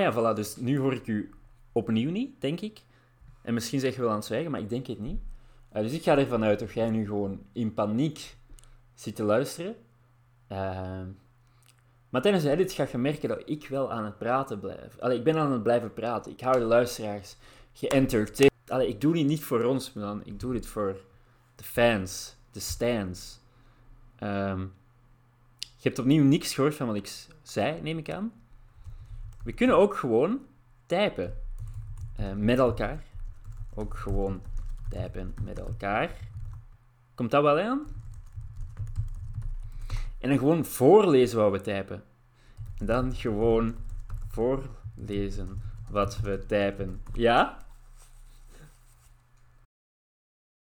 Ja, 0.00 0.12
voilà. 0.12 0.36
Dus 0.36 0.56
nu 0.56 0.78
hoor 0.78 0.92
ik 0.92 1.06
u 1.06 1.30
opnieuw 1.72 2.10
niet, 2.10 2.40
denk 2.40 2.60
ik. 2.60 2.82
En 3.42 3.54
misschien 3.54 3.80
zeg 3.80 3.94
je 3.94 4.00
wel 4.00 4.10
aan 4.10 4.16
het 4.16 4.24
zwijgen, 4.24 4.50
maar 4.50 4.60
ik 4.60 4.68
denk 4.68 4.86
het 4.86 5.00
niet. 5.00 5.20
Eh, 5.68 5.82
dus 5.82 5.92
ik 5.92 6.02
ga 6.02 6.18
ervan 6.18 6.44
uit 6.44 6.58
dat 6.58 6.72
jij 6.72 6.90
nu 6.90 7.06
gewoon 7.06 7.40
in 7.52 7.74
paniek 7.74 8.36
zit 8.94 9.16
te 9.16 9.22
luisteren. 9.22 9.76
Ehm, 10.48 11.06
maar 12.08 12.22
tijdens 12.22 12.44
de 12.44 12.50
edit 12.50 12.72
ga 12.72 12.86
je 12.92 12.98
merken 12.98 13.28
dat 13.28 13.42
ik 13.44 13.68
wel 13.68 13.92
aan 13.92 14.04
het 14.04 14.18
praten 14.18 14.60
blijf. 14.60 14.98
Allee, 14.98 15.18
ik 15.18 15.24
ben 15.24 15.36
aan 15.36 15.52
het 15.52 15.62
blijven 15.62 15.92
praten. 15.92 16.32
Ik 16.32 16.40
hou 16.40 16.58
de 16.58 16.64
luisteraars 16.64 17.36
geëntertained. 17.72 18.70
Allee, 18.70 18.88
ik 18.88 19.00
doe 19.00 19.12
dit 19.12 19.26
niet 19.26 19.44
voor 19.44 19.64
ons, 19.64 19.92
man. 19.92 20.20
Ik 20.24 20.40
doe 20.40 20.52
dit 20.52 20.66
voor 20.66 20.96
de 21.54 21.64
fans, 21.64 22.36
de 22.50 22.60
stands. 22.60 23.40
Ehm, 24.16 24.60
je 25.58 25.88
hebt 25.88 25.98
opnieuw 25.98 26.24
niks 26.24 26.54
gehoord 26.54 26.74
van 26.74 26.86
wat 26.86 26.96
ik 26.96 27.26
zei, 27.42 27.80
neem 27.80 27.98
ik 27.98 28.10
aan. 28.10 28.32
We 29.44 29.52
kunnen 29.52 29.76
ook 29.76 29.96
gewoon 29.96 30.40
typen 30.86 31.34
eh, 32.16 32.32
met 32.32 32.58
elkaar. 32.58 33.04
Ook 33.74 33.96
gewoon 33.96 34.42
typen 34.88 35.34
met 35.42 35.58
elkaar. 35.58 36.10
Komt 37.14 37.30
dat 37.30 37.42
wel 37.42 37.58
aan? 37.58 37.86
En 40.18 40.28
dan 40.28 40.38
gewoon 40.38 40.64
voorlezen 40.64 41.38
wat 41.38 41.50
we 41.50 41.60
typen. 41.60 42.02
En 42.78 42.86
dan 42.86 43.14
gewoon 43.14 43.76
voorlezen 44.28 45.62
wat 45.88 46.20
we 46.20 46.46
typen. 46.46 47.00
Ja? 47.12 47.58